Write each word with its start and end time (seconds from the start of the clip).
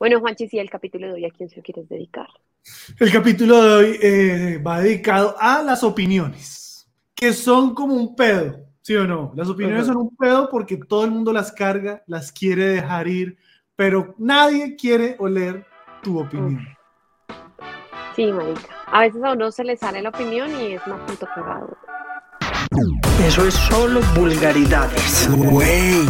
Bueno, 0.00 0.18
Juanchi, 0.18 0.48
sí, 0.48 0.58
el 0.58 0.70
capítulo 0.70 1.08
de 1.08 1.12
hoy, 1.12 1.26
¿a 1.26 1.30
quién 1.30 1.50
se 1.50 1.56
lo 1.56 1.62
quieres 1.62 1.86
dedicar? 1.86 2.26
El 2.98 3.12
capítulo 3.12 3.62
de 3.62 3.74
hoy 3.74 3.98
eh, 4.00 4.58
va 4.66 4.80
dedicado 4.80 5.36
a 5.38 5.62
las 5.62 5.84
opiniones, 5.84 6.90
que 7.14 7.34
son 7.34 7.74
como 7.74 7.92
un 7.92 8.16
pedo, 8.16 8.60
¿sí 8.80 8.96
o 8.96 9.06
no? 9.06 9.30
Las 9.36 9.50
opiniones 9.50 9.84
son 9.84 9.98
un 9.98 10.16
pedo 10.16 10.48
porque 10.48 10.78
todo 10.78 11.04
el 11.04 11.10
mundo 11.10 11.34
las 11.34 11.52
carga, 11.52 12.02
las 12.06 12.32
quiere 12.32 12.64
dejar 12.68 13.08
ir, 13.08 13.36
pero 13.76 14.14
nadie 14.16 14.74
quiere 14.74 15.16
oler 15.18 15.66
tu 16.02 16.18
opinión. 16.18 16.66
Sí, 18.16 18.32
marica. 18.32 18.70
A 18.86 19.00
veces 19.00 19.22
a 19.22 19.32
uno 19.32 19.52
se 19.52 19.64
le 19.64 19.76
sale 19.76 20.00
la 20.00 20.08
opinión 20.08 20.50
y 20.58 20.72
es 20.72 20.86
más 20.86 21.00
punto 21.00 21.28
pegado. 21.34 21.76
Eso 23.22 23.46
es 23.46 23.52
solo 23.52 24.00
vulgaridades. 24.16 25.28
Güey, 25.30 26.06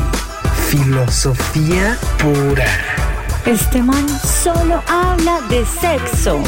filosofía 0.68 1.98
pura. 2.20 2.99
Este 3.46 3.82
man 3.82 4.06
solo 4.08 4.82
habla 4.86 5.40
de 5.48 5.64
sexo. 5.64 6.42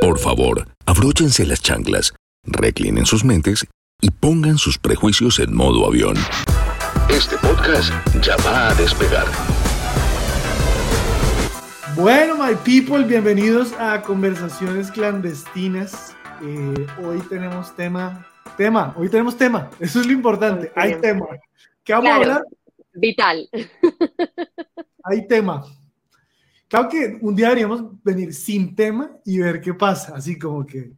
Por 0.00 0.18
favor, 0.18 0.66
abróchense 0.86 1.44
las 1.44 1.60
chanclas, 1.60 2.14
reclinen 2.44 3.04
sus 3.04 3.26
mentes 3.26 3.66
y 4.00 4.10
pongan 4.10 4.56
sus 4.56 4.78
prejuicios 4.78 5.38
en 5.38 5.54
modo 5.54 5.86
avión. 5.86 6.16
Este 7.10 7.36
podcast 7.36 7.92
ya 8.22 8.36
va 8.38 8.70
a 8.70 8.74
despegar. 8.74 9.26
Bueno, 11.94 12.36
my 12.38 12.54
people, 12.64 13.04
bienvenidos 13.04 13.74
a 13.78 14.00
Conversaciones 14.00 14.90
Clandestinas. 14.90 16.16
Eh, 16.42 16.86
hoy 17.04 17.20
tenemos 17.28 17.76
tema, 17.76 18.26
tema, 18.56 18.94
hoy 18.96 19.10
tenemos 19.10 19.36
tema, 19.36 19.68
eso 19.78 20.00
es 20.00 20.06
lo 20.06 20.12
importante, 20.12 20.72
hay 20.74 20.94
tema. 20.94 21.26
¿Qué 21.84 21.92
vamos 21.92 22.10
a 22.10 22.16
hablar? 22.16 22.42
Vital. 22.94 23.48
Hay 25.04 25.26
tema. 25.26 25.64
Claro 26.68 26.88
que 26.88 27.18
un 27.20 27.34
día 27.34 27.48
deberíamos 27.48 28.02
venir 28.02 28.32
sin 28.32 28.74
tema 28.74 29.10
y 29.24 29.38
ver 29.38 29.60
qué 29.60 29.74
pasa, 29.74 30.14
así 30.16 30.38
como 30.38 30.64
que... 30.64 30.92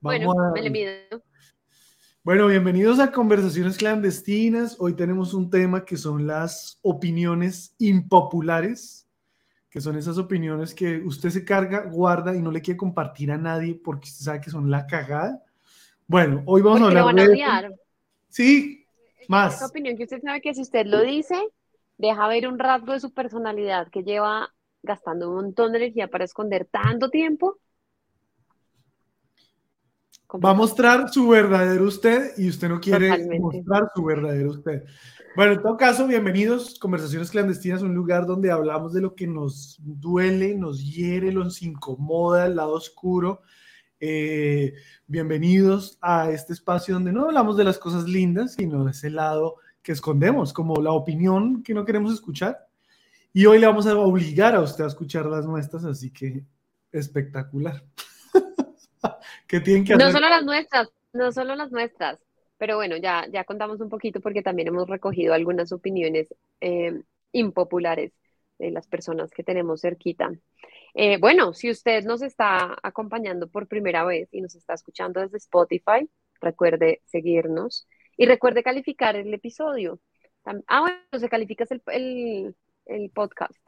Vamos 0.00 0.34
bueno, 0.34 0.52
me 0.52 0.62
le 0.62 0.70
mido. 0.70 0.92
Bueno, 2.22 2.46
bienvenidos 2.46 2.98
a 2.98 3.12
Conversaciones 3.12 3.76
Clandestinas. 3.76 4.76
Hoy 4.78 4.94
tenemos 4.94 5.34
un 5.34 5.50
tema 5.50 5.84
que 5.84 5.96
son 5.96 6.26
las 6.26 6.78
opiniones 6.82 7.74
impopulares, 7.78 9.06
que 9.70 9.80
son 9.80 9.96
esas 9.96 10.18
opiniones 10.18 10.74
que 10.74 10.98
usted 10.98 11.30
se 11.30 11.44
carga, 11.44 11.84
guarda 11.84 12.34
y 12.34 12.42
no 12.42 12.50
le 12.50 12.60
quiere 12.60 12.78
compartir 12.78 13.30
a 13.30 13.38
nadie 13.38 13.74
porque 13.74 14.08
usted 14.08 14.24
sabe 14.24 14.40
que 14.40 14.50
son 14.50 14.70
la 14.70 14.86
cagada. 14.86 15.44
Bueno, 16.06 16.42
hoy 16.46 16.62
vamos 16.62 16.80
a 16.82 16.86
hablar 16.86 17.14
de... 17.14 17.76
Sí, 18.28 18.83
más. 19.28 19.56
Esa 19.56 19.66
opinión 19.66 19.96
que 19.96 20.04
usted 20.04 20.20
sabe 20.22 20.40
que 20.40 20.54
si 20.54 20.62
usted 20.62 20.86
lo 20.86 21.02
dice, 21.02 21.36
deja 21.98 22.28
ver 22.28 22.48
un 22.48 22.58
rasgo 22.58 22.92
de 22.92 23.00
su 23.00 23.12
personalidad 23.12 23.88
que 23.90 24.02
lleva 24.02 24.52
gastando 24.82 25.30
un 25.30 25.36
montón 25.36 25.72
de 25.72 25.78
energía 25.78 26.08
para 26.08 26.24
esconder 26.24 26.68
tanto 26.70 27.10
tiempo. 27.10 27.58
Va 30.44 30.50
a 30.50 30.54
mostrar 30.54 31.08
su 31.10 31.28
verdadero 31.28 31.84
usted 31.84 32.32
y 32.36 32.48
usted 32.48 32.68
no 32.68 32.80
quiere 32.80 33.38
mostrar 33.38 33.88
su 33.94 34.04
verdadero 34.04 34.50
usted. 34.50 34.82
Bueno, 35.36 35.52
en 35.52 35.62
todo 35.62 35.76
caso, 35.76 36.06
bienvenidos. 36.06 36.78
Conversaciones 36.78 37.30
clandestinas, 37.30 37.82
un 37.82 37.94
lugar 37.94 38.26
donde 38.26 38.50
hablamos 38.50 38.92
de 38.92 39.00
lo 39.00 39.14
que 39.14 39.26
nos 39.26 39.78
duele, 39.80 40.56
nos 40.56 40.80
hiere, 40.84 41.32
nos 41.32 41.62
incomoda, 41.62 42.46
el 42.46 42.56
lado 42.56 42.72
oscuro. 42.72 43.42
Eh, 44.00 44.74
bienvenidos 45.06 45.98
a 46.00 46.30
este 46.30 46.52
espacio 46.52 46.94
donde 46.94 47.12
no 47.12 47.26
hablamos 47.26 47.56
de 47.56 47.64
las 47.64 47.78
cosas 47.78 48.04
lindas, 48.04 48.54
sino 48.54 48.84
de 48.84 48.90
ese 48.90 49.10
lado 49.10 49.56
que 49.82 49.92
escondemos, 49.92 50.52
como 50.52 50.76
la 50.80 50.92
opinión 50.92 51.62
que 51.62 51.74
no 51.74 51.84
queremos 51.84 52.12
escuchar. 52.12 52.66
Y 53.32 53.46
hoy 53.46 53.58
le 53.58 53.66
vamos 53.66 53.86
a 53.86 53.96
obligar 53.96 54.54
a 54.54 54.60
usted 54.60 54.84
a 54.84 54.88
escuchar 54.88 55.26
las 55.26 55.46
nuestras, 55.46 55.84
así 55.84 56.10
que 56.10 56.44
espectacular. 56.92 57.82
¿Qué 59.46 59.60
tienen 59.60 59.84
que 59.84 59.94
hacer? 59.94 60.06
No 60.06 60.12
solo 60.12 60.28
las 60.28 60.44
nuestras, 60.44 60.88
no 61.12 61.32
solo 61.32 61.54
las 61.54 61.70
nuestras, 61.70 62.18
pero 62.58 62.76
bueno, 62.76 62.96
ya, 62.96 63.26
ya 63.30 63.44
contamos 63.44 63.80
un 63.80 63.88
poquito 63.88 64.20
porque 64.20 64.42
también 64.42 64.68
hemos 64.68 64.88
recogido 64.88 65.34
algunas 65.34 65.72
opiniones 65.72 66.34
eh, 66.60 67.02
impopulares 67.32 68.12
de 68.58 68.70
las 68.70 68.86
personas 68.86 69.30
que 69.30 69.42
tenemos 69.42 69.80
cerquita. 69.80 70.30
Eh, 70.94 71.18
bueno, 71.18 71.52
si 71.52 71.70
usted 71.70 72.04
nos 72.04 72.22
está 72.22 72.76
acompañando 72.82 73.48
por 73.48 73.66
primera 73.66 74.04
vez 74.04 74.28
y 74.32 74.40
nos 74.40 74.54
está 74.54 74.74
escuchando 74.74 75.20
desde 75.20 75.38
Spotify, 75.38 76.08
recuerde 76.40 77.02
seguirnos 77.04 77.88
y 78.16 78.26
recuerde 78.26 78.62
calificar 78.62 79.16
el 79.16 79.34
episodio. 79.34 80.00
Ah, 80.68 80.80
bueno, 80.80 80.98
se 81.18 81.28
califica 81.28 81.64
el, 81.88 82.54
el, 82.86 83.10
podcast. 83.10 83.58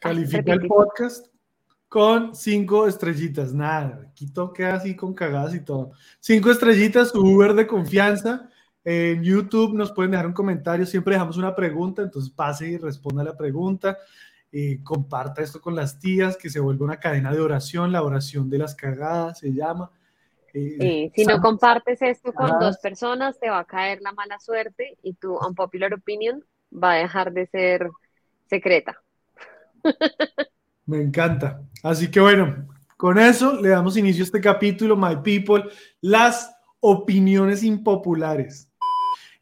Califica 0.00 0.52
el 0.52 0.66
podcast 0.66 1.26
con 1.88 2.34
cinco 2.34 2.88
estrellitas. 2.88 3.52
Nada, 3.52 4.08
aquí 4.10 4.32
toca 4.32 4.74
así 4.74 4.96
con 4.96 5.14
cagadas 5.14 5.54
y 5.54 5.64
todo. 5.64 5.92
Cinco 6.18 6.50
estrellitas, 6.50 7.14
Uber 7.14 7.54
de 7.54 7.66
confianza. 7.66 8.48
En 8.84 9.22
YouTube 9.22 9.74
nos 9.74 9.92
pueden 9.92 10.12
dejar 10.12 10.26
un 10.26 10.32
comentario, 10.32 10.86
siempre 10.86 11.14
dejamos 11.14 11.36
una 11.36 11.54
pregunta, 11.54 12.00
entonces 12.00 12.32
pase 12.32 12.68
y 12.68 12.78
responda 12.78 13.22
la 13.22 13.36
pregunta. 13.36 13.98
Eh, 14.50 14.80
comparta 14.82 15.42
esto 15.42 15.60
con 15.60 15.74
las 15.74 15.98
tías, 15.98 16.36
que 16.36 16.48
se 16.48 16.60
vuelva 16.60 16.86
una 16.86 16.98
cadena 16.98 17.32
de 17.32 17.40
oración, 17.40 17.92
la 17.92 18.02
oración 18.02 18.48
de 18.48 18.58
las 18.58 18.74
cagadas 18.74 19.38
se 19.38 19.52
llama. 19.52 19.90
Eh, 20.54 21.12
si 21.14 21.24
no 21.24 21.40
compartes 21.40 22.00
esto 22.00 22.32
con 22.32 22.58
dos 22.58 22.78
personas, 22.78 23.38
te 23.38 23.50
va 23.50 23.60
a 23.60 23.64
caer 23.64 24.00
la 24.00 24.12
mala 24.12 24.40
suerte 24.40 24.96
y 25.02 25.14
tu 25.14 25.36
unpopular 25.36 25.92
opinion 25.92 26.42
va 26.72 26.92
a 26.92 26.96
dejar 26.96 27.32
de 27.32 27.46
ser 27.46 27.90
secreta. 28.48 28.96
Me 30.86 31.02
encanta. 31.02 31.60
Así 31.82 32.10
que 32.10 32.18
bueno, 32.18 32.66
con 32.96 33.18
eso 33.18 33.60
le 33.60 33.68
damos 33.68 33.96
inicio 33.96 34.22
a 34.22 34.26
este 34.26 34.40
capítulo, 34.40 34.96
My 34.96 35.16
People, 35.22 35.70
las 36.00 36.50
opiniones 36.80 37.62
impopulares. 37.62 38.70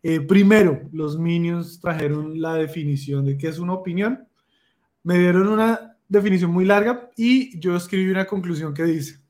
Eh, 0.02 0.20
primero, 0.20 0.82
los 0.92 1.18
Minions 1.18 1.80
trajeron 1.80 2.40
la 2.40 2.54
definición 2.54 3.24
de 3.24 3.38
qué 3.38 3.48
es 3.48 3.58
una 3.58 3.72
opinión. 3.72 4.26
Me 5.06 5.20
dieron 5.20 5.46
una 5.46 5.96
definición 6.08 6.50
muy 6.50 6.64
larga 6.64 7.12
y 7.16 7.60
yo 7.60 7.76
escribí 7.76 8.10
una 8.10 8.26
conclusión 8.26 8.74
que 8.74 8.82
dice, 8.82 9.20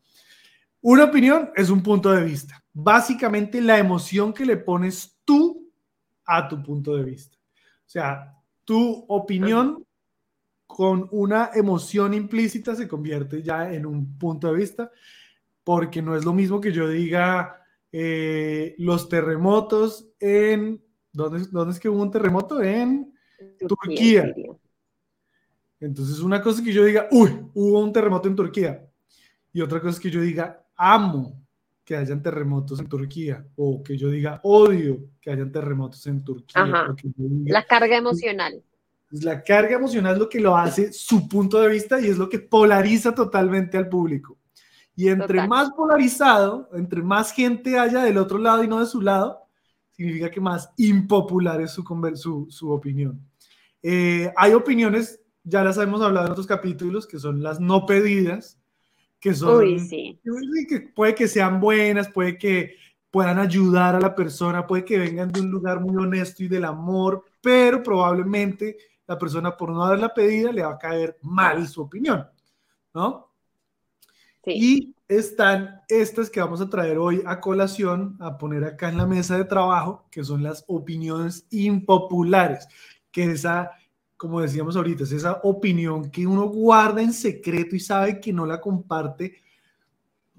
una 0.81 1.05
opinión 1.05 1.51
es 1.55 1.69
un 1.69 1.83
punto 1.83 2.11
de 2.13 2.25
vista. 2.25 2.65
Básicamente 2.73 3.61
la 3.61 3.79
emoción 3.79 4.33
que 4.33 4.47
le 4.47 4.57
pones 4.57 5.19
tú 5.27 5.71
a 6.25 6.49
tu 6.49 6.63
punto 6.63 6.97
de 6.97 7.05
vista. 7.05 7.37
O 7.37 7.89
sea, 7.91 8.35
tu 8.65 9.05
opinión 9.07 9.85
con 10.67 11.11
una 11.13 11.51
emoción 11.53 12.15
implícita 12.15 12.75
se 12.75 12.89
convierte 12.89 13.43
ya 13.43 13.71
en 13.71 13.85
un 13.85 14.17
punto 14.17 14.49
de 14.51 14.59
vista, 14.59 14.91
porque 15.63 16.01
no 16.01 16.17
es 16.17 16.25
lo 16.25 16.33
mismo 16.33 16.59
que 16.59 16.73
yo 16.73 16.89
diga 16.89 17.63
eh, 17.93 18.75
los 18.79 19.11
terremotos 19.11 20.09
en... 20.21 20.83
¿dónde, 21.13 21.47
¿Dónde 21.51 21.75
es 21.75 21.81
que 21.81 21.91
hubo 21.91 22.01
un 22.01 22.11
terremoto? 22.11 22.63
En 22.63 23.13
Turquía. 23.69 24.35
Entonces, 25.81 26.21
una 26.21 26.43
cosa 26.43 26.61
es 26.61 26.65
que 26.65 26.73
yo 26.73 26.85
diga, 26.85 27.09
uy, 27.11 27.39
hubo 27.55 27.81
un 27.81 27.93
terremoto 27.93 28.29
en 28.29 28.37
Turquía. 28.37 28.85
Y 29.53 29.61
otra 29.61 29.81
cosa 29.81 29.93
es 29.93 30.01
que 30.01 30.11
yo 30.11 30.21
diga, 30.21 30.67
amo 30.77 31.47
que 31.85 31.97
hayan 31.97 32.23
terremotos 32.23 32.81
en 32.81 32.89
Turquía 32.89 33.47
o 33.55 33.83
que 33.83 33.97
yo 33.97 34.11
diga 34.11 34.41
odio 34.43 35.09
que 35.21 35.31
hayan 35.31 35.53
terremotos 35.53 36.05
en 36.09 36.25
Turquía. 36.25 36.67
la 37.45 37.65
carga 37.65 37.97
emocional. 37.97 38.63
La 39.11 39.43
carga 39.43 39.77
emocional 39.77 40.15
es 40.15 40.19
lo 40.19 40.29
que 40.29 40.41
lo 40.41 40.57
hace 40.57 40.93
su 40.93 41.29
punto 41.29 41.61
de 41.61 41.69
vista 41.69 42.01
y 42.01 42.09
es 42.09 42.19
lo 42.19 42.29
que 42.29 42.41
polariza 42.41 43.15
totalmente 43.15 43.79
al 43.79 43.89
público. 43.89 44.37
Y 44.97 45.09
entre 45.09 45.47
más 45.47 45.71
polarizado, 45.71 46.69
entre 46.73 47.03
más 47.03 47.31
gente 47.31 47.79
haya 47.79 48.03
del 48.03 48.19
otro 48.19 48.39
lado 48.39 48.65
y 48.65 48.69
no 48.69 48.81
de 48.81 48.87
su 48.87 49.01
lado, 49.01 49.47
significa 49.93 50.31
que 50.31 50.41
más 50.41 50.71
impopular 50.77 51.61
es 51.61 51.71
su, 51.71 51.85
su, 52.15 52.47
su 52.51 52.71
opinión. 52.71 53.21
Eh, 53.83 54.33
hay 54.37 54.55
opiniones, 54.55 55.21
ya 55.47 55.63
las 55.63 55.79
hemos 55.79 56.03
hablado 56.03 56.27
en 56.27 56.33
otros 56.33 56.47
capítulos, 56.47 57.07
que 57.07 57.21
son 57.21 57.43
las 57.43 57.61
no 57.61 57.87
pedidas, 57.87 58.59
que 59.21 59.33
son, 59.33 59.65
que 59.89 60.81
puede 60.95 61.15
que 61.15 61.29
sean 61.29 61.61
buenas, 61.61 62.09
puede 62.09 62.37
que 62.37 62.75
puedan 63.11 63.39
ayudar 63.39 63.95
a 63.95 64.01
la 64.01 64.15
persona, 64.15 64.67
puede 64.67 64.85
que 64.85 64.99
vengan 64.99 65.31
de 65.31 65.41
un 65.41 65.51
lugar 65.51 65.81
muy 65.81 65.97
honesto 65.97 66.43
y 66.43 66.49
del 66.49 66.65
amor, 66.65 67.25
pero 67.41 67.83
probablemente 67.83 68.77
la 69.07 69.17
persona 69.17 69.57
por 69.57 69.71
no 69.71 69.85
haberla 69.85 70.13
pedida 70.13 70.51
le 70.53 70.63
va 70.63 70.73
a 70.73 70.79
caer 70.79 71.17
mal 71.23 71.67
su 71.69 71.83
opinión, 71.83 72.27
¿no? 72.93 73.31
Y 74.45 74.95
están 75.09 75.81
estas 75.89 76.29
que 76.29 76.41
vamos 76.41 76.61
a 76.61 76.69
traer 76.69 76.99
hoy 76.99 77.23
a 77.25 77.41
colación, 77.41 78.17
a 78.21 78.37
poner 78.37 78.65
acá 78.65 78.89
en 78.89 78.97
la 78.97 79.07
mesa 79.07 79.37
de 79.39 79.45
trabajo, 79.45 80.07
que 80.11 80.25
son 80.25 80.43
las 80.43 80.65
opiniones 80.67 81.47
impopulares, 81.51 82.69
que 83.11 83.31
esa 83.31 83.71
como 84.17 84.41
decíamos 84.41 84.77
ahorita, 84.77 85.05
es 85.05 85.13
esa 85.13 85.41
opinión 85.43 86.11
que 86.11 86.27
uno 86.27 86.47
guarda 86.49 87.03
en 87.03 87.13
secreto 87.13 87.77
y 87.77 87.81
sabe 87.81 88.21
que 88.21 88.33
no 88.33 88.47
la 88.47 88.61
comparte, 88.61 89.43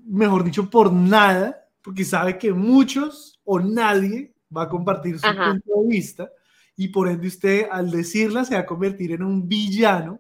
mejor 0.05 0.43
dicho, 0.43 0.69
por 0.69 0.91
nada, 0.91 1.67
porque 1.81 2.03
sabe 2.03 2.37
que 2.37 2.51
muchos 2.51 3.39
o 3.43 3.59
nadie 3.59 4.33
va 4.55 4.63
a 4.63 4.69
compartir 4.69 5.19
su 5.19 5.27
punto 5.27 5.81
de 5.81 5.87
vista. 5.87 6.29
y 6.79 6.89
por 6.89 7.07
ende 7.07 7.27
usted 7.27 7.67
al 7.71 7.89
decirla 7.89 8.45
se 8.45 8.53
va 8.53 8.61
a 8.61 8.65
convertir 8.65 9.11
en 9.11 9.23
un 9.23 9.47
villano, 9.47 10.19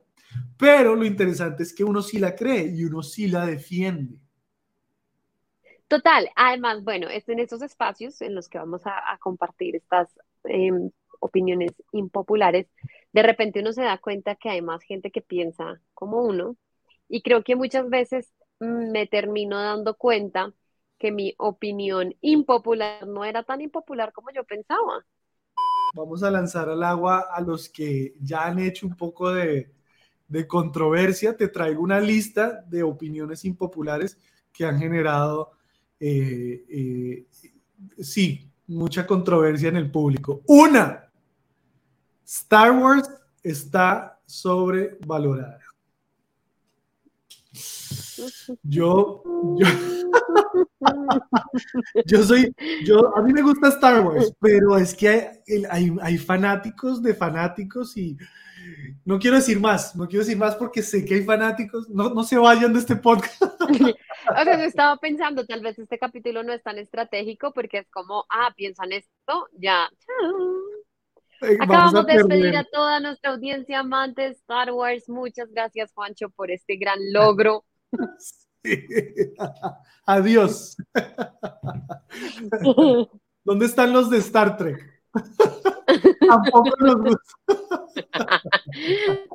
pero 0.57 0.95
lo 0.95 1.05
interesante 1.05 1.61
es 1.61 1.73
que 1.73 1.83
uno 1.83 2.01
sí 2.01 2.17
la 2.17 2.35
cree 2.35 2.73
y 2.75 2.83
uno 2.83 3.03
sí 3.03 3.27
la 3.27 3.45
defiende. 3.45 4.17
Total, 5.87 6.29
además, 6.35 6.83
bueno, 6.83 7.07
es 7.09 7.29
en 7.29 7.39
estos 7.39 7.61
espacios 7.61 8.21
en 8.21 8.35
los 8.35 8.49
que 8.49 8.57
vamos 8.57 8.81
a, 8.85 9.17
compartir 9.19 9.75
estas 9.75 10.09
em, 10.43 10.89
opiniones 11.19 11.71
impopulares, 11.93 12.67
de 13.17 13.23
repente 13.23 13.61
uno 13.61 13.73
se 13.73 13.81
da 13.81 13.97
cuenta 13.97 14.35
que 14.35 14.47
hay 14.47 14.61
más 14.61 14.83
gente 14.83 15.09
que 15.09 15.23
piensa 15.23 15.81
como 15.95 16.21
uno 16.21 16.55
y 17.09 17.23
creo 17.23 17.43
que 17.43 17.55
muchas 17.55 17.89
veces 17.89 18.31
mm, 18.59 18.91
me 18.91 19.07
termino 19.07 19.59
dando 19.59 19.95
cuenta 19.95 20.53
que 20.99 21.11
mi 21.11 21.33
opinión 21.39 22.13
impopular 22.21 23.07
no 23.07 23.25
era 23.25 23.41
tan 23.41 23.61
impopular 23.61 24.13
como 24.13 24.29
yo 24.29 24.43
pensaba. 24.43 25.03
Vamos 25.95 26.21
a 26.21 26.29
lanzar 26.29 26.69
al 26.69 26.83
agua 26.83 27.25
a 27.33 27.41
los 27.41 27.69
que 27.69 28.13
ya 28.21 28.45
han 28.45 28.59
hecho 28.59 28.85
un 28.85 28.95
poco 28.95 29.31
de, 29.31 29.71
controversia. 30.47 31.35
Te 31.35 31.47
traigo 31.47 31.81
una 31.81 31.99
lista 31.99 32.61
de 32.67 32.83
opiniones 32.83 33.45
impopulares 33.45 34.15
que 34.53 34.63
han 34.63 34.77
generado 34.77 35.53
eh, 35.99 36.65
eh, 36.69 37.25
sí, 37.97 38.47
mucha 38.67 39.07
controversia 39.07 39.69
en 39.69 39.77
el 39.77 39.89
público. 39.89 40.43
Una, 40.45 41.06
Star 42.27 42.73
Wars 42.73 43.09
está 43.41 44.19
sobrevalorada. 44.25 45.61
Yo, 48.63 49.23
yo, 52.05 52.23
soy, 52.23 52.53
yo, 52.83 53.15
a 53.15 53.21
mí 53.21 53.31
me 53.31 53.41
gusta 53.41 53.69
Star 53.69 54.05
Wars, 54.05 54.33
pero 54.41 54.77
es 54.77 54.93
que 54.93 55.41
hay, 55.69 55.95
hay, 56.01 56.17
fanáticos 56.17 57.01
de 57.01 57.13
fanáticos 57.13 57.95
y 57.95 58.17
no 59.05 59.19
quiero 59.19 59.37
decir 59.37 59.61
más, 59.61 59.95
no 59.95 60.07
quiero 60.07 60.25
decir 60.25 60.37
más 60.37 60.55
porque 60.55 60.81
sé 60.81 61.05
que 61.05 61.15
hay 61.15 61.23
fanáticos, 61.23 61.87
no, 61.89 62.09
no 62.09 62.23
se 62.23 62.37
vayan 62.37 62.73
de 62.73 62.79
este 62.79 62.97
podcast. 62.97 63.41
O 64.29 64.43
sea, 64.43 64.65
estaba 64.65 64.97
pensando, 64.97 65.45
tal 65.45 65.61
vez 65.61 65.79
este 65.79 65.97
capítulo 65.97 66.43
no 66.43 66.51
es 66.51 66.61
tan 66.61 66.77
estratégico 66.77 67.53
porque 67.53 67.77
es 67.77 67.89
como, 67.89 68.25
ah, 68.29 68.53
piensan 68.57 68.91
esto, 68.91 69.47
ya. 69.53 69.89
Acabamos 71.59 72.05
de 72.05 72.13
despedir 72.13 72.57
a 72.57 72.63
toda 72.63 72.99
nuestra 72.99 73.31
audiencia 73.31 73.79
amante 73.79 74.23
de 74.23 74.29
Star 74.29 74.71
Wars. 74.71 75.07
Muchas 75.07 75.51
gracias, 75.51 75.93
Juancho, 75.93 76.29
por 76.29 76.51
este 76.51 76.77
gran 76.77 76.99
logro. 77.11 77.63
Adiós. 80.05 80.77
¿Dónde 83.43 83.65
están 83.65 83.93
los 83.93 84.09
de 84.09 84.17
Star 84.17 84.57
Trek? 84.57 84.83
Tampoco 86.27 86.69
nos 86.79 86.97
gusta. 86.97 87.21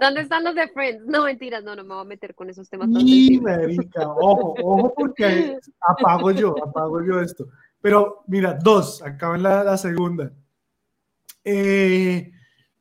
¿Dónde 0.00 0.20
están 0.20 0.44
los 0.44 0.54
de 0.54 0.68
Friends? 0.68 1.04
No, 1.06 1.24
mentiras, 1.24 1.64
no, 1.64 1.74
no 1.74 1.82
me 1.82 1.94
voy 1.94 2.02
a 2.02 2.04
meter 2.04 2.34
con 2.34 2.50
esos 2.50 2.68
temas. 2.68 2.88
Sí, 3.00 3.40
ojo, 3.96 4.54
ojo, 4.62 4.94
porque 4.94 5.58
apago 5.80 6.30
yo, 6.30 6.54
apago 6.62 7.02
yo 7.02 7.20
esto. 7.20 7.48
Pero 7.80 8.22
mira, 8.26 8.58
dos, 8.62 9.02
acaba 9.02 9.38
la, 9.38 9.64
la 9.64 9.76
segunda. 9.76 10.30
Eh, 11.44 12.32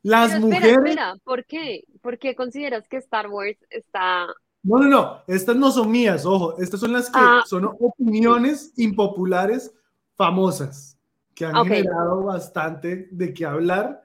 las 0.04 0.40
mujeres. 0.40 0.78
Espera, 0.78 1.16
¿por 1.24 1.46
qué? 1.46 1.84
¿Por 2.02 2.18
qué 2.18 2.36
consideras 2.36 2.88
que 2.88 2.98
Star 2.98 3.28
Wars 3.28 3.58
está 3.70 4.28
no, 4.64 4.78
no, 4.78 4.88
no, 4.88 5.24
estas 5.28 5.56
no 5.56 5.72
son 5.72 5.90
mías, 5.90 6.24
ojo, 6.24 6.60
estas 6.62 6.80
son 6.80 6.94
las 6.94 7.08
que 7.08 7.20
ah. 7.20 7.44
son 7.48 7.66
opiniones 7.66 8.74
impopulares 8.78 9.74
famosas 10.16 11.00
que 11.34 11.46
han 11.46 11.66
generado 11.66 12.24
bastante 12.24 13.08
de 13.12 13.34
qué 13.34 13.46
hablar 13.46 14.04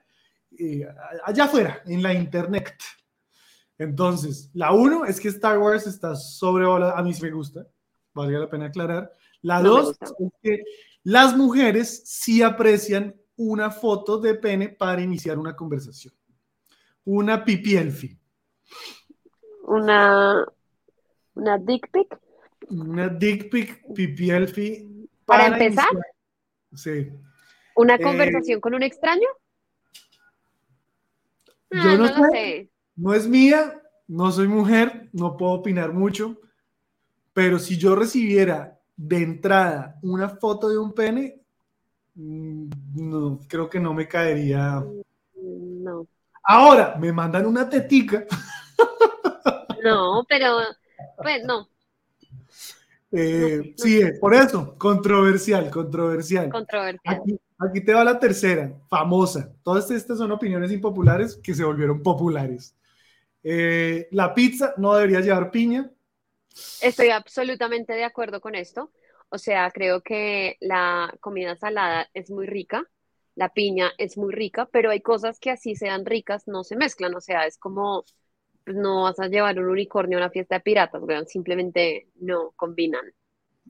eh, 0.58 0.86
allá 1.24 1.44
afuera, 1.44 1.82
en 1.84 2.02
la 2.02 2.14
internet. 2.14 2.74
Entonces, 3.76 4.50
la 4.54 4.72
uno 4.72 5.04
es 5.04 5.20
que 5.20 5.28
Star 5.28 5.58
Wars 5.58 5.86
está 5.86 6.16
sobrevalorada, 6.16 6.98
a 6.98 7.02
mí 7.02 7.12
sí 7.12 7.22
me 7.22 7.32
gusta, 7.32 7.66
valga 8.14 8.38
la 8.38 8.48
pena 8.48 8.66
aclarar. 8.66 9.12
La 9.42 9.60
dos 9.60 9.94
es 10.00 10.12
que 10.42 10.62
las 11.02 11.36
mujeres 11.36 12.02
sí 12.06 12.42
aprecian 12.42 13.14
una 13.36 13.70
foto 13.70 14.18
de 14.18 14.34
pene 14.34 14.68
para 14.68 15.02
iniciar 15.02 15.38
una 15.38 15.54
conversación. 15.54 16.14
Una 17.04 17.44
pipielfi 17.44 18.18
una, 19.66 20.46
una 21.34 21.58
dick 21.58 21.90
pic. 21.90 22.18
Una 22.68 23.08
dick 23.08 23.50
pic, 23.50 23.94
pipielfi. 23.94 25.08
¿Para, 25.24 25.46
empezar? 25.46 25.86
Sí. 26.74 27.10
¿Una 27.74 27.96
eh, 27.96 28.00
conversación 28.00 28.60
con 28.60 28.74
un 28.74 28.82
extraño? 28.82 29.26
yo 31.70 31.80
ah, 31.80 31.96
no, 31.96 32.30
sé. 32.30 32.70
No 32.94 33.12
es 33.12 33.26
mía, 33.26 33.82
no 34.06 34.30
soy 34.30 34.48
mujer, 34.48 35.10
no 35.12 35.36
puedo 35.36 35.52
opinar 35.52 35.92
mucho, 35.92 36.40
pero 37.32 37.58
si 37.58 37.76
yo 37.76 37.96
recibiera 37.96 38.80
de 38.96 39.22
entrada 39.22 39.98
una 40.02 40.28
foto 40.28 40.68
de 40.68 40.78
un 40.78 40.94
pene, 40.94 41.42
no, 42.16 43.40
creo 43.46 43.68
que 43.68 43.78
no 43.78 43.94
me 43.94 44.08
caería. 44.08 44.82
No. 45.34 46.06
Ahora, 46.42 46.96
me 46.98 47.12
mandan 47.12 47.46
una 47.46 47.68
tetica. 47.68 48.24
No, 49.82 50.24
pero, 50.28 50.58
pues 51.22 51.44
no. 51.44 51.68
Eh, 53.12 53.72
sí, 53.76 54.00
por 54.20 54.34
eso, 54.34 54.76
controversial, 54.76 55.70
controversial. 55.70 56.50
Controversial. 56.50 57.22
Aquí, 57.58 57.80
te 57.84 57.94
va 57.94 58.02
la 58.02 58.18
tercera, 58.18 58.72
famosa. 58.90 59.52
Todas 59.62 59.88
estas 59.92 60.18
son 60.18 60.32
opiniones 60.32 60.72
impopulares 60.72 61.36
que 61.36 61.54
se 61.54 61.62
volvieron 61.62 62.02
populares. 62.02 62.74
Eh, 63.44 64.08
la 64.10 64.34
pizza 64.34 64.74
no 64.76 64.92
debería 64.94 65.20
llevar 65.20 65.52
piña. 65.52 65.88
Estoy 66.82 67.10
absolutamente 67.10 67.92
de 67.92 68.04
acuerdo 68.04 68.40
con 68.40 68.56
esto. 68.56 68.90
O 69.28 69.38
sea, 69.38 69.70
creo 69.70 70.02
que 70.02 70.56
la 70.60 71.14
comida 71.20 71.56
salada 71.56 72.08
es 72.14 72.30
muy 72.30 72.46
rica, 72.46 72.84
la 73.34 73.52
piña 73.52 73.92
es 73.98 74.16
muy 74.16 74.32
rica, 74.32 74.68
pero 74.72 74.90
hay 74.90 75.00
cosas 75.00 75.38
que 75.38 75.50
así 75.50 75.74
sean 75.74 76.06
ricas, 76.06 76.46
no 76.46 76.64
se 76.64 76.76
mezclan. 76.76 77.14
O 77.14 77.20
sea, 77.20 77.46
es 77.46 77.58
como 77.58 78.04
pues, 78.64 78.76
no 78.76 79.02
vas 79.02 79.20
a 79.20 79.28
llevar 79.28 79.58
un 79.58 79.68
unicornio 79.68 80.18
a 80.18 80.22
una 80.22 80.30
fiesta 80.30 80.56
de 80.56 80.60
piratas, 80.62 81.02
simplemente 81.28 82.08
no 82.16 82.52
combinan. 82.56 83.04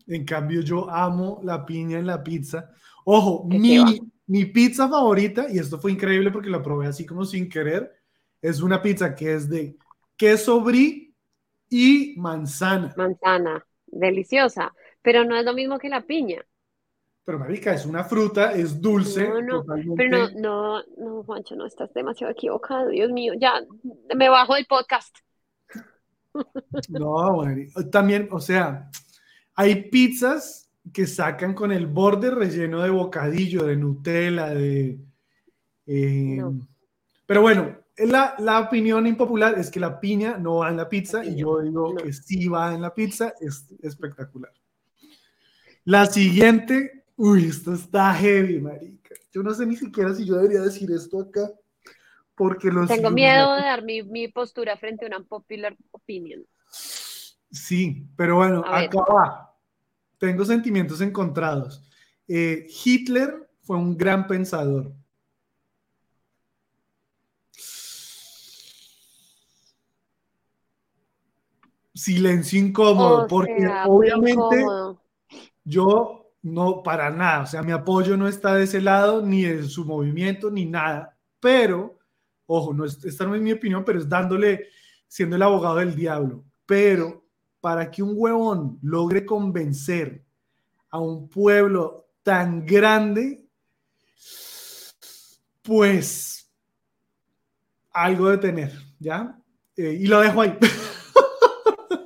En 0.07 0.25
cambio, 0.25 0.61
yo 0.61 0.89
amo 0.91 1.41
la 1.43 1.65
piña 1.65 1.99
en 1.99 2.07
la 2.07 2.23
pizza. 2.23 2.71
Ojo, 3.05 3.45
mi, 3.45 4.01
mi, 4.27 4.45
pizza 4.47 4.89
favorita, 4.89 5.47
y 5.51 5.59
esto 5.59 5.79
fue 5.79 5.93
increíble 5.93 6.31
porque 6.31 6.51
la 6.51 6.63
probé 6.63 6.87
así 6.87 7.05
como 7.05 7.25
sin 7.25 7.49
querer, 7.49 7.93
es 8.41 8.61
una 8.61 8.81
pizza 8.83 9.15
que 9.15 9.35
es 9.35 9.49
de 9.49 9.77
queso 10.17 10.61
brie 10.61 11.15
y 11.69 12.15
manzana. 12.17 12.95
Manzana, 12.97 13.67
deliciosa, 13.87 14.73
pero 15.07 15.25
no 15.25 15.37
es 15.37 15.45
lo 15.45 15.55
mismo 15.55 15.79
que 15.79 15.89
la 15.89 16.01
piña. 16.01 16.45
Pero 17.25 17.39
marica, 17.39 17.73
es 17.73 17.87
una 17.87 18.03
fruta, 18.03 18.51
es 18.55 18.81
dulce. 18.81 19.29
No, 19.29 19.41
no, 19.41 19.65
pero 19.97 20.29
no, 20.31 20.31
no, 20.35 20.83
no, 20.97 21.23
Juancho, 21.23 21.55
no 21.55 21.65
estás 21.65 21.95
demasiado 21.95 22.33
equivocado, 22.33 22.89
Dios 22.89 23.13
mío, 23.13 23.33
ya 23.39 23.53
me 24.17 24.29
bajo 24.29 24.57
del 24.57 24.67
podcast. 24.67 25.17
No, 26.89 27.37
bueno, 27.37 27.63
también, 27.91 28.29
o 28.33 28.41
sea, 28.41 28.91
hay 29.55 29.89
pizzas 29.89 30.69
que 30.93 31.07
sacan 31.07 31.55
con 31.55 31.71
el 31.71 31.87
borde 31.87 32.31
relleno 32.31 32.83
de 32.83 32.91
bocadillo, 32.91 33.65
de 33.65 33.77
Nutella, 33.77 34.49
de... 34.49 34.99
Eh, 35.87 36.43
pero 37.25 37.41
bueno, 37.43 37.79
la, 37.97 38.35
la, 38.39 38.61
opinión 38.61 39.07
impopular 39.07 39.59
es 39.59 39.71
que 39.71 39.81
la 39.81 39.99
piña 39.99 40.37
no 40.37 40.57
va 40.57 40.69
en 40.69 40.77
la 40.77 40.89
pizza 40.89 41.25
y 41.25 41.37
yo 41.37 41.61
digo 41.61 41.95
que 41.95 42.13
sí 42.13 42.49
va 42.49 42.75
en 42.75 42.83
la 42.83 42.93
pizza, 42.93 43.33
es 43.41 43.67
espectacular. 43.81 44.53
La 45.87 46.07
siguiente 46.07 46.97
Uy, 47.17 47.47
esto 47.47 47.73
está 47.73 48.13
heavy, 48.13 48.61
marica. 48.61 49.15
Yo 49.33 49.43
no 49.43 49.55
sé 49.55 49.65
ni 49.65 49.77
siquiera 49.77 50.15
si 50.15 50.27
yo 50.27 50.37
debería 50.37 50.61
decir 50.61 50.91
esto 50.91 51.21
acá. 51.21 51.51
Porque 52.35 52.71
los 52.71 52.89
Tengo 52.89 53.11
miedo 53.11 53.55
de 53.55 53.63
dar 53.63 53.83
mi, 53.83 54.29
postura 54.29 54.77
frente 54.77 55.07
a 55.07 55.09
una 55.09 55.21
popular 55.21 55.75
opinion. 55.93 56.45
Sí, 56.69 58.07
pero 58.15 58.37
bueno, 58.37 58.63
acá 58.67 59.01
va. 59.01 59.57
Tengo 60.19 60.45
sentimientos 60.45 61.01
encontrados. 61.01 61.83
Eh, 62.29 62.67
Hitler 62.85 63.49
fue 63.63 63.79
un 63.79 63.97
gran 63.97 64.27
pensador. 64.27 64.93
Silencio 71.95 72.61
incómodo, 72.61 73.27
porque 73.27 73.67
obviamente 73.87 74.67
yo 75.67 76.33
no, 76.43 76.83
para 76.83 77.11
nada. 77.11 77.43
O 77.43 77.47
sea, 77.47 77.63
mi 77.63 77.73
apoyo 77.73 78.17
no 78.17 78.29
está 78.29 78.55
de 78.55 78.65
ese 78.65 78.81
lado, 78.81 79.21
ni 79.21 79.43
de 79.43 79.65
su 79.65 79.85
movimiento, 79.85 80.51
ni 80.51 80.65
nada. 80.65 81.19
Pero, 81.41 81.99
ojo, 82.47 82.73
no 82.73 82.85
esta 82.85 83.27
no 83.27 83.35
es 83.35 83.43
mi 83.43 83.53
opinión, 83.53 83.85
pero 83.85 83.99
es 83.99 84.09
dándole, 84.09 84.69
siendo 85.09 85.37
el 85.37 85.43
abogado 85.43 85.77
del 85.77 85.95
diablo. 85.95 86.45
Pero 86.65 87.25
para 87.61 87.91
que 87.91 88.03
un 88.03 88.13
huevón 88.15 88.79
logre 88.81 89.27
convencer 89.27 90.25
a 90.91 91.01
un 91.01 91.29
pueblo 91.29 92.07
tan 92.23 92.65
grande, 92.65 93.45
pues 95.63 96.49
algo 97.93 98.31
de 98.31 98.39
tener, 98.39 98.73
¿ya? 99.01 99.37
Eh, 99.77 99.99
y 100.01 100.07
lo 100.07 100.21
dejo 100.21 100.43
ahí. 100.43 100.57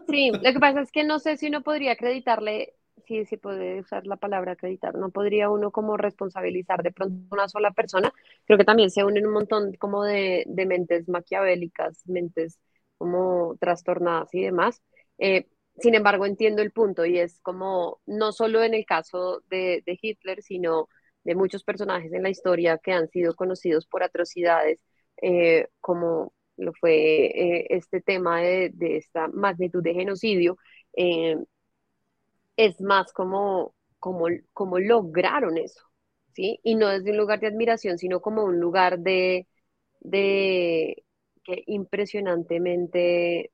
Sí, 0.08 0.32
lo 0.32 0.52
que 0.52 0.58
pasa 0.58 0.80
es 0.80 0.90
que 0.90 1.04
no 1.04 1.20
sé 1.20 1.36
si 1.36 1.46
uno 1.46 1.62
podría 1.62 1.92
acreditarle, 1.92 2.74
si 3.10 3.24
se 3.26 3.38
puede 3.38 3.80
usar 3.80 4.06
la 4.06 4.16
palabra 4.16 4.52
acreditar, 4.52 4.94
no 4.94 5.10
podría 5.10 5.50
uno 5.50 5.72
como 5.72 5.96
responsabilizar 5.96 6.82
de 6.84 6.92
pronto 6.92 7.34
una 7.34 7.48
sola 7.48 7.72
persona. 7.72 8.12
Creo 8.46 8.56
que 8.56 8.64
también 8.64 8.90
se 8.90 9.04
unen 9.04 9.26
un 9.26 9.32
montón 9.32 9.74
como 9.74 10.04
de, 10.04 10.44
de 10.46 10.66
mentes 10.66 11.08
maquiavélicas, 11.08 12.06
mentes 12.06 12.60
como 12.98 13.56
trastornadas 13.60 14.32
y 14.32 14.42
demás. 14.42 14.82
Eh, 15.18 15.48
sin 15.78 15.94
embargo, 15.96 16.24
entiendo 16.24 16.62
el 16.62 16.70
punto 16.70 17.04
y 17.04 17.18
es 17.18 17.40
como 17.40 18.00
no 18.06 18.30
solo 18.32 18.62
en 18.62 18.74
el 18.74 18.86
caso 18.86 19.42
de, 19.50 19.82
de 19.84 19.98
Hitler, 20.00 20.42
sino 20.42 20.88
de 21.24 21.34
muchos 21.34 21.64
personajes 21.64 22.12
en 22.12 22.22
la 22.22 22.30
historia 22.30 22.78
que 22.78 22.92
han 22.92 23.08
sido 23.08 23.34
conocidos 23.34 23.86
por 23.86 24.02
atrocidades, 24.04 24.84
eh, 25.20 25.66
como 25.80 26.32
lo 26.56 26.72
fue 26.74 27.26
eh, 27.26 27.66
este 27.70 28.00
tema 28.00 28.40
de, 28.40 28.72
esta 28.96 29.28
magnitud 29.28 29.82
de 29.82 29.94
genocidio, 29.94 30.58
eh, 30.96 31.36
es 32.66 32.80
más 32.80 33.12
como, 33.12 33.74
como, 33.98 34.26
como 34.52 34.78
lograron 34.78 35.58
eso, 35.58 35.82
¿sí? 36.34 36.60
Y 36.62 36.74
no 36.76 36.88
desde 36.88 37.10
un 37.12 37.18
lugar 37.18 37.40
de 37.40 37.48
admiración, 37.48 37.98
sino 37.98 38.20
como 38.20 38.44
un 38.44 38.60
lugar 38.60 38.98
de, 39.00 39.46
de 40.00 41.04
que 41.44 41.64
impresionantemente 41.66 43.52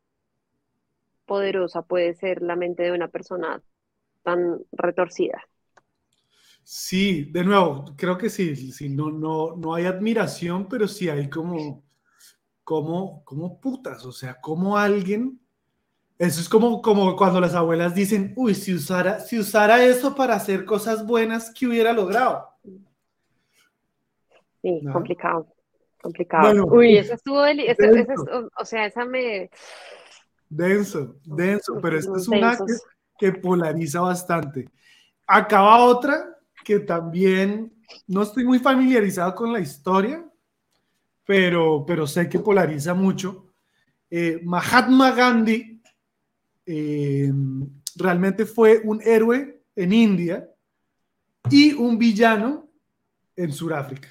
poderosa 1.26 1.82
puede 1.82 2.14
ser 2.14 2.42
la 2.42 2.56
mente 2.56 2.82
de 2.84 2.92
una 2.92 3.08
persona 3.08 3.62
tan 4.24 4.60
retorcida. 4.72 5.42
Sí, 6.64 7.24
de 7.32 7.44
nuevo, 7.44 7.84
creo 7.96 8.18
que 8.18 8.28
sí, 8.30 8.56
sí 8.72 8.88
no, 8.88 9.10
no, 9.10 9.54
no 9.56 9.74
hay 9.74 9.84
admiración, 9.86 10.68
pero 10.68 10.88
sí 10.88 11.08
hay 11.08 11.30
como, 11.30 11.84
como, 12.64 13.24
como 13.24 13.60
putas, 13.60 14.04
o 14.06 14.12
sea, 14.12 14.40
como 14.40 14.76
alguien, 14.78 15.40
eso 16.18 16.40
es 16.40 16.48
como, 16.48 16.80
como 16.80 17.14
cuando 17.14 17.40
las 17.40 17.54
abuelas 17.54 17.94
dicen, 17.94 18.32
uy, 18.36 18.54
si 18.54 18.72
usara, 18.72 19.20
si 19.20 19.38
usara 19.38 19.84
eso 19.84 20.14
para 20.14 20.34
hacer 20.34 20.64
cosas 20.64 21.06
buenas, 21.06 21.52
¿qué 21.52 21.66
hubiera 21.66 21.92
logrado? 21.92 22.48
Sí, 24.62 24.80
complicado, 24.92 25.46
complicado. 26.00 26.66
uy, 26.66 26.96
eso 26.96 27.14
estuvo, 27.14 27.42
o 28.58 28.64
sea, 28.64 28.86
esa 28.86 29.04
me... 29.04 29.50
Denso, 30.48 31.16
denso, 31.24 31.78
pero 31.82 31.98
esto 31.98 32.16
es 32.16 32.28
una 32.28 32.56
que 33.18 33.32
polariza 33.32 34.00
bastante. 34.00 34.70
Acaba 35.26 35.84
otra 35.84 36.38
que 36.64 36.80
también 36.80 37.72
no 38.06 38.22
estoy 38.22 38.44
muy 38.44 38.58
familiarizado 38.58 39.34
con 39.34 39.52
la 39.52 39.60
historia, 39.60 40.24
pero, 41.26 41.84
pero 41.86 42.06
sé 42.06 42.28
que 42.28 42.38
polariza 42.38 42.94
mucho. 42.94 43.46
Eh, 44.08 44.40
Mahatma 44.44 45.10
Gandhi 45.10 45.75
eh, 46.66 47.32
realmente 47.94 48.44
fue 48.44 48.80
un 48.84 49.00
héroe 49.02 49.62
en 49.74 49.92
India 49.92 50.48
y 51.50 51.72
un 51.72 51.96
villano 51.96 52.68
en 53.36 53.52
Sudáfrica. 53.52 54.08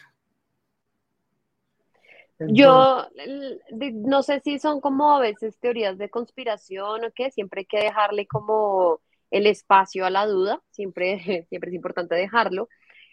Yo 2.39 3.07
no 3.93 4.23
sé 4.23 4.41
si 4.41 4.59
son 4.59 4.81
como 4.81 5.15
a 5.15 5.19
veces 5.21 5.57
teorías 5.59 5.97
de 5.97 6.09
conspiración 6.09 7.05
o 7.05 7.11
qué, 7.15 7.31
siempre 7.31 7.61
hay 7.61 7.65
que 7.65 7.79
dejarle 7.79 8.27
como 8.27 8.99
el 9.31 9.47
espacio 9.47 10.05
a 10.05 10.09
la 10.09 10.25
duda, 10.25 10.61
siempre, 10.71 11.45
siempre 11.49 11.69
es 11.69 11.75
importante 11.75 12.15
dejarlo. 12.15 12.67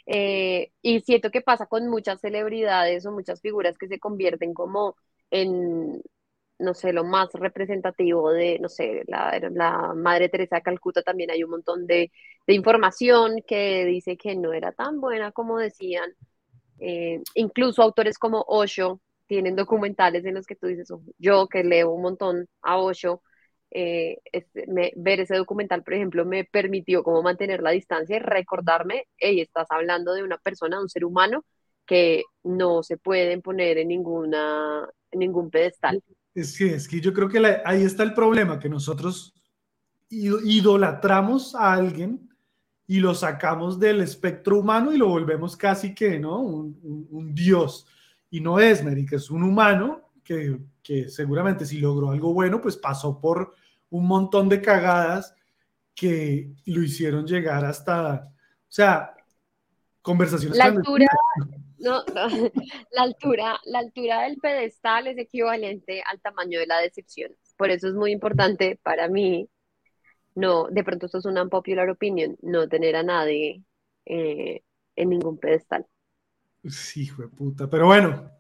Eh, 0.07 0.73
y 0.83 1.01
siento 1.03 1.31
que 1.31 1.41
pasa 1.41 1.67
con 1.67 1.89
muchas 1.89 2.21
celebridades 2.21 3.07
o 3.07 3.13
muchas 3.13 3.41
figuras 3.41 3.79
que 3.79 3.87
se 3.87 4.01
convierten 4.01 4.53
como 4.53 4.97
en, 5.31 6.03
no 6.63 6.75
sé, 6.75 6.93
lo 6.93 7.05
más 7.05 7.33
representativo 7.35 8.31
de, 8.33 8.59
no 8.61 8.69
sé, 8.69 9.03
la, 9.07 9.39
la 9.53 9.95
Madre 9.95 10.29
Teresa 10.29 10.57
de 10.57 10.63
Calcuta 10.63 11.03
también 11.03 11.31
hay 11.31 11.45
un 11.45 11.51
montón 11.51 11.87
de, 11.87 12.11
de, 12.47 12.55
información 12.55 13.43
que 13.47 13.85
dice 13.85 14.17
que 14.17 14.37
no 14.37 14.53
era 14.53 14.73
tan 14.73 15.01
buena 15.01 15.33
como 15.33 15.59
decían. 15.59 16.13
Eh, 16.81 17.21
incluso 17.35 17.83
autores 17.83 18.19
como 18.19 18.45
Osho 18.49 19.01
tienen 19.27 19.57
documentales 19.57 20.25
en 20.25 20.35
los 20.35 20.47
que 20.47 20.57
tú 20.57 20.67
dices, 20.67 20.89
yo 21.19 21.49
que 21.49 21.65
leo 21.65 21.91
un 21.93 22.03
montón 22.03 22.49
a 22.63 22.79
Osho, 22.79 23.23
eh, 23.71 24.19
este, 24.33 24.67
ver 24.97 25.21
ese 25.21 25.37
documental, 25.37 25.83
por 25.83 25.95
ejemplo, 25.95 26.27
me 26.27 26.45
permitió 26.45 27.03
como 27.03 27.23
mantener 27.23 27.63
la 27.63 27.71
distancia 27.71 28.17
y 28.17 28.19
recordarme, 28.19 29.07
hey, 29.17 29.41
estás 29.41 29.67
hablando 29.71 30.13
de 30.13 30.23
una 30.23 30.39
persona, 30.39 30.77
de 30.77 30.83
un 30.83 30.89
ser 30.91 31.05
humano 31.05 31.45
que 31.87 32.25
no 32.43 32.83
se 32.83 32.99
pueden 32.99 33.43
poner 33.43 33.79
en, 33.79 33.89
ninguna, 33.89 34.89
en 35.11 35.19
ningún 35.19 35.51
pedestal. 35.51 36.03
Es 36.35 36.57
que, 36.57 36.75
es 36.75 36.89
que 36.89 37.01
yo 37.01 37.13
creo 37.13 37.29
que 37.29 37.61
ahí 37.65 37.83
está 37.83 38.03
el 38.03 38.15
problema, 38.15 38.59
que 38.59 38.69
nosotros 38.69 39.35
idolatramos 40.09 41.55
a 41.55 41.73
alguien 41.73 42.29
y 42.87 43.01
lo 43.01 43.15
sacamos 43.15 43.79
del 43.79 44.01
espectro 44.01 44.59
humano 44.59 44.93
y 44.93 44.99
lo 44.99 45.09
volvemos 45.09 45.57
casi 45.57 45.95
que, 45.95 46.19
¿no? 46.19 46.41
Un, 46.41 47.09
un, 47.11 47.35
dios. 47.35 47.87
Y 48.31 48.41
no 48.41 48.59
es, 48.59 48.85
Mérica, 48.85 49.17
es 49.17 49.31
un 49.31 49.43
humano 49.43 50.11
que, 50.23 50.59
que, 50.83 51.09
seguramente 51.09 51.65
si 51.65 51.79
logró 51.79 52.11
algo 52.11 52.35
bueno, 52.35 52.61
pues 52.61 52.77
pasó 52.77 53.19
por 53.19 53.55
un 53.91 54.07
montón 54.07 54.49
de 54.49 54.61
cagadas 54.61 55.35
que 55.95 56.53
lo 56.67 56.83
hicieron 56.83 57.27
llegar 57.27 57.65
hasta, 57.65 58.15
o 58.25 58.73
sea, 58.73 59.15
conversaciones. 60.03 60.59
La 60.59 60.65
altura, 60.67 61.07
no, 61.83 62.05
la 62.93 63.03
altura, 63.03 63.61
la 63.65 63.81
altura 63.81 64.23
del 64.23 64.39
pedestal 64.39 65.09
es 65.09 65.19
equivalente 65.19 66.03
al 66.07 66.21
tamaño 66.21 66.59
de 66.59 66.67
la 66.67 66.79
decepción. 66.79 67.33
Por 67.57 67.71
eso 67.71 67.89
es 67.89 67.95
muy 67.95 68.13
importante 68.13 68.79
para 68.83 69.09
mí, 69.09 69.49
no, 70.35 70.69
de 70.69 70.85
pronto 70.85 71.07
esto 71.07 71.19
es 71.19 71.27
una 71.27 71.47
popular 71.47 71.91
opinion, 71.91 72.37
no 72.41 72.69
tener 72.69 72.97
a 72.97 73.03
nadie 73.03 73.63
eh, 74.07 74.63
en 74.97 75.11
ningún 75.11 75.39
pedestal. 75.39 75.87
Sí, 76.65 77.03
hijo 77.03 77.23
de 77.23 77.29
puta. 77.29 77.69
Pero 77.69 77.87
bueno, 77.87 78.31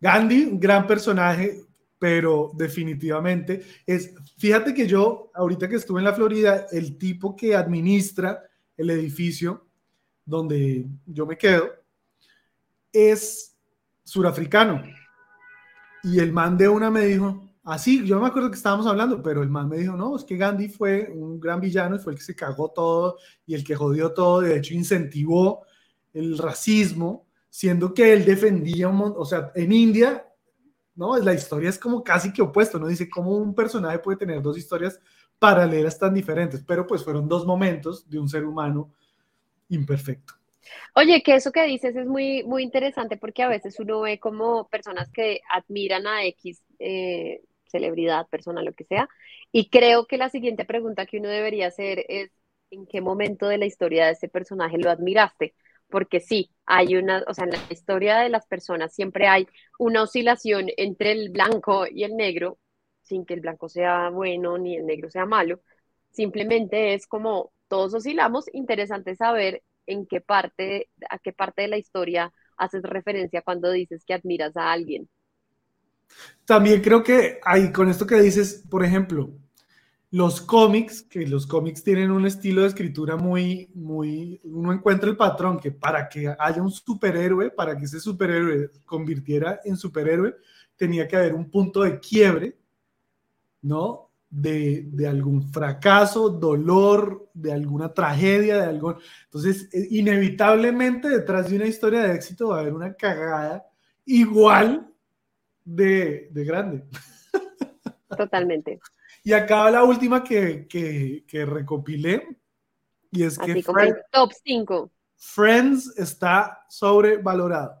Gandhi, 0.00 0.50
gran 0.52 0.86
personaje, 0.86 1.60
pero 1.98 2.52
definitivamente 2.54 3.62
es, 3.84 4.14
fíjate 4.38 4.72
que 4.72 4.86
yo, 4.86 5.30
ahorita 5.34 5.68
que 5.68 5.76
estuve 5.76 6.00
en 6.00 6.04
la 6.04 6.14
Florida, 6.14 6.66
el 6.70 6.96
tipo 6.96 7.36
que 7.36 7.54
administra 7.54 8.42
el 8.76 8.90
edificio 8.90 9.66
donde 10.24 10.86
yo 11.06 11.26
me 11.26 11.36
quedo 11.36 11.81
es 12.92 13.56
surafricano. 14.04 14.82
Y 16.02 16.18
el 16.18 16.32
man 16.32 16.56
de 16.56 16.68
una 16.68 16.90
me 16.90 17.04
dijo, 17.06 17.48
así, 17.64 18.00
ah, 18.02 18.04
yo 18.04 18.20
me 18.20 18.26
acuerdo 18.26 18.50
que 18.50 18.56
estábamos 18.56 18.86
hablando, 18.86 19.22
pero 19.22 19.42
el 19.42 19.48
man 19.48 19.68
me 19.68 19.78
dijo, 19.78 19.96
no, 19.96 20.16
es 20.16 20.24
que 20.24 20.36
Gandhi 20.36 20.68
fue 20.68 21.10
un 21.14 21.38
gran 21.38 21.60
villano 21.60 21.96
y 21.96 21.98
fue 22.00 22.12
el 22.12 22.18
que 22.18 22.24
se 22.24 22.36
cagó 22.36 22.70
todo 22.70 23.18
y 23.46 23.54
el 23.54 23.64
que 23.64 23.76
jodió 23.76 24.12
todo, 24.12 24.40
de 24.40 24.56
hecho 24.56 24.74
incentivó 24.74 25.64
el 26.12 26.36
racismo, 26.38 27.26
siendo 27.48 27.94
que 27.94 28.12
él 28.12 28.24
defendía 28.24 28.88
un 28.88 28.96
montón, 28.96 29.22
o 29.22 29.24
sea, 29.24 29.52
en 29.54 29.72
India 29.72 30.26
¿no? 30.94 31.16
La 31.18 31.34
historia 31.34 31.70
es 31.70 31.78
como 31.78 32.04
casi 32.04 32.32
que 32.32 32.42
opuesto, 32.42 32.78
¿no? 32.78 32.86
Dice 32.86 33.08
cómo 33.08 33.36
un 33.36 33.54
personaje 33.54 33.98
puede 33.98 34.18
tener 34.18 34.42
dos 34.42 34.58
historias 34.58 35.00
paralelas 35.38 35.98
tan 35.98 36.14
diferentes, 36.14 36.62
pero 36.66 36.86
pues 36.86 37.02
fueron 37.02 37.28
dos 37.28 37.46
momentos 37.46 38.08
de 38.08 38.18
un 38.18 38.28
ser 38.28 38.44
humano 38.44 38.92
imperfecto. 39.68 40.34
Oye, 40.94 41.22
que 41.22 41.34
eso 41.34 41.52
que 41.52 41.64
dices 41.64 41.96
es 41.96 42.06
muy, 42.06 42.44
muy 42.44 42.62
interesante 42.62 43.16
porque 43.16 43.42
a 43.42 43.48
veces 43.48 43.78
uno 43.80 44.00
ve 44.02 44.18
como 44.18 44.68
personas 44.68 45.10
que 45.10 45.40
admiran 45.50 46.06
a 46.06 46.24
X 46.26 46.62
eh, 46.78 47.42
celebridad, 47.66 48.28
persona, 48.28 48.62
lo 48.62 48.72
que 48.72 48.84
sea, 48.84 49.08
y 49.50 49.70
creo 49.70 50.06
que 50.06 50.18
la 50.18 50.28
siguiente 50.28 50.64
pregunta 50.64 51.06
que 51.06 51.18
uno 51.18 51.28
debería 51.28 51.68
hacer 51.68 52.04
es, 52.08 52.30
¿en 52.70 52.86
qué 52.86 53.00
momento 53.00 53.48
de 53.48 53.58
la 53.58 53.66
historia 53.66 54.06
de 54.06 54.12
ese 54.12 54.28
personaje 54.28 54.78
lo 54.78 54.90
admiraste? 54.90 55.54
porque 55.92 56.20
sí, 56.20 56.50
hay 56.66 56.96
una, 56.96 57.22
o 57.28 57.34
sea, 57.34 57.44
en 57.44 57.50
la 57.50 57.58
historia 57.68 58.18
de 58.18 58.30
las 58.30 58.46
personas 58.46 58.94
siempre 58.94 59.28
hay 59.28 59.46
una 59.78 60.02
oscilación 60.02 60.68
entre 60.78 61.12
el 61.12 61.30
blanco 61.30 61.86
y 61.86 62.04
el 62.04 62.16
negro, 62.16 62.58
sin 63.02 63.26
que 63.26 63.34
el 63.34 63.40
blanco 63.40 63.68
sea 63.68 64.08
bueno 64.10 64.56
ni 64.58 64.76
el 64.76 64.86
negro 64.86 65.10
sea 65.10 65.26
malo, 65.26 65.60
simplemente 66.10 66.94
es 66.94 67.06
como 67.06 67.52
todos 67.68 67.94
oscilamos, 67.94 68.46
interesante 68.54 69.14
saber 69.16 69.62
en 69.86 70.06
qué 70.06 70.20
parte, 70.20 70.88
a 71.10 71.18
qué 71.18 71.32
parte 71.32 71.62
de 71.62 71.68
la 71.68 71.78
historia 71.78 72.32
haces 72.56 72.82
referencia 72.82 73.42
cuando 73.42 73.70
dices 73.70 74.04
que 74.04 74.14
admiras 74.14 74.56
a 74.56 74.72
alguien. 74.72 75.08
También 76.44 76.82
creo 76.82 77.02
que 77.02 77.40
ahí 77.44 77.72
con 77.72 77.88
esto 77.88 78.06
que 78.06 78.20
dices, 78.20 78.64
por 78.68 78.84
ejemplo, 78.84 79.30
los 80.10 80.42
cómics, 80.42 81.02
que 81.02 81.26
los 81.26 81.46
cómics 81.46 81.82
tienen 81.82 82.10
un 82.10 82.26
estilo 82.26 82.62
de 82.62 82.68
escritura 82.68 83.16
muy, 83.16 83.70
muy, 83.74 84.40
uno 84.44 84.72
encuentra 84.72 85.08
el 85.08 85.16
patrón 85.16 85.58
que 85.58 85.72
para 85.72 86.06
que 86.08 86.34
haya 86.38 86.62
un 86.62 86.70
superhéroe, 86.70 87.50
para 87.50 87.76
que 87.76 87.86
ese 87.86 87.98
superhéroe 87.98 88.70
convirtiera 88.84 89.60
en 89.64 89.76
superhéroe, 89.76 90.36
tenía 90.76 91.08
que 91.08 91.16
haber 91.16 91.34
un 91.34 91.50
punto 91.50 91.82
de 91.82 91.98
quiebre, 91.98 92.58
¿no? 93.62 94.11
De, 94.34 94.84
de 94.86 95.06
algún 95.06 95.52
fracaso, 95.52 96.30
dolor, 96.30 97.28
de 97.34 97.52
alguna 97.52 97.92
tragedia, 97.92 98.56
de 98.56 98.64
algo. 98.64 98.96
Entonces, 99.24 99.68
e, 99.74 99.88
inevitablemente 99.90 101.10
detrás 101.10 101.50
de 101.50 101.56
una 101.56 101.66
historia 101.66 102.00
de 102.00 102.14
éxito 102.14 102.48
va 102.48 102.56
a 102.56 102.60
haber 102.60 102.72
una 102.72 102.94
cagada 102.94 103.66
igual 104.06 104.90
de, 105.64 106.30
grande. 106.32 106.84
Totalmente. 108.16 108.80
Y 109.24 109.34
acaba 109.34 109.70
la 109.70 109.84
última 109.84 110.24
que, 110.24 110.66
recopilé. 111.46 112.26
Y 113.12 113.22
es 113.22 113.38
que 113.38 113.62
Friends, 113.62 114.00
top 114.10 114.32
5. 114.44 114.90
Friends 115.14 115.96
está 115.96 116.66
sobrevalorado. 116.68 117.80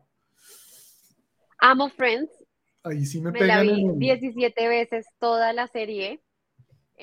Amo 1.58 1.88
Friends. 1.88 2.30
Ahí 2.84 3.04
sí 3.04 3.20
me, 3.20 3.32
me 3.32 3.44
la 3.44 3.62
vi 3.62 3.88
17 3.96 4.68
veces 4.68 5.04
toda 5.18 5.52
la 5.52 5.66
serie. 5.66 6.20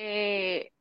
Eh, 0.02 0.72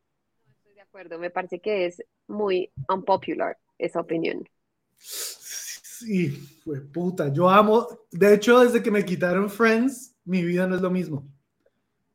no 0.47 0.53
estoy 0.53 0.75
de 0.75 0.81
acuerdo, 0.81 1.19
me 1.19 1.31
parece 1.31 1.59
que 1.59 1.87
es 1.87 2.01
muy 2.29 2.71
unpopular 2.89 3.59
esa 3.77 3.99
opinión. 3.99 4.49
Sí, 4.97 6.29
fue 6.65 6.81
puta. 6.81 7.33
Yo 7.33 7.51
amo, 7.51 7.89
de 8.13 8.35
hecho, 8.35 8.61
desde 8.61 8.81
que 8.81 8.93
me 8.93 9.05
quitaron 9.05 9.51
Friends, 9.51 10.15
mi 10.25 10.45
vida 10.45 10.69
no 10.69 10.77
es 10.77 10.83
lo 10.83 10.91
mismo. 10.91 11.27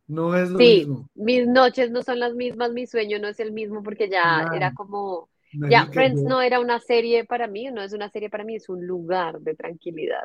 No 0.07 0.33
es 0.37 0.49
lo 0.49 0.59
mismo. 0.59 1.09
Mis 1.15 1.45
noches 1.45 1.91
no 1.91 2.03
son 2.03 2.21
las 2.21 2.35
mismas, 2.35 2.71
mi 2.71 2.87
sueño 2.87 3.19
no 3.19 3.27
es 3.27 3.39
el 3.41 3.51
mismo 3.51 3.83
porque 3.83 4.09
ya 4.09 4.47
era 4.55 4.73
como. 4.73 5.27
ya, 5.51 5.85
Friends 5.87 6.23
no 6.23 6.41
era 6.41 6.61
una 6.61 6.79
serie 6.79 7.25
para 7.25 7.47
mí, 7.47 7.69
no 7.69 7.81
es 7.81 7.91
una 7.91 8.09
serie 8.09 8.29
para 8.29 8.45
mí, 8.45 8.55
es 8.55 8.69
un 8.69 8.87
lugar 8.87 9.41
de 9.41 9.55
tranquilidad. 9.55 10.23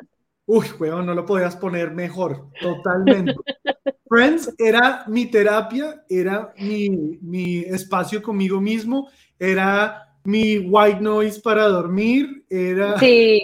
Uy, 0.51 0.65
weón, 0.79 1.05
no 1.05 1.13
lo 1.13 1.27
podías 1.27 1.55
poner 1.55 1.91
mejor, 1.91 2.47
totalmente. 2.59 3.35
Friends 4.09 4.51
era 4.57 5.03
mi 5.05 5.27
terapia, 5.27 6.03
era 6.09 6.51
mi, 6.57 6.89
mi 7.21 7.59
espacio 7.59 8.19
conmigo 8.19 8.59
mismo, 8.59 9.11
era 9.37 10.17
mi 10.23 10.57
white 10.57 11.01
noise 11.01 11.39
para 11.39 11.67
dormir, 11.67 12.45
era... 12.49 12.97
Sí. 12.97 13.43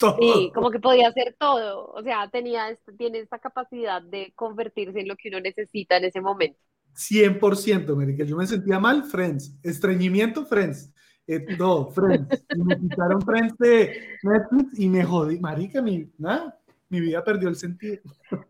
Sí, 0.00 0.50
como 0.54 0.70
que 0.70 0.80
podía 0.80 1.08
hacer 1.08 1.36
todo, 1.38 1.92
o 1.92 2.02
sea, 2.02 2.26
tenía, 2.30 2.74
tiene 2.96 3.18
esta 3.18 3.38
capacidad 3.38 4.00
de 4.00 4.32
convertirse 4.34 5.00
en 5.00 5.08
lo 5.08 5.16
que 5.16 5.28
uno 5.28 5.40
necesita 5.40 5.98
en 5.98 6.06
ese 6.06 6.22
momento. 6.22 6.58
100%, 6.94 7.94
Marica, 7.94 8.24
yo 8.24 8.34
me 8.34 8.46
sentía 8.46 8.80
mal, 8.80 9.04
Friends, 9.04 9.54
estreñimiento, 9.62 10.46
Friends, 10.46 10.90
eh, 11.28 11.44
no, 11.58 11.90
Friends, 11.90 12.42
me 12.56 12.78
quitaron 12.78 13.20
Friends 13.20 13.56
de 13.58 14.16
Netflix 14.22 14.78
y 14.78 14.88
me 14.88 15.04
jodí, 15.04 15.38
Marica, 15.38 15.82
mi, 15.82 16.10
nada, 16.16 16.58
mi 16.88 17.00
vida 17.00 17.22
perdió 17.22 17.50
el 17.50 17.56
sentido. 17.56 18.00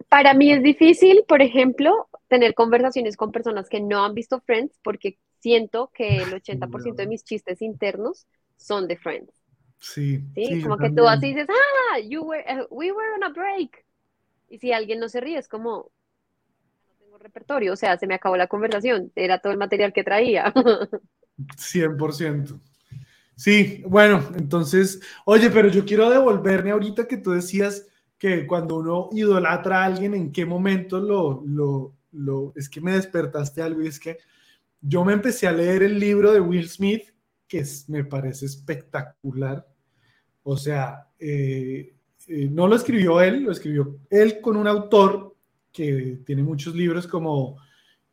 Para 0.09 0.33
mí 0.33 0.53
es 0.53 0.63
difícil, 0.63 1.25
por 1.27 1.43
ejemplo, 1.43 2.09
tener 2.29 2.55
conversaciones 2.55 3.17
con 3.17 3.33
personas 3.33 3.69
que 3.69 3.81
no 3.81 4.05
han 4.05 4.15
visto 4.15 4.41
Friends 4.41 4.79
porque 4.85 5.19
siento 5.41 5.91
que 5.93 6.19
el 6.19 6.33
80% 6.33 6.95
de 6.95 7.07
mis 7.09 7.25
chistes 7.25 7.63
internos 7.63 8.29
son 8.57 8.87
de 8.87 8.97
Friends. 8.97 9.33
Sí. 9.81 10.21
Sí, 10.37 10.63
como 10.63 10.79
que 10.79 10.91
tú 10.91 11.09
así 11.09 11.35
dices, 11.35 11.49
ah, 11.51 11.99
you 11.99 12.23
were, 12.23 12.45
uh, 12.49 12.67
we 12.71 12.93
were 12.93 13.13
on 13.17 13.25
a 13.25 13.31
break. 13.31 13.85
Y 14.49 14.59
si 14.59 14.73
alguien 14.73 15.01
no 15.01 15.09
se 15.09 15.21
ríe, 15.21 15.37
es 15.37 15.49
como, 15.49 15.91
no 16.89 16.95
tengo 17.01 17.19
repertorio, 17.19 17.73
o 17.73 17.77
sea, 17.77 17.99
se 17.99 18.07
me 18.07 18.15
acabó 18.15 18.37
la 18.37 18.47
conversación, 18.47 19.11
era 19.17 19.41
todo 19.41 19.53
el 19.53 19.59
material 19.59 19.93
que 19.93 20.05
traía. 20.05 20.53
100%. 21.57 22.61
Sí, 23.37 23.83
bueno, 23.87 24.23
entonces, 24.37 25.01
oye, 25.25 25.49
pero 25.51 25.69
yo 25.69 25.85
quiero 25.85 26.11
devolverme 26.11 26.73
ahorita 26.73 27.07
que 27.07 27.19
tú 27.19 27.31
decías 27.31 27.87
que 28.19 28.47
cuando 28.47 28.79
uno 28.79 29.09
idolatra 29.13 29.83
a 29.83 29.85
alguien, 29.85 30.15
en 30.15 30.33
qué 30.33 30.45
momento 30.45 30.99
lo, 30.99 31.45
lo, 31.47 31.95
lo, 32.13 32.53
es 32.57 32.69
que 32.69 32.81
me 32.81 32.93
despertaste 32.93 33.63
algo 33.63 33.83
y 33.83 33.87
es 33.87 34.01
que 34.01 34.19
yo 34.81 35.05
me 35.05 35.13
empecé 35.13 35.47
a 35.47 35.53
leer 35.53 35.85
el 35.85 36.01
libro 36.01 36.33
de 36.33 36.41
Will 36.41 36.69
Smith, 36.69 37.05
que 37.47 37.65
me 37.87 38.05
parece 38.05 38.47
espectacular. 38.47 39.67
O 40.43 40.57
sea, 40.57 41.09
eh, 41.19 41.95
eh, 42.27 42.49
no 42.51 42.67
lo 42.67 42.77
escribió 42.77 43.21
él, 43.21 43.45
lo 43.45 43.53
escribió 43.53 44.01
él 44.11 44.41
con 44.41 44.57
un 44.57 44.67
autor 44.67 45.37
que 45.73 46.21
tiene 46.27 46.43
muchos 46.43 46.75
libros 46.75 47.07
como 47.07 47.57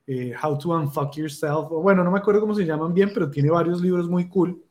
eh, 0.08 0.34
How 0.42 0.58
to 0.58 0.70
Unfuck 0.70 1.16
Yourself, 1.16 1.72
o 1.72 1.82
bueno, 1.82 2.04
no 2.04 2.12
me 2.12 2.20
acuerdo 2.20 2.42
cómo 2.42 2.54
se 2.56 2.66
llaman 2.66 2.94
bien, 2.94 3.12
pero 3.14 3.30
tiene 3.30 3.50
varios 3.50 3.82
libros 3.82 4.08
muy 4.10 4.28
cool. 4.30 4.62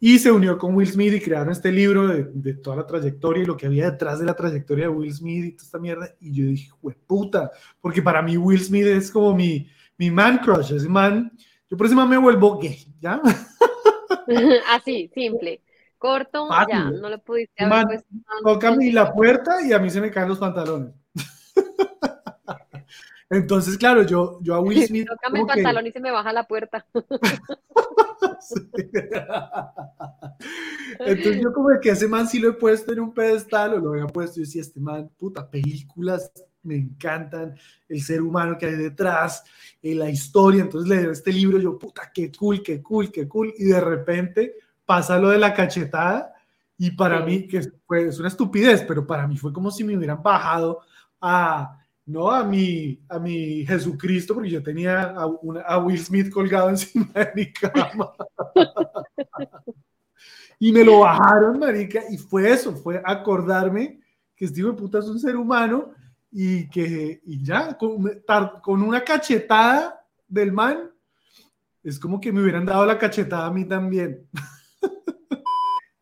Y 0.00 0.18
se 0.18 0.30
unió 0.30 0.56
con 0.58 0.76
Will 0.76 0.88
Smith 0.88 1.14
y 1.14 1.20
crearon 1.20 1.50
este 1.50 1.72
libro 1.72 2.06
de, 2.06 2.54
toda 2.54 2.76
la 2.76 2.86
trayectoria 2.86 3.42
y 3.42 3.46
lo 3.46 3.56
que 3.56 3.66
había 3.66 3.90
detrás 3.90 4.20
de 4.20 4.26
la 4.26 4.34
trayectoria 4.34 4.84
de 4.84 4.94
Will 4.94 5.12
Smith 5.12 5.44
y 5.44 5.52
toda 5.52 5.64
esta 5.64 5.78
mierda. 5.78 6.14
Y 6.20 6.32
yo 6.32 6.44
dije, 6.46 6.70
puta, 7.06 7.50
porque 7.80 8.00
para 8.00 8.22
mí 8.22 8.36
Will 8.36 8.60
Smith 8.60 8.86
es 8.86 9.10
como 9.10 9.34
mi, 9.34 9.68
mi 9.96 10.10
man 10.10 10.38
crush, 10.38 10.72
ese 10.72 10.88
man, 10.88 11.32
yo 11.68 11.76
por 11.76 11.86
ese 11.86 11.96
man 11.96 12.08
me 12.08 12.16
vuelvo 12.16 12.58
gay, 12.58 12.78
¿ya? 13.00 13.20
Así, 14.70 15.10
simple. 15.12 15.62
Corto, 15.98 16.48
ya, 16.68 16.90
no 16.90 17.08
lo 17.08 17.18
pudiste 17.18 17.64
haber 17.64 17.86
puesto. 17.86 18.06
Tócame 18.44 18.92
la 18.92 19.12
puerta 19.12 19.60
y 19.66 19.72
a 19.72 19.80
mí 19.80 19.90
se 19.90 20.00
me 20.00 20.12
caen 20.12 20.28
los 20.28 20.38
pantalones. 20.38 20.94
Entonces, 23.30 23.76
claro, 23.76 24.02
yo, 24.04 24.38
yo 24.42 24.54
a 24.54 24.60
Will 24.60 24.82
Smith. 24.86 25.06
Tócame 25.06 25.40
el 25.40 25.46
pantalón 25.46 25.86
y 25.86 25.92
se 25.92 26.00
me 26.00 26.10
baja 26.10 26.32
la 26.32 26.44
puerta. 26.44 26.86
Entonces 31.00 31.42
yo 31.42 31.52
como 31.52 31.68
que 31.80 31.90
ese 31.90 32.08
man 32.08 32.26
sí 32.26 32.38
lo 32.38 32.48
he 32.50 32.54
puesto 32.54 32.92
en 32.92 33.00
un 33.00 33.12
pedestal 33.12 33.74
o 33.74 33.78
lo 33.78 33.90
había 33.92 34.06
puesto 34.06 34.40
y 34.40 34.44
decía, 34.44 34.62
este 34.62 34.80
man, 34.80 35.10
puta, 35.16 35.48
películas 35.48 36.32
me 36.62 36.76
encantan, 36.76 37.54
el 37.88 38.02
ser 38.02 38.20
humano 38.20 38.56
que 38.58 38.66
hay 38.66 38.74
detrás, 38.74 39.44
eh, 39.82 39.94
la 39.94 40.10
historia, 40.10 40.62
entonces 40.62 40.88
leer 40.88 41.10
este 41.10 41.32
libro, 41.32 41.58
yo, 41.58 41.78
puta, 41.78 42.10
qué 42.12 42.30
cool, 42.32 42.62
qué 42.62 42.82
cool, 42.82 43.10
qué 43.10 43.26
cool, 43.28 43.54
y 43.56 43.64
de 43.64 43.80
repente 43.80 44.56
pasa 44.84 45.18
lo 45.18 45.30
de 45.30 45.38
la 45.38 45.54
cachetada, 45.54 46.34
y 46.76 46.90
para 46.92 47.20
mí, 47.24 47.46
que 47.46 47.62
fue, 47.86 48.08
es 48.08 48.18
una 48.18 48.28
estupidez, 48.28 48.84
pero 48.86 49.06
para 49.06 49.26
mí 49.26 49.36
fue 49.36 49.52
como 49.52 49.70
si 49.70 49.82
me 49.82 49.96
hubieran 49.96 50.22
bajado 50.22 50.80
a, 51.20 51.78
no 52.08 52.30
a 52.30 52.42
mi, 52.42 52.98
a 53.06 53.18
mi 53.18 53.66
Jesucristo, 53.66 54.32
porque 54.32 54.48
yo 54.48 54.62
tenía 54.62 55.10
a, 55.10 55.78
Will 55.78 56.02
Smith 56.02 56.30
colgado 56.30 56.68
encima 56.70 57.06
de 57.12 57.32
mi 57.36 57.52
cama. 57.52 58.12
y 60.58 60.72
me 60.72 60.84
lo 60.84 61.00
bajaron, 61.00 61.58
marica, 61.58 62.00
y 62.10 62.16
fue 62.16 62.50
eso, 62.50 62.74
fue 62.74 63.02
acordarme 63.04 64.00
que 64.34 64.46
este 64.46 64.60
hijo 64.60 64.70
de 64.70 64.78
puta 64.78 65.00
es 65.00 65.04
un 65.04 65.20
ser 65.20 65.36
humano 65.36 65.90
y 66.30 66.68
que 66.70 67.20
y 67.26 67.44
ya, 67.44 67.76
con, 67.76 68.02
con, 68.62 68.82
una 68.82 69.04
cachetada 69.04 70.02
del 70.26 70.50
man, 70.50 70.90
es 71.82 71.98
como 71.98 72.20
que 72.20 72.32
me 72.32 72.40
hubieran 72.40 72.64
dado 72.64 72.86
la 72.86 72.98
cachetada 72.98 73.46
a 73.46 73.52
mí 73.52 73.66
también. 73.66 74.26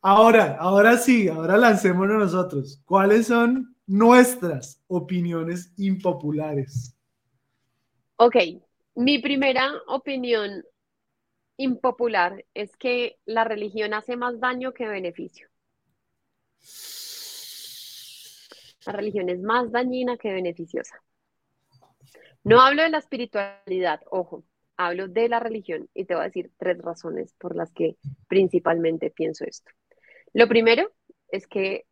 ahora, 0.03 0.57
ahora 0.61 0.99
sí, 0.99 1.29
ahora 1.29 1.57
lancémonos 1.57 2.17
nosotros. 2.17 2.81
¿Cuáles 2.85 3.27
son 3.27 3.76
nuestras 3.87 4.83
opiniones 4.89 5.73
impopulares? 5.77 6.97
Ok, 8.17 8.37
mi 8.95 9.19
primera 9.19 9.73
opinión 9.87 10.65
impopular 11.57 12.45
es 12.55 12.77
que 12.77 13.19
la 13.25 13.45
religión 13.45 13.95
hace 13.95 14.17
más 14.17 14.41
daño 14.41 14.73
que 14.73 14.89
beneficio. 14.89 15.49
La 18.87 18.93
religión 18.93 19.29
es 19.29 19.41
más 19.41 19.71
dañina 19.73 20.17
que 20.17 20.33
beneficiosa. 20.33 21.03
No 22.45 22.61
hablo 22.61 22.83
de 22.83 22.91
la 22.91 22.99
espiritualidad, 22.99 24.01
ojo, 24.11 24.45
hablo 24.77 25.09
de 25.09 25.29
la 25.29 25.41
religión 25.41 25.89
y 25.95 26.05
te 26.05 26.15
voy 26.15 26.23
a 26.23 26.27
decir 26.27 26.53
tres 26.57 26.79
razones 26.79 27.35
por 27.39 27.57
las 27.57 27.73
que 27.73 27.97
principalmente 28.29 29.11
pienso 29.11 29.45
esto. 29.45 29.71
Lo 30.33 30.47
primero 30.47 30.93
es 31.29 31.47
que 31.49 31.87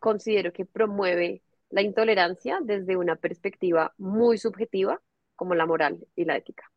considero 0.00 0.52
que 0.52 0.64
promueve 0.64 1.42
la 1.70 1.82
intolerancia 1.82 2.58
desde 2.62 2.96
una 2.96 3.16
perspectiva 3.16 3.94
muy 3.98 4.38
subjetiva 4.38 5.00
como 5.36 5.54
la 5.54 5.66
moral 5.66 6.06
y 6.16 6.24
la 6.24 6.36
ética. 6.36 6.70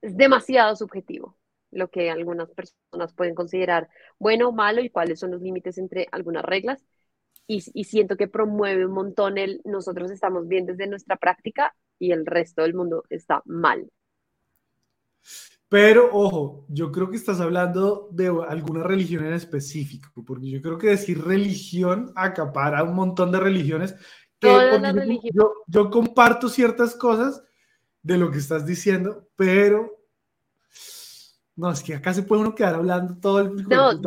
Es 0.00 0.16
demasiado 0.16 0.74
subjetivo 0.74 1.36
lo 1.70 1.88
que 1.88 2.10
algunas 2.10 2.50
personas 2.50 3.14
pueden 3.14 3.34
considerar 3.34 3.88
bueno 4.18 4.48
o 4.48 4.52
malo 4.52 4.82
y 4.82 4.90
cuáles 4.90 5.20
son 5.20 5.30
los 5.30 5.40
límites 5.40 5.78
entre 5.78 6.08
algunas 6.12 6.44
reglas 6.44 6.84
y, 7.46 7.60
siento 7.84 8.16
que 8.16 8.28
promueve 8.28 8.86
un 8.86 8.92
montón 8.92 9.36
el 9.36 9.60
nosotros 9.64 10.10
estamos 10.10 10.48
bien 10.48 10.64
desde 10.66 10.86
nuestra 10.86 11.16
práctica 11.16 11.74
y 11.98 12.12
el 12.12 12.24
resto 12.24 12.62
del 12.62 12.74
mundo 12.74 13.04
está 13.10 13.42
mal. 13.44 13.90
Pero 15.72 16.10
ojo, 16.12 16.66
yo 16.68 16.92
creo 16.92 17.08
que 17.08 17.16
estás 17.16 17.40
hablando 17.40 18.10
de 18.12 18.26
alguna 18.46 18.82
religión 18.82 19.24
en 19.24 19.32
específico, 19.32 20.22
porque 20.26 20.50
yo 20.50 20.60
creo 20.60 20.76
que 20.76 20.88
decir 20.88 21.24
religión 21.24 22.12
acapara 22.14 22.82
un 22.82 22.94
montón 22.94 23.32
de 23.32 23.40
religiones. 23.40 23.94
yo, 24.42 25.54
yo 25.66 25.90
comparto 25.90 26.50
ciertas 26.50 26.94
cosas 26.94 27.42
de 28.02 28.18
lo 28.18 28.30
que 28.30 28.36
estás 28.36 28.66
diciendo, 28.66 29.30
pero 29.34 29.90
no, 31.56 31.70
es 31.70 31.82
que 31.82 31.94
acá 31.94 32.12
se 32.12 32.22
puede 32.22 32.42
uno 32.42 32.54
quedar 32.54 32.74
hablando 32.74 33.16
todo 33.18 33.40
el 33.40 33.66
No, 33.66 33.98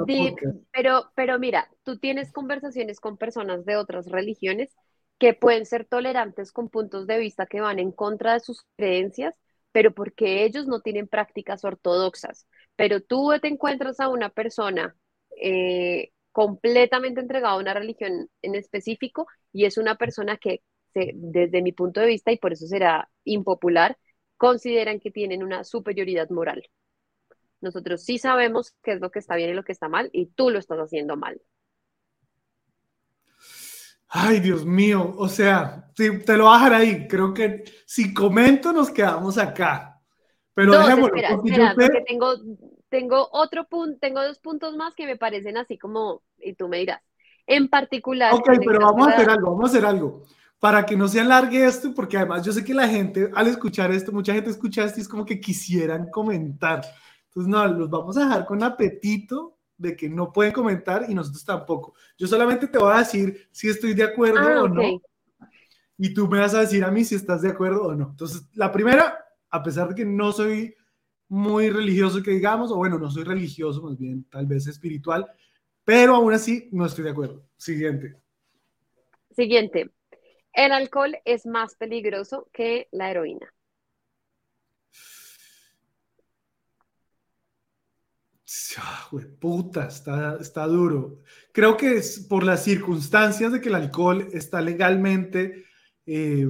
pero, 0.72 1.12
pero 1.16 1.40
mira, 1.40 1.68
tú 1.82 1.98
tienes 1.98 2.32
conversaciones 2.32 3.00
con 3.00 3.18
personas 3.18 3.66
de 3.66 3.78
otras 3.78 4.06
religiones 4.06 4.70
que 5.18 5.34
pueden 5.34 5.66
ser 5.66 5.86
tolerantes 5.86 6.52
con 6.52 6.70
puntos 6.70 7.08
de 7.08 7.18
vista 7.18 7.48
que 7.48 7.60
van 7.60 7.80
en 7.80 7.92
contra 7.92 8.34
de 8.34 8.42
sus 8.42 8.68
creencias, 8.78 9.36
pero 9.76 9.94
porque 9.94 10.46
ellos 10.46 10.68
no 10.68 10.80
tienen 10.80 11.06
prácticas 11.06 11.66
ortodoxas. 11.66 12.48
Pero 12.78 13.02
tú 13.02 13.34
te 13.42 13.50
encuentras 13.50 14.00
a 14.00 14.08
una 14.08 14.30
persona 14.30 14.96
eh, 15.36 16.12
completamente 16.32 17.20
entregado 17.20 17.56
a 17.58 17.60
una 17.60 17.74
religión 17.74 18.30
en 18.42 18.56
específico 18.56 19.28
y 19.52 19.66
es 19.66 19.78
una 19.78 19.96
persona 19.96 20.38
que, 20.38 20.62
desde 20.94 21.62
mi 21.62 21.74
punto 21.74 22.00
de 22.00 22.08
vista, 22.08 22.32
y 22.32 22.38
por 22.38 22.54
eso 22.54 22.68
será 22.68 23.10
impopular, 23.26 23.98
consideran 24.38 25.02
que 25.02 25.12
tienen 25.12 25.44
una 25.44 25.66
superioridad 25.66 26.30
moral. 26.30 26.64
Nosotros 27.60 28.02
sí 28.02 28.18
sabemos 28.18 28.74
qué 28.82 28.94
es 28.94 29.02
lo 29.02 29.12
que 29.12 29.20
está 29.20 29.36
bien 29.36 29.50
y 29.50 29.56
lo 29.56 29.66
que 29.66 29.74
está 29.74 29.90
mal, 29.90 30.10
y 30.14 30.28
tú 30.28 30.52
lo 30.52 30.60
estás 30.60 30.80
haciendo 30.80 31.18
mal. 31.18 31.42
Ay, 34.18 34.40
Dios 34.40 34.66
mío, 34.66 35.14
o 35.18 35.28
sea, 35.28 35.92
te 35.94 36.38
lo 36.38 36.46
voy 36.46 36.54
a 36.54 36.58
dejar 36.58 36.74
ahí. 36.74 37.06
Creo 37.06 37.34
que 37.34 37.66
si 37.86 38.14
comento 38.14 38.72
nos 38.72 38.90
quedamos 38.90 39.38
acá. 39.38 40.02
Pero 40.54 40.72
no, 40.72 40.88
espera, 40.88 41.36
porque 41.36 42.06
tengo, 42.08 42.34
tengo 42.88 43.28
otro 43.34 43.68
punto, 43.68 43.98
tengo 44.00 44.24
dos 44.24 44.40
puntos 44.40 44.78
más 44.78 44.96
que 44.96 45.06
me 45.06 45.18
parecen 45.18 45.58
así 45.58 45.78
como, 45.78 46.22
y 46.38 46.54
tú 46.54 46.70
me 46.70 46.78
dirás. 46.78 47.02
En 47.46 47.68
particular. 47.68 48.34
Ok, 48.34 48.52
pero 48.66 48.80
vamos 48.80 49.06
a 49.06 49.12
hacer 49.16 49.30
algo, 49.30 49.52
vamos 49.52 49.66
a 49.66 49.74
hacer 49.74 49.86
algo. 49.86 50.24
Para 50.60 50.86
que 50.86 50.96
no 50.96 51.10
se 51.10 51.20
alargue 51.20 51.66
esto, 51.66 51.94
porque 51.94 52.16
además 52.16 52.46
yo 52.46 52.54
sé 52.54 52.64
que 52.64 52.74
la 52.74 52.88
gente, 52.88 53.30
al 53.36 53.48
escuchar 53.48 53.92
esto, 53.92 54.14
mucha 54.14 54.34
gente 54.34 54.50
escucha 54.50 54.86
esto 54.86 55.00
y 55.00 55.02
es 55.02 55.10
como 55.10 55.26
que 55.26 55.42
quisieran 55.42 56.10
comentar. 56.10 56.86
Entonces, 57.28 57.52
no, 57.52 57.68
los 57.68 57.90
vamos 57.90 58.16
a 58.16 58.22
dejar 58.22 58.46
con 58.46 58.64
apetito 58.64 59.55
de 59.78 59.96
que 59.96 60.10
no 60.10 60.32
pueden 60.32 60.54
comentar 60.54 61.06
y 61.10 61.14
nosotros 61.14 61.44
tampoco. 61.44 61.94
Yo 62.18 62.28
solamente 62.28 62.68
te 62.68 62.78
voy 62.78 62.94
a 62.94 63.00
decir 63.00 63.48
si 63.52 63.70
estoy 63.70 63.94
de 63.94 64.04
acuerdo 64.04 64.40
ah, 64.40 64.64
o 64.64 64.68
no. 64.68 65.02
Y 65.98 66.14
tú 66.14 66.28
me 66.28 66.40
vas 66.40 66.54
a 66.54 66.62
decir 66.62 66.84
a 66.84 66.92
mí 66.92 67.04
si 67.04 67.16
estás 67.16 67.42
de 67.42 67.50
acuerdo 67.50 67.84
o 67.84 67.96
no. 67.96 68.10
Entonces, 68.10 68.48
la 68.54 68.72
primera, 68.72 69.18
a 69.50 69.64
pesar 69.64 69.90
de 69.90 69.96
que 69.96 70.06
no 70.06 70.32
soy 70.32 70.76
muy 71.28 71.70
religioso 71.70 72.22
que 72.22 72.32
digamos, 72.32 72.72
o 72.72 72.76
bueno, 72.76 73.00
no 73.00 73.10
soy 73.10 73.24
religioso, 73.24 73.82
más 73.82 73.98
bien 73.98 74.26
tal 74.30 74.46
vez 74.46 74.68
espiritual, 74.68 75.26
pero 75.84 76.16
aún 76.16 76.34
así 76.34 76.70
no 76.72 76.86
estoy 76.86 77.04
de 77.04 77.12
acuerdo. 77.12 77.46
Siguiente. 77.58 78.16
Siguiente. 79.36 79.92
El 80.54 80.72
alcohol 80.72 81.18
es 81.26 81.46
más 81.46 81.76
peligroso 81.76 82.50
que 82.54 82.88
la 82.92 83.12
heroína. 83.12 83.54
Ah, 88.78 89.10
puta, 89.40 89.88
está, 89.88 90.38
está 90.40 90.66
duro. 90.68 91.22
Creo 91.52 91.78
que 91.78 91.98
es 91.98 92.20
por 92.20 92.44
las 92.44 92.64
circunstancias 92.64 93.52
de 93.52 93.62
que 93.62 93.70
el 93.70 93.76
alcohol 93.76 94.28
está 94.32 94.62
legalmente 94.62 95.66
eh, 96.06 96.50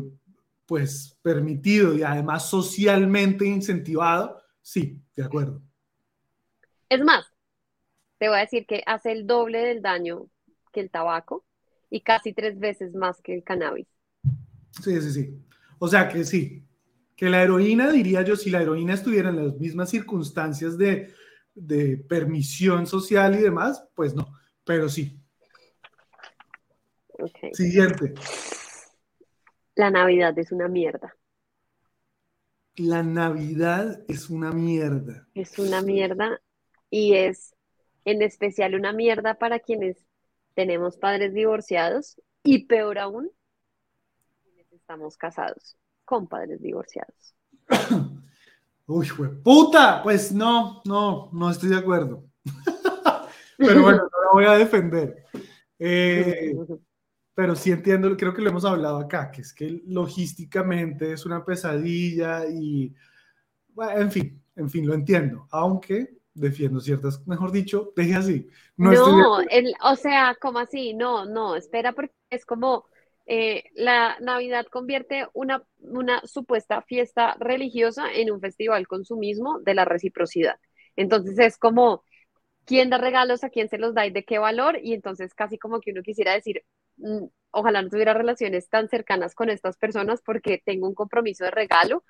pues 0.66 1.18
permitido 1.22 1.96
y 1.96 2.04
además 2.04 2.50
socialmente 2.50 3.46
incentivado, 3.46 4.42
sí, 4.62 5.02
de 5.16 5.24
acuerdo. 5.24 5.62
Es 6.90 7.04
más, 7.04 7.26
te 8.18 8.28
voy 8.28 8.38
a 8.38 8.42
decir 8.42 8.66
que 8.66 8.84
hace 8.86 9.12
el 9.12 9.28
doble 9.28 9.60
del 9.60 9.82
daño 9.82 10.28
que 10.72 10.82
el 10.82 10.90
tabaco 10.90 11.46
y 11.90 12.02
casi 12.02 12.34
tres 12.34 12.60
veces 12.60 12.94
más 12.94 13.22
que 13.22 13.36
el 13.36 13.44
cannabis. 13.44 13.88
Sí, 14.84 15.02
sí, 15.02 15.12
sí. 15.12 15.46
O 15.80 15.88
sea 15.88 16.10
que 16.10 16.24
sí, 16.26 16.64
que 17.16 17.30
la 17.30 17.44
heroína, 17.44 17.92
diría 17.92 18.22
yo, 18.24 18.36
si 18.36 18.50
la 18.50 18.62
heroína 18.62 18.94
estuviera 18.94 19.30
en 19.30 19.38
las 19.38 19.58
mismas 19.58 19.90
circunstancias 19.90 20.78
de 20.78 21.14
de 21.56 21.98
permisión 21.98 22.86
social 22.86 23.34
y 23.36 23.42
demás, 23.42 23.88
pues 23.96 24.14
no, 24.14 24.28
pero 24.64 24.90
sí. 24.90 25.20
Siguiente. 27.54 28.14
La 29.76 29.90
Navidad 29.90 30.38
es 30.38 30.52
una 30.52 30.68
mierda. 30.68 31.16
La 32.76 33.04
Navidad 33.04 34.04
es 34.10 34.30
una 34.30 34.52
mierda. 34.52 35.28
Es 35.34 35.58
una 35.58 35.82
mierda 35.82 36.42
y 36.90 37.16
es 37.16 37.56
en 38.04 38.22
especial 38.22 38.76
una 38.76 38.92
mierda 38.92 39.36
para 39.36 39.60
quienes 39.60 40.06
tenemos 40.54 40.98
padres 40.98 41.34
divorciados 41.34 42.22
y 42.44 42.66
peor 42.66 43.00
aún, 43.00 43.32
quienes 44.44 44.72
estamos 44.72 45.18
casados 45.18 45.78
con 46.04 46.28
padres 46.28 46.62
divorciados. 46.62 47.36
Uy, 48.88 49.08
puta, 49.44 50.04
pues 50.04 50.32
no, 50.32 50.82
no, 50.86 51.30
no 51.34 51.50
estoy 51.50 51.70
de 51.70 51.78
acuerdo. 51.78 52.24
pero 53.58 53.82
bueno, 53.82 54.04
no 54.04 54.24
la 54.24 54.32
voy 54.32 54.46
a 54.46 54.58
defender. 54.58 55.26
Eh, 55.80 56.56
pero 57.34 57.56
sí 57.56 57.72
entiendo, 57.72 58.16
creo 58.16 58.34
que 58.34 58.42
lo 58.42 58.50
hemos 58.50 58.64
hablado 58.64 58.98
acá, 58.98 59.32
que 59.32 59.42
es 59.42 59.54
que 59.54 59.82
logísticamente 59.88 61.12
es 61.12 61.26
una 61.26 61.44
pesadilla 61.44 62.46
y, 62.48 62.94
bueno, 63.70 64.02
en 64.02 64.12
fin, 64.12 64.44
en 64.56 64.70
fin, 64.70 64.88
lo 64.88 64.94
entiendo, 64.94 65.48
aunque 65.52 66.16
defiendo 66.34 66.80
ciertas, 66.80 67.26
mejor 67.28 67.52
dicho, 67.52 67.92
deje 67.96 68.16
así. 68.16 68.48
No, 68.78 68.92
no 68.92 69.40
o 69.84 69.96
sea, 69.96 70.38
como 70.40 70.60
así, 70.60 70.94
no, 70.94 71.26
no, 71.26 71.56
espera, 71.56 71.94
porque 71.94 72.14
es 72.30 72.46
como 72.46 72.86
eh, 73.28 73.64
la 73.74 74.18
Navidad 74.20 74.68
convierte 74.68 75.28
una, 75.34 75.64
una 75.80 76.22
supuesta 76.26 76.82
fiesta 76.84 77.36
religiosa 77.40 78.12
en 78.14 78.32
un 78.32 78.40
festival 78.40 78.88
consumismo 78.88 79.60
de 79.60 79.74
la 79.74 79.86
reciprocidad. 79.86 80.56
Entonces 80.96 81.38
es 81.40 81.58
como, 81.58 82.04
¿quién 82.66 82.90
da 82.90 82.98
regalos 82.98 83.44
a 83.44 83.50
quién 83.50 83.68
se 83.68 83.80
los 83.80 83.96
da 83.96 84.06
y 84.06 84.12
de 84.12 84.24
qué 84.24 84.38
valor? 84.38 84.78
Y 84.82 84.94
entonces 84.94 85.34
casi 85.34 85.58
como 85.58 85.82
que 85.82 85.92
uno 85.92 86.04
quisiera 86.04 86.34
decir, 86.34 86.64
mm, 86.98 87.26
ojalá 87.52 87.82
no 87.82 87.90
tuviera 87.90 88.14
relaciones 88.14 88.70
tan 88.70 88.90
cercanas 88.90 89.34
con 89.34 89.50
estas 89.50 89.78
personas 89.78 90.22
porque 90.24 90.62
tengo 90.64 90.88
un 90.88 90.96
compromiso 90.96 91.46
de 91.46 91.52
regalo 91.52 92.04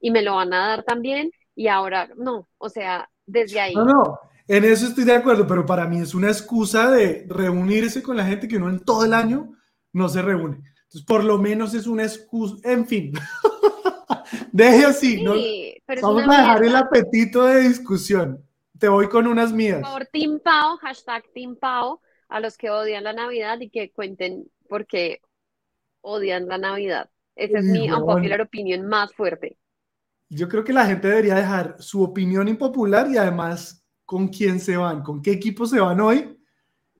y 0.00 0.10
me 0.10 0.22
lo 0.22 0.36
van 0.36 0.52
a 0.52 0.68
dar 0.68 0.82
también 0.84 1.30
y 1.54 1.68
ahora 1.68 2.10
no, 2.16 2.48
o 2.58 2.68
sea, 2.68 3.08
desde 3.26 3.58
ahí. 3.58 3.74
No, 3.74 3.84
no, 3.84 4.18
en 4.46 4.64
eso 4.64 4.86
estoy 4.86 5.04
de 5.04 5.14
acuerdo, 5.14 5.46
pero 5.46 5.64
para 5.64 5.86
mí 5.86 5.98
es 5.98 6.14
una 6.14 6.28
excusa 6.28 6.90
de 6.90 7.26
reunirse 7.28 8.02
con 8.02 8.16
la 8.16 8.24
gente 8.24 8.46
que 8.46 8.56
uno 8.58 8.68
en 8.68 8.80
todo 8.80 9.04
el 9.04 9.14
año 9.14 9.57
no 9.98 10.08
se 10.08 10.22
reúne. 10.22 10.56
Entonces, 10.56 11.02
por 11.06 11.22
lo 11.22 11.36
menos 11.36 11.74
es 11.74 11.86
una 11.86 12.04
excusa, 12.04 12.56
en 12.64 12.86
fin. 12.86 13.12
Deje 14.52 14.84
así, 14.86 15.22
¿no? 15.22 15.34
Vamos 16.00 16.22
a 16.26 16.40
dejar 16.40 16.64
el 16.64 16.76
apetito 16.76 17.44
de 17.44 17.68
discusión. 17.68 18.42
Te 18.78 18.88
voy 18.88 19.08
con 19.08 19.26
unas 19.26 19.52
mías. 19.52 19.82
Por 19.86 20.06
Team 20.06 20.40
Pau, 20.42 20.78
hashtag 20.78 21.24
Team 21.34 21.56
Pau, 21.56 22.00
a 22.28 22.40
los 22.40 22.56
que 22.56 22.70
odian 22.70 23.04
la 23.04 23.12
Navidad 23.12 23.60
y 23.60 23.68
que 23.68 23.90
cuenten 23.90 24.50
por 24.68 24.86
qué 24.86 25.20
odian 26.00 26.46
la 26.46 26.58
Navidad. 26.58 27.10
Esa 27.36 27.58
es 27.58 27.64
mi 27.64 27.90
unpopular 27.90 28.40
opinión 28.40 28.86
más 28.86 29.12
fuerte. 29.12 29.58
Yo 30.30 30.48
creo 30.48 30.64
que 30.64 30.72
la 30.72 30.86
gente 30.86 31.08
debería 31.08 31.34
dejar 31.34 31.76
su 31.78 32.02
opinión 32.02 32.48
impopular 32.48 33.10
y 33.10 33.16
además 33.16 33.84
con 34.04 34.28
quién 34.28 34.60
se 34.60 34.76
van, 34.76 35.02
con 35.02 35.22
qué 35.22 35.32
equipo 35.32 35.66
se 35.66 35.80
van 35.80 36.00
hoy, 36.00 36.38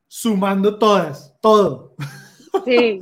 sumando 0.06 0.78
todas, 0.78 1.34
todo. 1.40 1.94
Sí. 2.64 2.98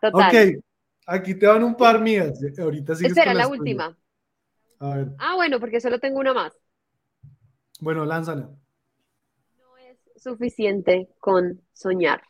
Total. 0.00 0.56
Ok, 0.56 0.64
aquí 1.06 1.34
te 1.38 1.46
van 1.46 1.62
un 1.62 1.76
par 1.76 2.00
mías. 2.00 2.38
Ahorita 2.58 2.94
sí. 2.94 3.06
Esta 3.06 3.22
era 3.22 3.34
la 3.34 3.48
última. 3.48 3.96
Ah, 4.78 5.34
bueno, 5.36 5.60
porque 5.60 5.80
solo 5.80 5.98
tengo 5.98 6.20
una 6.20 6.34
más. 6.34 6.52
Bueno, 7.80 8.04
lánzala. 8.04 8.50
No 9.58 9.76
es 9.78 9.98
suficiente 10.16 11.08
con 11.18 11.62
soñar 11.72 12.22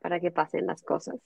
para 0.00 0.20
que 0.20 0.30
pasen 0.30 0.66
las 0.66 0.82
cosas. 0.82 1.16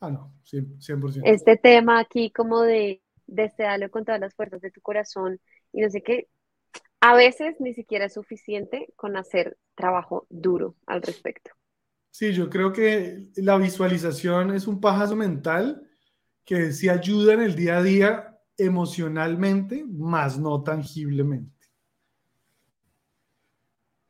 Ah, 0.00 0.10
no, 0.10 0.32
100%. 0.44 1.22
Este 1.24 1.56
tema 1.56 1.98
aquí 1.98 2.30
como 2.30 2.62
de 2.62 3.02
desearlo 3.26 3.90
con 3.90 4.04
todas 4.04 4.20
las 4.20 4.34
fuerzas 4.34 4.60
de 4.60 4.70
tu 4.70 4.80
corazón 4.80 5.40
y 5.72 5.80
no 5.80 5.90
sé 5.90 6.02
qué, 6.02 6.28
a 7.00 7.14
veces 7.14 7.56
ni 7.60 7.74
siquiera 7.74 8.06
es 8.06 8.14
suficiente 8.14 8.92
con 8.96 9.16
hacer 9.16 9.56
trabajo 9.74 10.26
duro 10.30 10.76
al 10.86 11.02
respecto. 11.02 11.50
Sí, 12.18 12.32
yo 12.32 12.50
creo 12.50 12.72
que 12.72 13.28
la 13.36 13.56
visualización 13.58 14.52
es 14.52 14.66
un 14.66 14.80
pajazo 14.80 15.14
mental 15.14 15.88
que 16.44 16.72
sí 16.72 16.88
ayuda 16.88 17.34
en 17.34 17.42
el 17.42 17.54
día 17.54 17.78
a 17.78 17.82
día 17.84 18.40
emocionalmente, 18.56 19.84
más 19.88 20.36
no 20.36 20.60
tangiblemente. 20.64 21.68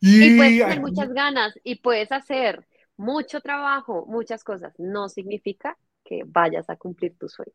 Y, 0.01 0.39
puedes 0.39 0.59
tener 0.59 0.81
muchas 0.81 1.13
ganas 1.13 1.53
y 1.63 1.75
puedes 1.83 2.11
hacer 2.11 2.67
mucho 2.97 3.43
trabajo, 3.43 4.07
muchas 4.07 4.43
cosas. 4.43 4.73
No 4.79 5.11
significa 5.11 5.77
que 6.03 6.23
vayas 6.25 6.71
a 6.71 6.77
cumplir 6.77 7.15
tu 7.19 7.29
sueño. 7.29 7.53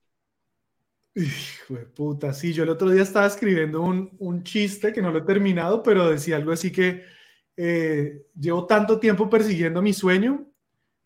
Hijo 1.15 1.73
de 1.73 1.85
puta, 1.87 2.31
sí, 2.31 2.53
yo 2.53 2.61
el 2.61 2.69
otro 2.69 2.91
día 2.91 3.01
estaba 3.01 3.25
escribiendo 3.25 3.81
un, 3.81 4.15
un 4.19 4.43
chiste 4.43 4.93
que 4.93 5.01
no 5.01 5.09
lo 5.09 5.17
he 5.17 5.23
terminado, 5.23 5.81
pero 5.81 6.11
decía 6.11 6.35
algo 6.35 6.51
así 6.51 6.71
que 6.71 7.01
eh, 7.55 8.25
llevo 8.39 8.65
tanto 8.65 8.99
tiempo 8.99 9.29
persiguiendo 9.29 9.81
mi 9.81 9.93
sueño 9.93 10.47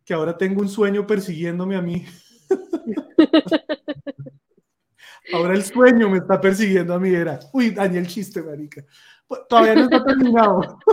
que 0.08 0.14
ahora 0.14 0.38
tengo 0.38 0.62
un 0.62 0.70
sueño 0.70 1.06
persiguiéndome 1.06 1.76
a 1.76 1.82
mí. 1.82 2.06
ahora 5.34 5.54
el 5.54 5.64
sueño 5.64 6.10
me 6.10 6.20
está 6.20 6.40
persiguiendo 6.40 6.94
a 6.94 7.00
mí. 7.00 7.14
Era, 7.14 7.42
uy, 7.52 7.72
Daniel 7.72 8.06
el 8.06 8.10
chiste, 8.10 8.42
marica. 8.42 8.86
Pues, 9.28 9.42
todavía 9.50 9.76
no 9.76 9.84
está 9.84 10.04
terminado. 10.04 10.80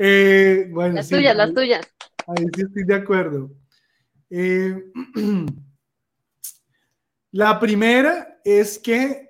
Eh, 0.00 0.68
bueno, 0.70 0.94
las 0.94 1.08
tuyas, 1.08 1.34
las 1.34 1.52
tuyas. 1.52 1.84
Ahí 2.28 2.46
sí 2.54 2.62
estoy 2.62 2.84
de 2.84 2.94
acuerdo. 2.94 3.50
Eh, 4.30 4.92
la 7.32 7.58
primera 7.58 8.40
es 8.44 8.78
que 8.78 9.27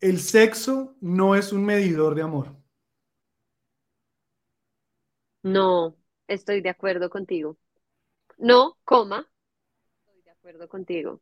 el 0.00 0.20
sexo 0.20 0.96
no 1.00 1.34
es 1.34 1.52
un 1.52 1.64
medidor 1.64 2.14
de 2.14 2.22
amor. 2.22 2.54
No, 5.42 5.96
estoy 6.26 6.60
de 6.60 6.70
acuerdo 6.70 7.08
contigo. 7.08 7.56
No, 8.38 8.76
coma, 8.84 9.26
estoy 10.00 10.22
de 10.22 10.30
acuerdo 10.30 10.68
contigo. 10.68 11.20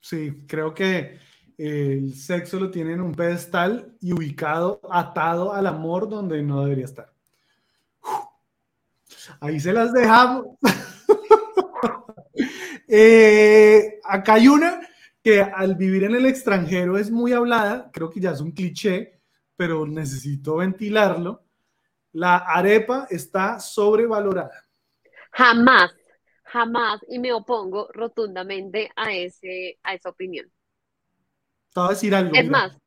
Sí, 0.00 0.44
creo 0.46 0.72
que 0.72 1.18
el 1.58 2.14
sexo 2.14 2.60
lo 2.60 2.70
tiene 2.70 2.92
en 2.92 3.00
un 3.00 3.14
pedestal 3.14 3.96
y 4.00 4.12
ubicado, 4.12 4.80
atado 4.90 5.52
al 5.52 5.66
amor 5.66 6.08
donde 6.08 6.42
no 6.42 6.62
debería 6.62 6.84
estar. 6.84 7.12
Ahí 9.40 9.58
se 9.60 9.72
las 9.72 9.92
dejamos. 9.92 10.46
Eh, 12.88 13.98
acá 14.04 14.34
hay 14.34 14.46
una 14.46 14.80
que 15.26 15.42
al 15.42 15.74
vivir 15.74 16.04
en 16.04 16.14
el 16.14 16.24
extranjero 16.24 16.96
es 16.96 17.10
muy 17.10 17.32
hablada, 17.32 17.90
creo 17.92 18.08
que 18.08 18.20
ya 18.20 18.30
es 18.30 18.40
un 18.40 18.52
cliché, 18.52 19.20
pero 19.56 19.84
necesito 19.84 20.58
ventilarlo. 20.58 21.42
La 22.12 22.36
arepa 22.36 23.08
está 23.10 23.58
sobrevalorada. 23.58 24.62
Jamás, 25.32 25.90
jamás, 26.44 27.00
y 27.08 27.18
me 27.18 27.32
opongo 27.32 27.88
rotundamente 27.92 28.88
a, 28.94 29.12
ese, 29.14 29.80
a 29.82 29.94
esa 29.94 30.10
opinión. 30.10 30.46
Te 31.74 31.80
voy 31.80 31.86
a 31.88 31.90
decir 31.90 32.14
algo. 32.14 32.32
Es 32.32 32.48
más. 32.48 32.78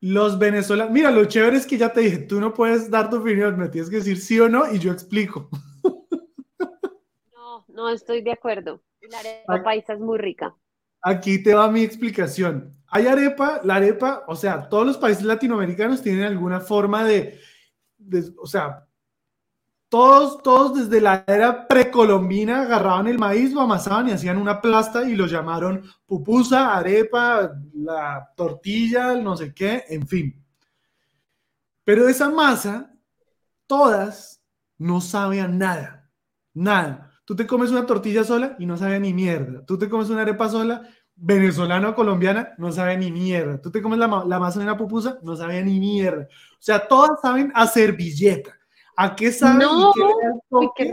Los 0.00 0.40
venezolanos, 0.40 0.92
mira, 0.92 1.12
lo 1.12 1.26
chévere 1.26 1.58
es 1.58 1.64
que 1.64 1.78
ya 1.78 1.92
te 1.92 2.00
dije, 2.00 2.18
tú 2.18 2.40
no 2.40 2.52
puedes 2.52 2.90
dar 2.90 3.08
tu 3.08 3.18
opinión, 3.18 3.56
me 3.56 3.68
tienes 3.68 3.88
que 3.88 3.98
decir 3.98 4.18
sí 4.18 4.40
o 4.40 4.48
no 4.48 4.68
y 4.68 4.80
yo 4.80 4.90
explico. 4.90 5.48
No, 7.32 7.64
no 7.68 7.88
estoy 7.88 8.20
de 8.22 8.32
acuerdo. 8.32 8.82
La 9.02 9.20
arepa 9.20 9.62
paisa 9.62 9.92
es 9.92 10.00
muy 10.00 10.18
rica. 10.18 10.56
Aquí 11.02 11.42
te 11.42 11.54
va 11.54 11.70
mi 11.70 11.82
explicación. 11.82 12.76
Hay 12.86 13.06
arepa, 13.06 13.60
la 13.64 13.76
arepa, 13.76 14.24
o 14.28 14.36
sea, 14.36 14.68
todos 14.68 14.86
los 14.86 14.98
países 14.98 15.24
latinoamericanos 15.24 16.02
tienen 16.02 16.24
alguna 16.24 16.60
forma 16.60 17.04
de, 17.04 17.40
o 18.38 18.46
sea, 18.46 18.86
todos, 19.88 20.42
todos 20.42 20.74
desde 20.78 21.00
la 21.00 21.24
era 21.26 21.68
precolombina 21.68 22.62
agarraban 22.62 23.08
el 23.08 23.18
maíz, 23.18 23.52
lo 23.52 23.62
amasaban 23.62 24.08
y 24.08 24.12
hacían 24.12 24.38
una 24.38 24.60
plasta 24.60 25.08
y 25.08 25.16
lo 25.16 25.26
llamaron 25.26 25.84
pupusa, 26.06 26.74
arepa, 26.76 27.52
la 27.74 28.30
tortilla, 28.36 29.14
no 29.16 29.36
sé 29.36 29.52
qué, 29.52 29.84
en 29.88 30.06
fin. 30.06 30.44
Pero 31.84 32.08
esa 32.08 32.30
masa, 32.30 32.90
todas 33.66 34.42
no 34.78 35.00
saben 35.00 35.58
nada, 35.58 36.10
nada. 36.54 37.11
Tú 37.24 37.36
te 37.36 37.46
comes 37.46 37.70
una 37.70 37.86
tortilla 37.86 38.24
sola 38.24 38.56
y 38.58 38.66
no 38.66 38.76
sabe 38.76 38.98
ni 38.98 39.14
mierda. 39.14 39.64
Tú 39.64 39.78
te 39.78 39.88
comes 39.88 40.10
una 40.10 40.22
arepa 40.22 40.48
sola, 40.48 40.82
venezolana 41.14 41.90
o 41.90 41.94
colombiana, 41.94 42.54
no 42.58 42.72
sabe 42.72 42.96
ni 42.96 43.12
mierda. 43.12 43.60
Tú 43.60 43.70
te 43.70 43.80
comes 43.80 43.98
la, 43.98 44.08
masa 44.08 44.58
de 44.58 44.64
una 44.64 44.76
pupusa, 44.76 45.18
no 45.22 45.36
sabe 45.36 45.62
ni 45.62 45.78
mierda. 45.78 46.24
O 46.24 46.62
sea, 46.62 46.86
todas 46.86 47.20
saben 47.20 47.52
a 47.54 47.66
servilleta 47.66 48.58
¿A 48.96 49.16
qué 49.16 49.32
sabe? 49.32 49.64
No, 49.64 49.92
qué 49.94 50.04
le 50.04 50.12
da 50.12 50.34
el 50.34 50.40
toque? 50.50 50.92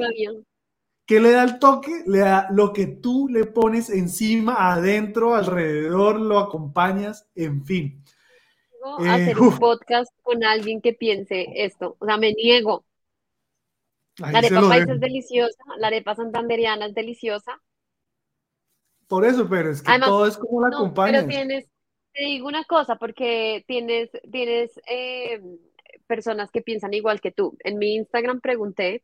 qué, 1.06 1.20
le 1.20 1.32
da 1.32 1.44
el 1.44 1.60
toque? 1.60 2.04
Le 2.06 2.20
da 2.20 2.48
lo 2.52 2.72
que 2.72 2.88
tú 2.88 3.28
le 3.28 3.46
pones 3.46 3.89
encima, 3.89 4.72
adentro, 4.72 5.36
alrededor, 5.36 6.20
lo 6.20 6.39
acompañas, 6.39 7.28
en 7.36 7.65
fin. 7.65 8.04
Eh, 9.02 9.10
hacer 9.10 9.39
un 9.39 9.58
podcast 9.58 10.12
con 10.24 10.44
alguien 10.44 10.82
que 10.82 10.94
piense 10.94 11.48
esto. 11.56 11.98
O 12.00 12.06
sea, 12.06 12.18
me 12.18 12.34
niego. 12.34 12.86
La 14.19 14.39
arepa 14.39 14.62
paisa 14.62 14.93
es 14.93 14.99
deliciosa, 14.99 15.63
la 15.77 15.88
arepa 15.88 16.15
santanderiana 16.15 16.88
es 16.88 16.93
deliciosa. 16.93 17.60
Por 19.08 19.25
eso, 19.25 19.49
pero 19.49 19.71
es 19.71 19.82
que 19.82 19.99
todo 19.99 20.27
es 20.27 20.38
como 20.38 20.62
la 20.62 20.69
no, 20.69 20.93
Pero 20.93 21.25
tienes, 21.25 21.65
te 22.13 22.25
digo 22.25 22.47
una 22.47 22.63
cosa, 22.65 22.95
porque 22.97 23.63
tienes, 23.67 24.12
tienes 24.32 24.71
eh, 24.88 25.41
personas 26.05 26.51
que 26.51 26.62
piensan 26.62 26.93
igual 26.93 27.19
que 27.19 27.32
tú. 27.32 27.58
En 27.63 27.79
mi 27.79 27.95
Instagram 27.95 28.39
pregunté 28.39 29.03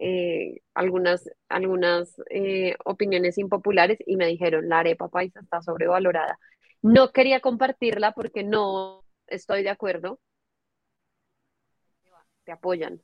eh, 0.00 0.62
algunas, 0.74 1.28
algunas 1.48 2.14
eh, 2.30 2.76
opiniones 2.84 3.36
impopulares 3.38 3.98
y 4.06 4.16
me 4.16 4.26
dijeron, 4.26 4.68
la 4.68 4.78
arepa 4.80 5.08
paisa 5.08 5.40
está 5.40 5.60
sobrevalorada. 5.62 6.38
No 6.80 7.12
quería 7.12 7.40
compartirla 7.40 8.12
porque 8.12 8.42
no 8.42 9.04
estoy 9.26 9.62
de 9.62 9.70
acuerdo. 9.70 10.18
Te 12.44 12.52
apoyan. 12.52 13.02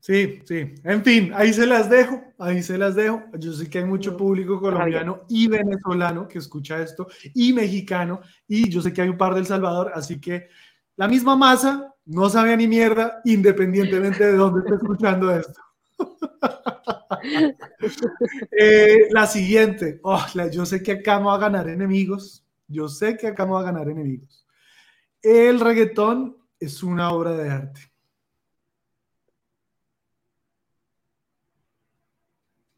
Sí, 0.00 0.40
sí. 0.44 0.74
En 0.84 1.02
fin, 1.02 1.32
ahí 1.34 1.52
se 1.52 1.66
las 1.66 1.90
dejo, 1.90 2.22
ahí 2.38 2.62
se 2.62 2.78
las 2.78 2.94
dejo. 2.94 3.24
Yo 3.38 3.52
sé 3.52 3.68
que 3.68 3.78
hay 3.78 3.84
mucho 3.84 4.16
público 4.16 4.60
colombiano 4.60 5.22
y 5.28 5.48
venezolano 5.48 6.28
que 6.28 6.38
escucha 6.38 6.80
esto, 6.80 7.08
y 7.34 7.52
mexicano, 7.52 8.20
y 8.46 8.68
yo 8.68 8.80
sé 8.80 8.92
que 8.92 9.02
hay 9.02 9.08
un 9.08 9.18
par 9.18 9.34
del 9.34 9.46
Salvador, 9.46 9.90
así 9.94 10.20
que 10.20 10.48
la 10.96 11.08
misma 11.08 11.36
masa, 11.36 11.92
no 12.06 12.28
sabía 12.30 12.56
ni 12.56 12.68
mierda, 12.68 13.20
independientemente 13.24 14.24
de 14.24 14.36
dónde 14.36 14.60
esté 14.60 14.74
escuchando 14.74 15.34
esto. 15.34 15.60
Eh, 18.58 19.08
la 19.10 19.26
siguiente, 19.26 20.00
oh, 20.02 20.24
yo 20.52 20.66
sé 20.66 20.82
que 20.82 20.92
acá 20.92 21.18
me 21.18 21.26
va 21.26 21.34
a 21.34 21.38
ganar 21.38 21.68
enemigos, 21.68 22.44
yo 22.68 22.88
sé 22.88 23.16
que 23.16 23.28
acá 23.28 23.46
me 23.46 23.52
va 23.52 23.60
a 23.60 23.64
ganar 23.64 23.88
enemigos. 23.88 24.46
El 25.22 25.60
reggaetón 25.60 26.36
es 26.58 26.82
una 26.82 27.10
obra 27.10 27.32
de 27.32 27.50
arte. 27.50 27.80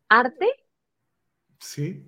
¿Arte? 0.09 0.47
Sí. 1.59 2.05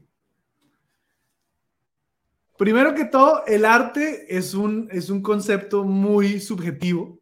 Primero 2.57 2.95
que 2.95 3.07
todo, 3.07 3.45
el 3.47 3.65
arte 3.65 4.37
es 4.37 4.55
un, 4.55 4.89
es 4.91 5.11
un 5.11 5.23
concepto 5.23 5.85
muy 5.85 6.41
subjetivo, 6.41 7.21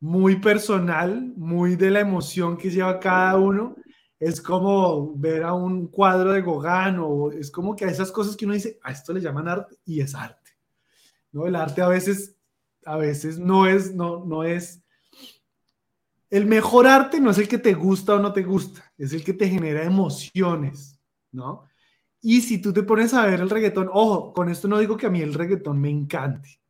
muy 0.00 0.36
personal, 0.36 1.32
muy 1.36 1.76
de 1.76 1.90
la 1.90 2.00
emoción 2.00 2.56
que 2.56 2.70
lleva 2.70 3.00
cada 3.00 3.36
uno. 3.36 3.76
Es 4.18 4.40
como 4.40 5.12
ver 5.16 5.42
a 5.42 5.54
un 5.54 5.88
cuadro 5.88 6.32
de 6.32 6.42
Gauguin 6.42 6.98
o 7.00 7.32
es 7.32 7.50
como 7.50 7.74
que 7.74 7.84
a 7.84 7.90
esas 7.90 8.12
cosas 8.12 8.36
que 8.36 8.44
uno 8.44 8.54
dice, 8.54 8.78
a 8.82 8.92
esto 8.92 9.12
le 9.12 9.20
llaman 9.20 9.48
arte 9.48 9.76
y 9.84 10.00
es 10.00 10.14
arte. 10.14 10.52
¿No? 11.32 11.46
El 11.46 11.56
arte 11.56 11.82
a 11.82 11.88
veces, 11.88 12.36
a 12.84 12.96
veces 12.96 13.38
no 13.38 13.66
es, 13.66 13.92
no, 13.92 14.24
no 14.24 14.44
es, 14.44 14.84
el 16.30 16.46
mejor 16.46 16.86
arte 16.86 17.20
no 17.20 17.30
es 17.30 17.38
el 17.38 17.48
que 17.48 17.58
te 17.58 17.74
gusta 17.74 18.14
o 18.14 18.18
no 18.18 18.32
te 18.32 18.42
gusta, 18.42 18.83
es 18.96 19.12
el 19.12 19.24
que 19.24 19.34
te 19.34 19.48
genera 19.48 19.84
emociones, 19.84 20.98
¿no? 21.32 21.64
Y 22.20 22.40
si 22.40 22.58
tú 22.58 22.72
te 22.72 22.82
pones 22.82 23.12
a 23.12 23.26
ver 23.26 23.40
el 23.40 23.50
reggaetón, 23.50 23.90
ojo, 23.92 24.32
con 24.32 24.48
esto 24.48 24.66
no 24.66 24.78
digo 24.78 24.96
que 24.96 25.06
a 25.06 25.10
mí 25.10 25.20
el 25.20 25.34
reggaetón 25.34 25.80
me 25.80 25.90
encante, 25.90 26.60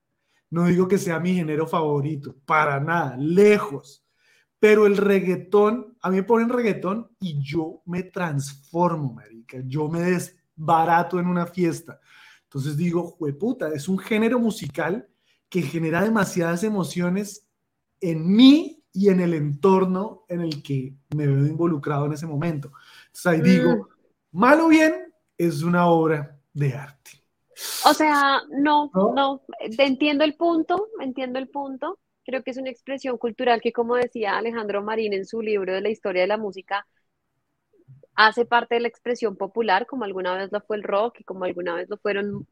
no 0.50 0.66
digo 0.66 0.88
que 0.88 0.98
sea 0.98 1.20
mi 1.20 1.34
género 1.34 1.66
favorito, 1.66 2.36
para 2.44 2.80
nada, 2.80 3.16
lejos. 3.16 4.04
Pero 4.58 4.86
el 4.86 4.96
reggaetón, 4.96 5.96
a 6.00 6.10
mí 6.10 6.16
me 6.16 6.22
ponen 6.22 6.48
reggaetón 6.48 7.10
y 7.20 7.42
yo 7.42 7.82
me 7.84 8.04
transformo, 8.04 9.12
marica. 9.12 9.58
Yo 9.66 9.88
me 9.88 10.00
desbarato 10.00 11.20
en 11.20 11.26
una 11.26 11.44
fiesta. 11.44 12.00
Entonces 12.44 12.76
digo, 12.76 13.18
puta, 13.38 13.68
es 13.74 13.88
un 13.88 13.98
género 13.98 14.38
musical 14.38 15.08
que 15.48 15.60
genera 15.60 16.02
demasiadas 16.02 16.62
emociones 16.64 17.46
en 18.00 18.34
mí 18.34 18.83
y 18.94 19.08
en 19.08 19.20
el 19.20 19.34
entorno 19.34 20.24
en 20.28 20.40
el 20.40 20.62
que 20.62 20.94
me 21.14 21.26
veo 21.26 21.44
involucrado 21.44 22.06
en 22.06 22.12
ese 22.12 22.26
momento. 22.26 22.70
Entonces 23.06 23.26
ahí 23.26 23.40
digo, 23.40 23.74
mm. 23.74 24.38
mal 24.38 24.60
o 24.60 24.68
bien, 24.68 25.12
es 25.36 25.62
una 25.62 25.88
obra 25.88 26.38
de 26.52 26.74
arte. 26.74 27.10
O 27.84 27.92
sea, 27.92 28.42
no, 28.50 28.90
no, 28.94 29.42
entiendo 29.60 30.24
el 30.24 30.34
punto, 30.36 30.88
entiendo 31.00 31.38
el 31.38 31.48
punto. 31.48 31.98
Creo 32.24 32.42
que 32.42 32.52
es 32.52 32.56
una 32.56 32.70
expresión 32.70 33.18
cultural 33.18 33.60
que, 33.60 33.72
como 33.72 33.96
decía 33.96 34.38
Alejandro 34.38 34.82
Marín 34.82 35.12
en 35.12 35.26
su 35.26 35.42
libro 35.42 35.72
de 35.72 35.80
la 35.80 35.90
historia 35.90 36.22
de 36.22 36.28
la 36.28 36.38
música, 36.38 36.86
hace 38.14 38.44
parte 38.44 38.76
de 38.76 38.80
la 38.80 38.88
expresión 38.88 39.36
popular, 39.36 39.86
como 39.86 40.04
alguna 40.04 40.36
vez 40.36 40.50
lo 40.52 40.60
fue 40.60 40.76
el 40.76 40.84
rock 40.84 41.20
y 41.20 41.24
como 41.24 41.44
alguna 41.44 41.74
vez 41.74 41.88
lo 41.90 41.98
fueron, 41.98 42.46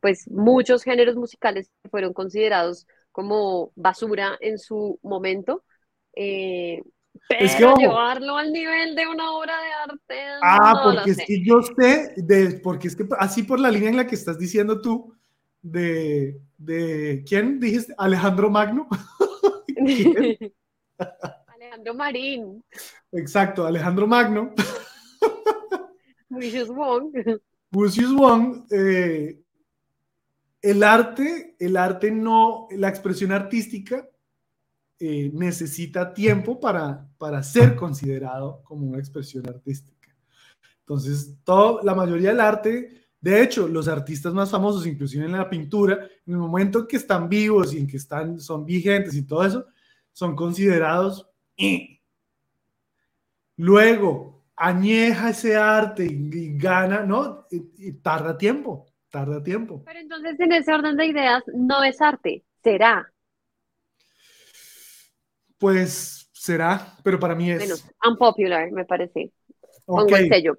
pues, 0.00 0.30
muchos 0.30 0.84
géneros 0.84 1.16
musicales 1.16 1.70
que 1.82 1.88
fueron 1.88 2.12
considerados 2.12 2.86
como 3.12 3.72
basura 3.74 4.36
en 4.40 4.58
su 4.58 4.98
momento. 5.02 5.64
Eh, 6.14 6.82
pero 7.28 7.44
es 7.44 7.54
que, 7.54 7.74
llevarlo 7.78 8.36
al 8.36 8.52
nivel 8.52 8.94
de 8.96 9.06
una 9.06 9.30
obra 9.32 9.54
de 9.60 9.92
arte. 9.92 10.14
Ah, 10.42 10.80
porque 10.82 11.10
es 11.12 11.18
que 11.26 11.44
yo 11.44 11.62
sé, 11.62 12.14
de, 12.16 12.60
porque 12.62 12.88
es 12.88 12.96
que 12.96 13.06
así 13.18 13.42
por 13.42 13.60
la 13.60 13.70
línea 13.70 13.90
en 13.90 13.96
la 13.96 14.06
que 14.06 14.14
estás 14.14 14.38
diciendo 14.38 14.80
tú, 14.80 15.14
de, 15.62 16.40
de 16.58 17.22
¿quién 17.26 17.60
dijiste? 17.60 17.94
Alejandro 17.98 18.50
Magno. 18.50 18.88
Alejandro 21.46 21.94
Marín. 21.94 22.64
Exacto, 23.12 23.66
Alejandro 23.66 24.06
Magno. 24.06 24.52
Lucius 26.28 26.68
Wong. 26.68 27.12
Lucius 27.70 28.12
Wong, 28.12 28.66
eh, 28.70 29.38
el 30.62 30.82
arte, 30.82 31.54
el 31.58 31.76
arte 31.76 32.10
no, 32.10 32.68
la 32.72 32.88
expresión 32.88 33.32
artística 33.32 34.08
eh, 35.00 35.30
necesita 35.32 36.12
tiempo 36.12 36.60
para, 36.60 37.08
para 37.18 37.42
ser 37.42 37.74
considerado 37.74 38.62
como 38.62 38.86
una 38.86 38.98
expresión 38.98 39.48
artística. 39.48 40.14
Entonces, 40.80 41.38
todo, 41.42 41.80
la 41.82 41.94
mayoría 41.94 42.30
del 42.30 42.40
arte, 42.40 43.08
de 43.20 43.42
hecho, 43.42 43.66
los 43.66 43.88
artistas 43.88 44.34
más 44.34 44.50
famosos, 44.50 44.86
inclusive 44.86 45.24
en 45.24 45.32
la 45.32 45.48
pintura, 45.48 45.94
en 46.26 46.34
el 46.34 46.38
momento 46.38 46.80
en 46.80 46.86
que 46.86 46.96
están 46.96 47.28
vivos 47.28 47.72
y 47.72 47.78
en 47.78 47.86
que 47.86 47.96
están, 47.96 48.38
son 48.40 48.64
vigentes 48.64 49.14
y 49.14 49.26
todo 49.26 49.44
eso, 49.44 49.66
son 50.12 50.36
considerados 50.36 51.30
eh. 51.56 52.00
Luego, 53.56 54.44
añeja 54.56 55.30
ese 55.30 55.56
arte 55.56 56.06
y, 56.06 56.56
gana, 56.56 57.04
¿no? 57.04 57.46
Y, 57.50 57.92
tarda 57.92 58.38
tiempo, 58.38 58.86
tarda 59.10 59.42
tiempo. 59.42 59.82
Pero 59.84 59.98
entonces 59.98 60.40
en 60.40 60.52
ese 60.52 60.72
orden 60.72 60.96
de 60.96 61.06
ideas 61.06 61.42
no 61.54 61.82
es 61.82 62.00
arte, 62.00 62.44
será. 62.62 63.12
Pues 65.60 66.30
será, 66.32 66.96
pero 67.04 67.20
para 67.20 67.34
mí 67.34 67.50
es. 67.50 67.58
Bueno, 67.58 67.74
unpopular, 68.08 68.72
me 68.72 68.86
parece. 68.86 69.30
Pongo 69.84 70.16
el 70.16 70.28
sello. 70.28 70.56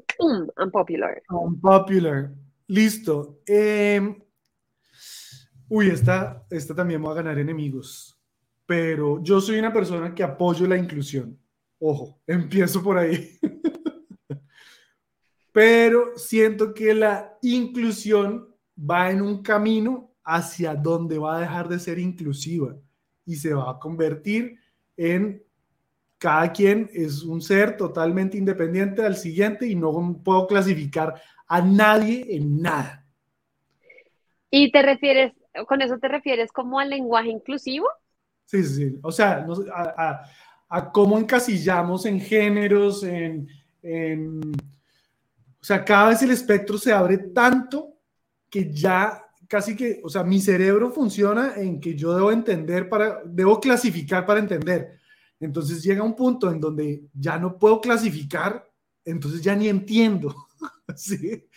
Unpopular. 0.56 1.24
Unpopular. 1.28 2.32
Listo. 2.68 3.42
Em, 3.48 4.16
uy, 5.68 5.90
esta, 5.90 6.46
esta 6.52 6.76
también 6.76 7.04
va 7.04 7.12
a 7.12 7.16
ganar 7.16 7.40
enemigos. 7.40 8.16
Pero 8.68 9.24
yo 9.24 9.42
soy 9.42 9.58
una 9.58 9.74
persona 9.74 10.14
que 10.14 10.22
apoyo 10.22 10.68
la 10.68 10.78
inclusión. 10.78 11.38
Ojo, 11.80 12.22
empiezo 12.28 12.84
por 12.84 13.00
ahí. 13.00 13.40
pero 15.52 16.16
siento 16.16 16.76
que 16.76 16.94
la 16.94 17.40
inclusión 17.42 18.56
va 18.78 19.10
en 19.10 19.24
un 19.24 19.42
camino 19.42 20.14
hacia 20.24 20.76
donde 20.76 21.18
va 21.18 21.38
a 21.38 21.42
dejar 21.42 21.68
de 21.68 21.80
ser 21.80 21.98
inclusiva 21.98 22.76
y 23.26 23.36
se 23.36 23.54
va 23.54 23.72
a 23.72 23.80
convertir 23.80 24.61
en 25.02 25.44
cada 26.20 26.54
quien 26.54 26.88
es 26.94 27.24
un 27.24 27.42
ser 27.42 27.76
totalmente 27.76 28.38
independiente 28.38 29.04
al 29.04 29.16
siguiente 29.16 29.68
y 29.68 29.76
no 29.76 30.22
puedo 30.24 30.46
clasificar 30.46 31.20
a 31.48 31.62
nadie 31.62 32.28
en 32.30 32.62
nada. 32.62 33.04
¿Y 34.52 34.72
te 34.72 34.84
refieres, 34.84 35.34
con 35.68 35.82
eso 35.82 35.98
te 35.98 36.08
refieres 36.08 36.52
como 36.52 36.80
al 36.80 36.92
lenguaje 36.92 37.30
inclusivo? 37.30 37.88
Sí, 38.46 38.64
sí, 38.64 38.76
sí. 38.76 39.00
O 39.02 39.12
sea, 39.12 39.48
a, 39.74 40.22
a, 40.70 40.92
cómo 40.92 41.18
encasillamos 41.18 42.06
en 42.06 42.20
géneros, 42.20 43.04
en, 43.04 43.48
en, 43.82 44.52
O 45.60 45.64
sea, 45.64 45.84
cada 45.84 46.10
vez 46.10 46.22
el 46.22 46.32
espectro 46.32 46.78
se 46.78 46.94
abre 46.94 47.18
tanto 47.18 47.96
que 48.48 48.72
ya 48.72 49.26
casi 49.52 49.76
que, 49.76 50.00
o 50.02 50.10
sea, 50.10 50.24
mi 50.24 50.40
cerebro 50.40 50.92
funciona 50.92 51.56
en 51.58 51.82
que 51.82 51.94
yo 51.94 52.16
debo 52.16 52.32
entender 52.32 52.88
para, 52.88 53.22
debo 53.26 53.60
clasificar 53.60 54.26
para 54.26 54.40
entender 54.40 55.02
entonces 55.42 55.82
llega 55.84 56.04
un 56.04 56.16
punto 56.16 56.52
en 56.52 56.62
donde 56.62 57.04
ya 57.14 57.38
no 57.40 57.58
puedo 57.58 57.82
clasificar, 57.82 58.70
entonces 59.04 59.42
ya 59.42 59.56
ni 59.56 59.68
entiendo, 59.68 60.34
¿sí? 60.96 61.48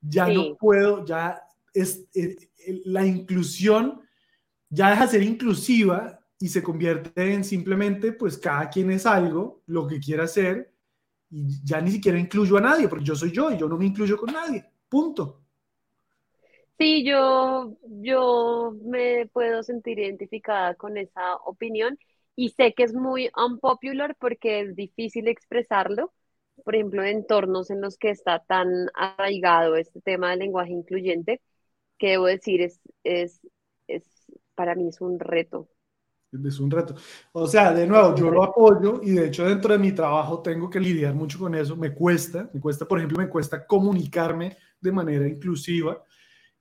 Ya 0.00 0.28
no 0.28 0.56
puedo, 0.56 1.04
ya 1.06 1.42
es 1.72 2.06
eh, 2.14 2.36
la 2.84 3.04
inclusión 3.04 4.02
ya 4.68 4.90
deja 4.90 5.06
de 5.06 5.10
ser 5.10 5.22
inclusiva 5.22 6.20
y 6.38 6.48
se 6.48 6.62
convierte 6.62 7.32
en 7.32 7.42
simplemente, 7.42 8.12
pues 8.12 8.36
cada 8.36 8.68
quien 8.68 8.90
es 8.90 9.06
algo, 9.06 9.62
lo 9.66 9.86
que 9.86 9.98
quiera 9.98 10.24
hacer, 10.24 10.74
y 11.30 11.64
ya 11.64 11.80
ni 11.80 11.90
siquiera 11.90 12.18
incluyo 12.18 12.58
a 12.58 12.60
nadie, 12.60 12.88
porque 12.88 13.04
yo 13.04 13.16
soy 13.16 13.32
yo 13.32 13.50
y 13.50 13.58
yo 13.58 13.68
no 13.68 13.78
me 13.78 13.86
incluyo 13.86 14.18
con 14.18 14.32
nadie, 14.32 14.64
punto. 14.88 15.40
Sí, 16.80 17.04
yo, 17.06 17.76
yo 18.02 18.72
me 18.84 19.28
puedo 19.28 19.62
sentir 19.62 20.00
identificada 20.00 20.74
con 20.76 20.98
esa 20.98 21.36
opinión 21.36 21.98
y 22.36 22.50
sé 22.50 22.74
que 22.74 22.84
es 22.84 22.94
muy 22.94 23.30
unpopular 23.36 24.16
porque 24.20 24.62
es 24.62 24.76
difícil 24.76 25.28
expresarlo, 25.28 26.12
por 26.64 26.74
ejemplo, 26.74 27.02
en 27.04 27.18
entornos 27.18 27.70
en 27.70 27.82
los 27.82 27.98
que 27.98 28.10
está 28.10 28.40
tan 28.44 28.68
arraigado 28.94 29.76
este 29.76 30.00
tema 30.02 30.30
del 30.30 30.40
lenguaje 30.40 30.72
incluyente, 30.72 31.42
que 31.98 32.10
debo 32.12 32.26
decir 32.26 32.62
es, 32.62 32.80
es, 33.04 33.40
es 33.88 34.04
para 34.54 34.74
mí 34.74 34.88
es 34.88 35.00
un 35.02 35.20
reto. 35.20 35.68
Es 36.32 36.60
un 36.60 36.70
reto. 36.70 36.94
O 37.32 37.48
sea, 37.48 37.72
de 37.74 37.86
nuevo, 37.88 38.14
yo 38.14 38.30
lo 38.30 38.44
apoyo 38.44 39.00
y 39.02 39.10
de 39.12 39.26
hecho 39.26 39.44
dentro 39.44 39.72
de 39.72 39.80
mi 39.80 39.90
trabajo 39.92 40.40
tengo 40.42 40.70
que 40.70 40.78
lidiar 40.78 41.12
mucho 41.14 41.38
con 41.40 41.54
eso. 41.56 41.76
Me 41.76 41.92
cuesta, 41.92 42.48
me 42.54 42.60
cuesta, 42.60 42.86
por 42.86 42.98
ejemplo, 42.98 43.18
me 43.18 43.28
cuesta 43.28 43.66
comunicarme 43.66 44.56
de 44.80 44.92
manera 44.92 45.26
inclusiva. 45.28 46.04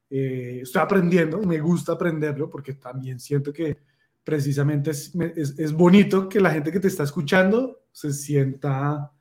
Eh, 0.10 0.60
estoy 0.64 0.82
aprendiendo 0.82 1.42
y 1.42 1.46
me 1.46 1.60
gusta 1.60 1.94
aprenderlo 1.94 2.50
porque 2.50 2.74
también 2.74 3.20
siento 3.20 3.54
que 3.54 3.78
precisamente 4.24 4.92
es, 4.92 5.14
es, 5.16 5.72
bonito 5.72 6.28
que 6.28 6.40
la 6.40 6.52
gente 6.52 6.72
que 6.72 6.80
te 6.80 6.88
está 6.88 7.04
escuchando 7.04 7.82
se 7.92 8.12
sienta, 8.14 9.12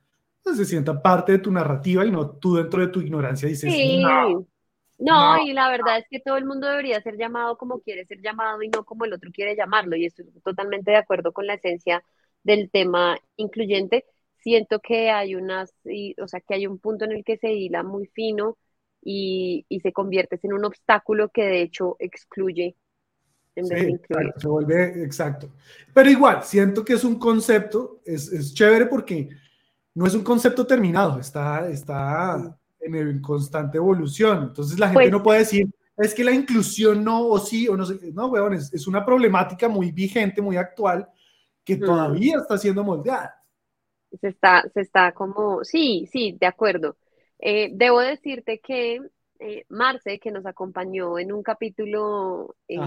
pues, 0.43 0.57
se 0.57 0.65
sienta 0.65 1.01
parte 1.01 1.33
de 1.33 1.39
tu 1.39 1.51
narrativa 1.51 2.05
y 2.05 2.11
no 2.11 2.31
tú 2.31 2.55
dentro 2.55 2.81
de 2.81 2.87
tu 2.87 3.01
ignorancia 3.01 3.47
dices, 3.47 3.71
sí. 3.71 4.01
no, 4.01 4.47
no, 4.99 5.41
y 5.41 5.53
la 5.53 5.69
verdad 5.69 5.99
es 5.99 6.05
que 6.09 6.19
todo 6.19 6.35
el 6.35 6.45
mundo 6.45 6.67
debería 6.67 7.01
ser 7.01 7.17
llamado 7.17 7.57
como 7.57 7.79
quiere 7.79 8.05
ser 8.05 8.21
llamado 8.21 8.61
y 8.61 8.69
no 8.69 8.83
como 8.83 9.05
el 9.05 9.13
otro 9.13 9.31
quiere 9.31 9.55
llamarlo. 9.55 9.95
Y 9.95 10.05
estoy 10.05 10.25
totalmente 10.43 10.91
de 10.91 10.97
acuerdo 10.97 11.31
con 11.31 11.47
la 11.47 11.53
esencia 11.53 12.03
del 12.43 12.69
tema 12.69 13.17
incluyente. 13.37 14.05
Siento 14.37 14.79
que 14.81 15.09
hay 15.09 15.35
unas, 15.35 15.73
o 16.21 16.27
sea, 16.27 16.41
que 16.41 16.53
hay 16.53 16.67
un 16.67 16.79
punto 16.79 17.05
en 17.05 17.13
el 17.13 17.23
que 17.23 17.37
se 17.37 17.53
hila 17.53 17.83
muy 17.83 18.07
fino 18.07 18.57
y, 19.01 19.65
y 19.69 19.79
se 19.79 19.93
convierte 19.93 20.39
en 20.43 20.53
un 20.53 20.65
obstáculo 20.65 21.29
que 21.29 21.43
de 21.43 21.61
hecho 21.61 21.95
excluye 21.99 22.75
se 23.65 24.47
vuelve 24.47 25.03
exacto. 25.03 25.51
Pero 25.93 26.09
igual, 26.09 26.43
siento 26.43 26.83
que 26.83 26.93
es 26.93 27.03
un 27.03 27.17
concepto, 27.17 28.01
es, 28.05 28.31
es 28.31 28.53
chévere 28.53 28.85
porque 28.85 29.29
no 29.95 30.05
es 30.05 30.13
un 30.15 30.23
concepto 30.23 30.65
terminado, 30.65 31.19
está, 31.19 31.69
está 31.69 32.57
en, 32.79 33.21
constante 33.21 33.77
evolución. 33.77 34.43
Entonces 34.43 34.79
la 34.79 34.87
gente 34.87 35.03
pues 35.03 35.11
no 35.11 35.23
puede 35.23 35.39
decir, 35.39 35.69
es 35.97 36.13
que 36.13 36.23
la 36.23 36.31
inclusión 36.31 37.03
no, 37.03 37.27
o 37.27 37.39
sí, 37.39 37.67
o 37.67 37.75
no 37.75 37.85
sé, 37.85 37.99
no, 38.13 38.27
weón, 38.27 38.53
es, 38.53 38.73
es 38.73 38.87
una 38.87 39.05
problemática 39.05 39.67
muy 39.67 39.91
vigente, 39.91 40.41
muy 40.41 40.57
actual, 40.57 41.07
que 41.63 41.75
todavía 41.75 42.37
está 42.37 42.57
siendo 42.57 42.83
moldeada. 42.83 43.35
Se 44.19 44.29
está, 44.29 44.63
se 44.73 44.81
está 44.81 45.11
como, 45.11 45.63
sí, 45.63 46.07
sí, 46.11 46.35
de 46.39 46.47
acuerdo. 46.47 46.95
Eh, 47.39 47.69
debo 47.71 47.99
decirte 48.01 48.59
que 48.59 48.99
eh, 49.39 49.65
Marce, 49.69 50.19
que 50.19 50.31
nos 50.31 50.45
acompañó 50.45 51.17
en 51.17 51.31
un 51.31 51.41
capítulo 51.41 52.55
eh, 52.67 52.77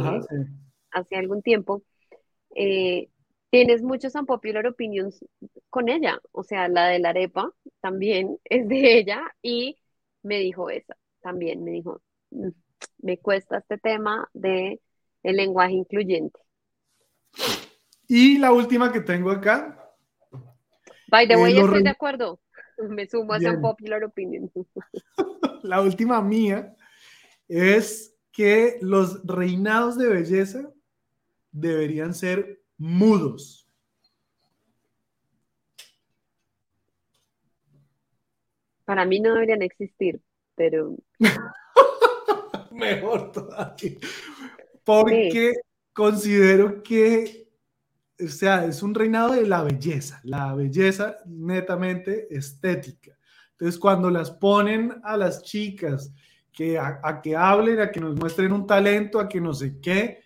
hace 0.91 1.17
algún 1.17 1.43
tiempo, 1.43 1.83
eh, 2.55 3.09
tienes 3.51 3.83
muchos 3.83 4.15
unpopular 4.15 4.67
opinions 4.67 5.25
con 5.71 5.89
ella, 5.89 6.21
o 6.31 6.43
sea, 6.43 6.69
la 6.69 6.89
de 6.89 6.99
la 6.99 7.11
arepa 7.11 7.51
también 7.81 8.39
es 8.45 8.69
de 8.69 8.99
ella 8.99 9.23
y 9.41 9.79
me 10.23 10.39
dijo 10.39 10.69
esa, 10.69 10.97
también 11.23 11.65
me 11.65 11.71
dijo, 11.71 12.03
mm, 12.31 12.49
me 12.99 13.19
cuesta 13.19 13.59
este 13.59 13.79
tema 13.79 14.29
de 14.35 14.81
el 15.23 15.37
lenguaje 15.37 15.73
incluyente. 15.73 16.39
Y 18.09 18.39
la 18.39 18.53
última 18.53 18.93
que 18.93 19.01
tengo 19.01 19.31
acá. 19.31 19.79
By 21.09 21.27
the 21.27 21.37
way, 21.37 21.57
estoy 21.57 21.83
de 21.83 21.89
acuerdo. 21.91 22.41
Me 22.89 23.07
sumo 23.07 23.33
a 23.33 23.39
esa 23.39 23.61
popular 23.61 24.05
opinion. 24.05 24.51
la 25.63 25.81
última 25.81 26.21
mía 26.23 26.75
es 27.49 28.15
que 28.33 28.79
los 28.81 29.25
reinados 29.27 29.99
de 29.99 30.09
belleza 30.09 30.73
deberían 31.51 32.15
ser 32.15 32.63
mudos. 32.79 33.69
Para 38.85 39.05
mí 39.05 39.21
no 39.21 39.35
deberían 39.35 39.63
existir, 39.63 40.21
pero... 40.55 40.97
Mejor 42.73 43.33
todavía. 43.33 43.99
Porque 44.85 45.53
considero 45.93 46.83
que, 46.83 47.42
o 48.25 48.29
sea, 48.29 48.65
es 48.65 48.83
un 48.83 48.95
reinado 48.95 49.33
de 49.33 49.47
la 49.47 49.63
belleza, 49.63 50.21
la 50.25 50.55
belleza 50.55 51.19
netamente 51.27 52.29
estética. 52.35 53.17
Entonces, 53.53 53.79
cuando 53.79 54.11
las 54.11 54.31
ponen 54.31 55.01
a 55.05 55.17
las 55.17 55.43
chicas 55.43 56.13
que 56.53 56.79
a, 56.79 57.21
que 57.23 57.35
hablen, 57.35 57.81
a 57.81 57.91
que 57.91 58.01
nos 58.01 58.15
muestren 58.17 58.53
un 58.53 58.67
talento, 58.67 59.19
a 59.19 59.29
que 59.29 59.41
no 59.41 59.55
sé 59.55 59.81
qué, 59.81 60.23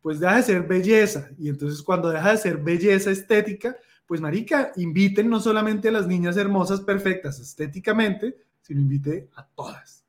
pues 0.00 0.20
deja 0.20 0.36
de 0.36 0.42
ser 0.42 0.62
belleza. 0.62 1.28
Y 1.38 1.48
entonces 1.48 1.82
cuando 1.82 2.10
deja 2.10 2.30
de 2.30 2.38
ser 2.38 2.58
belleza 2.58 3.10
estética, 3.10 3.76
pues 4.06 4.20
marica, 4.20 4.72
inviten 4.76 5.28
no 5.28 5.40
solamente 5.40 5.88
a 5.88 5.92
las 5.92 6.06
niñas 6.06 6.36
hermosas, 6.36 6.80
perfectas 6.80 7.40
estéticamente, 7.40 8.36
sino 8.62 8.80
invite 8.80 9.28
a 9.34 9.46
todas. 9.46 10.04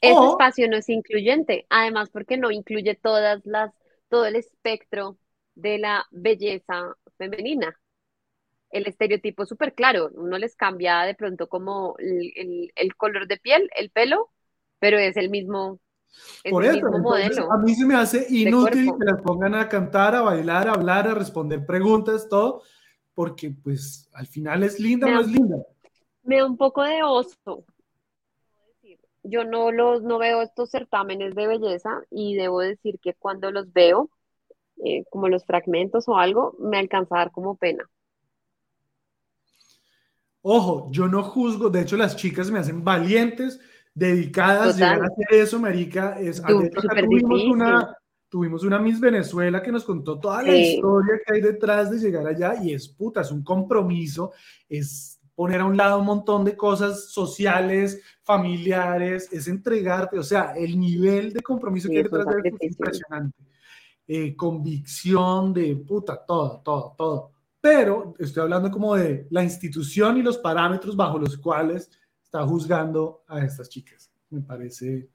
Ese 0.00 0.26
espacio 0.30 0.68
no 0.68 0.76
es 0.76 0.88
incluyente, 0.88 1.66
además 1.68 2.08
porque 2.10 2.38
no 2.38 2.50
incluye 2.50 2.94
todas 2.94 3.44
las, 3.44 3.72
todo 4.10 4.26
el 4.26 4.36
espectro 4.36 5.16
de 5.54 5.78
la 5.78 6.06
belleza 6.10 6.94
femenina 7.16 7.74
el 8.70 8.86
estereotipo 8.86 9.44
súper 9.44 9.74
claro. 9.74 10.10
Uno 10.14 10.38
les 10.38 10.56
cambia 10.56 11.02
de 11.02 11.14
pronto 11.14 11.48
como 11.48 11.96
el, 11.98 12.94
color 12.96 13.26
de 13.26 13.36
piel, 13.36 13.68
el 13.76 13.90
pelo, 13.90 14.30
pero 14.78 14.98
es 14.98 15.16
el 15.16 15.30
mismo. 15.30 15.80
Por 16.48 16.64
eso, 16.64 16.90
modelo 16.98 17.52
a 17.52 17.58
mí 17.58 17.72
se 17.74 17.86
me 17.86 17.94
hace 17.94 18.26
inútil 18.30 18.90
que 18.98 19.04
las 19.04 19.22
pongan 19.22 19.54
a 19.54 19.68
cantar, 19.68 20.16
a 20.16 20.22
bailar, 20.22 20.68
a 20.68 20.72
hablar, 20.72 21.06
a 21.06 21.14
responder 21.14 21.64
preguntas, 21.64 22.28
todo, 22.28 22.62
porque 23.14 23.52
pues 23.62 24.10
al 24.14 24.26
final 24.26 24.64
es 24.64 24.80
linda 24.80 25.06
o 25.06 25.10
no 25.10 25.20
es 25.20 25.28
linda. 25.28 25.56
Me 26.22 26.38
da 26.38 26.46
un 26.46 26.56
poco 26.56 26.82
de 26.82 27.02
oso. 27.04 27.64
Yo 29.22 29.44
no 29.44 29.70
los 29.70 30.02
no 30.02 30.18
veo 30.18 30.42
estos 30.42 30.70
certámenes 30.70 31.34
de 31.34 31.46
belleza 31.46 32.02
y 32.10 32.36
debo 32.36 32.60
decir 32.60 32.98
que 33.00 33.14
cuando 33.14 33.50
los 33.50 33.72
veo 33.72 34.10
eh, 34.84 35.04
como 35.10 35.28
los 35.28 35.44
fragmentos 35.44 36.08
o 36.08 36.16
algo, 36.16 36.56
me 36.58 36.78
alcanza 36.78 37.16
a 37.16 37.18
dar 37.18 37.30
como 37.32 37.56
pena. 37.56 37.88
Ojo, 40.42 40.88
yo 40.90 41.06
no 41.06 41.22
juzgo, 41.22 41.68
de 41.68 41.82
hecho 41.82 41.98
las 41.98 42.16
chicas 42.16 42.50
me 42.50 42.58
hacen 42.58 42.82
valientes, 42.82 43.60
dedicadas, 43.94 44.74
a 44.74 44.78
llegar 44.78 45.02
a 45.02 45.06
hacer 45.06 45.26
eso, 45.32 45.58
marica, 45.58 46.18
es, 46.18 46.42
tuvimos 46.42 47.44
una, 47.44 47.94
tuvimos 48.30 48.64
una 48.64 48.78
Miss 48.78 48.98
Venezuela 48.98 49.62
que 49.62 49.70
nos 49.70 49.84
contó 49.84 50.18
toda 50.18 50.42
la 50.42 50.56
historia 50.56 51.20
que 51.26 51.34
hay 51.34 51.40
detrás 51.42 51.90
de 51.90 51.98
llegar 51.98 52.26
allá 52.26 52.54
y 52.62 52.72
es 52.72 52.88
puta, 52.88 53.20
es 53.20 53.30
un 53.30 53.44
compromiso, 53.44 54.32
es 54.66 55.19
poner 55.34 55.60
a 55.60 55.64
un 55.64 55.76
lado 55.76 56.00
un 56.00 56.06
montón 56.06 56.44
de 56.44 56.56
cosas 56.56 57.10
sociales, 57.10 58.02
familiares, 58.22 59.28
es 59.32 59.48
entregarte, 59.48 60.18
o 60.18 60.22
sea, 60.22 60.52
el 60.56 60.78
nivel 60.78 61.32
de 61.32 61.40
compromiso 61.40 61.88
que 61.88 61.98
hay 61.98 62.02
detrás 62.02 62.26
de 62.26 62.48
es 62.48 62.70
impresionante. 62.70 63.38
Eh, 64.06 64.34
convicción 64.34 65.52
de 65.52 65.76
puta, 65.76 66.24
todo, 66.26 66.60
todo, 66.64 66.94
todo. 66.96 67.32
Pero 67.60 68.14
estoy 68.18 68.42
hablando 68.42 68.70
como 68.70 68.96
de 68.96 69.26
la 69.30 69.44
institución 69.44 70.16
y 70.16 70.22
los 70.22 70.38
parámetros 70.38 70.96
bajo 70.96 71.18
los 71.18 71.36
cuales 71.36 71.90
está 72.24 72.44
juzgando 72.46 73.22
a 73.28 73.44
estas 73.44 73.68
chicas. 73.68 74.10
Me 74.30 74.40
parece 74.40 75.08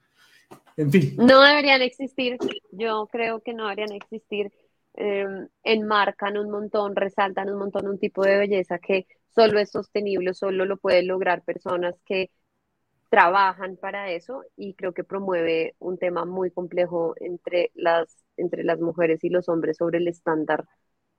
en 0.77 0.91
fin. 0.91 1.15
No 1.17 1.41
deberían 1.41 1.81
existir, 1.81 2.37
yo 2.71 3.07
creo 3.11 3.41
que 3.41 3.53
no 3.53 3.63
deberían 3.63 3.93
existir. 3.93 4.51
Em, 4.97 5.47
enmarcan 5.63 6.37
un 6.37 6.49
montón, 6.49 6.95
resaltan 6.95 7.49
un 7.49 7.59
montón 7.59 7.87
un 7.87 7.99
tipo 7.99 8.23
de 8.23 8.37
belleza 8.37 8.79
que 8.79 9.07
solo 9.27 9.59
es 9.59 9.69
sostenible, 9.69 10.33
solo 10.33 10.63
lo 10.63 10.77
pueden 10.77 11.07
lograr 11.07 11.43
personas 11.43 11.95
que 12.05 12.31
trabajan 13.09 13.75
para 13.75 14.09
eso 14.11 14.43
y 14.55 14.73
creo 14.73 14.93
que 14.93 15.03
promueve 15.03 15.75
un 15.79 15.97
tema 15.97 16.23
muy 16.23 16.49
complejo 16.49 17.13
entre 17.19 17.71
las, 17.75 18.23
entre 18.37 18.63
las 18.63 18.79
mujeres 18.79 19.23
y 19.25 19.29
los 19.29 19.49
hombres 19.49 19.77
sobre 19.77 19.97
el 19.97 20.07
estándar 20.07 20.65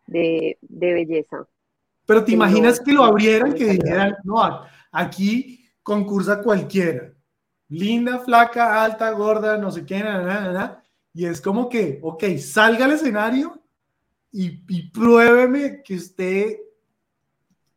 de, 0.07 0.59
belleza. 0.63 1.47
Pero 2.07 2.25
te 2.25 2.33
imaginas 2.33 2.81
que 2.81 2.93
lo 2.93 3.05
abrieran, 3.05 3.53
que 3.53 3.67
dijeran, 3.67 4.17
no, 4.25 4.63
aquí 4.91 5.69
concursa 5.83 6.43
cualquiera 6.43 7.13
linda, 7.69 8.21
flaca, 8.21 8.83
alta, 8.83 9.11
gorda, 9.11 9.59
no 9.59 9.71
sé 9.71 9.85
qué, 9.85 9.99
nada, 9.99 10.23
nada, 10.23 10.53
nada. 10.53 10.85
Y 11.13 11.27
es 11.27 11.41
como 11.41 11.69
que, 11.69 11.99
ok, 12.03 12.25
salga 12.39 12.85
al 12.85 12.93
escenario 12.93 13.66
y, 14.33 14.91
pruébeme 14.91 15.83
que 15.83 15.95
usted 15.95 16.57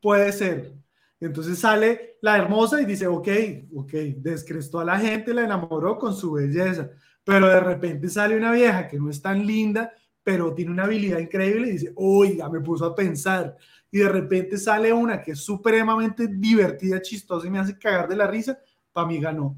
puede 0.01 0.31
ser. 0.31 0.73
Entonces 1.19 1.59
sale 1.59 2.17
la 2.21 2.37
hermosa 2.37 2.81
y 2.81 2.85
dice, 2.85 3.07
ok, 3.07 3.27
ok, 3.75 3.91
descrestó 4.17 4.79
a 4.79 4.85
la 4.85 4.99
gente, 4.99 5.33
la 5.33 5.43
enamoró 5.43 5.97
con 5.97 6.13
su 6.13 6.33
belleza. 6.33 6.89
Pero 7.23 7.47
de 7.47 7.59
repente 7.59 8.09
sale 8.09 8.35
una 8.35 8.51
vieja 8.51 8.87
que 8.87 8.97
no 8.97 9.09
es 9.09 9.21
tan 9.21 9.45
linda, 9.45 9.93
pero 10.23 10.53
tiene 10.53 10.71
una 10.71 10.83
habilidad 10.83 11.19
increíble 11.19 11.67
y 11.67 11.71
dice, 11.71 11.93
oiga, 11.95 12.49
me 12.49 12.61
puso 12.61 12.85
a 12.85 12.95
pensar. 12.95 13.55
Y 13.91 13.99
de 13.99 14.09
repente 14.09 14.57
sale 14.57 14.93
una 14.93 15.21
que 15.21 15.31
es 15.31 15.39
supremamente 15.39 16.27
divertida, 16.27 17.01
chistosa 17.01 17.47
y 17.47 17.49
me 17.49 17.59
hace 17.59 17.77
cagar 17.77 18.07
de 18.07 18.15
la 18.15 18.27
risa, 18.27 18.59
para 18.91 19.07
mí 19.07 19.19
ganó 19.19 19.55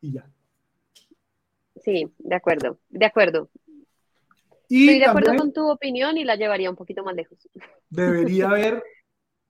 y 0.00 0.12
ya. 0.12 0.28
Sí, 1.82 2.10
de 2.18 2.34
acuerdo, 2.34 2.78
de 2.90 3.06
acuerdo. 3.06 3.48
Estoy 4.70 4.98
de 5.00 5.04
acuerdo 5.06 5.36
con 5.36 5.52
tu 5.52 5.68
opinión 5.68 6.16
y 6.16 6.24
la 6.24 6.36
llevaría 6.36 6.70
un 6.70 6.76
poquito 6.76 7.02
más 7.02 7.14
lejos. 7.14 7.38
Debería 7.88 8.48
haber 8.50 8.84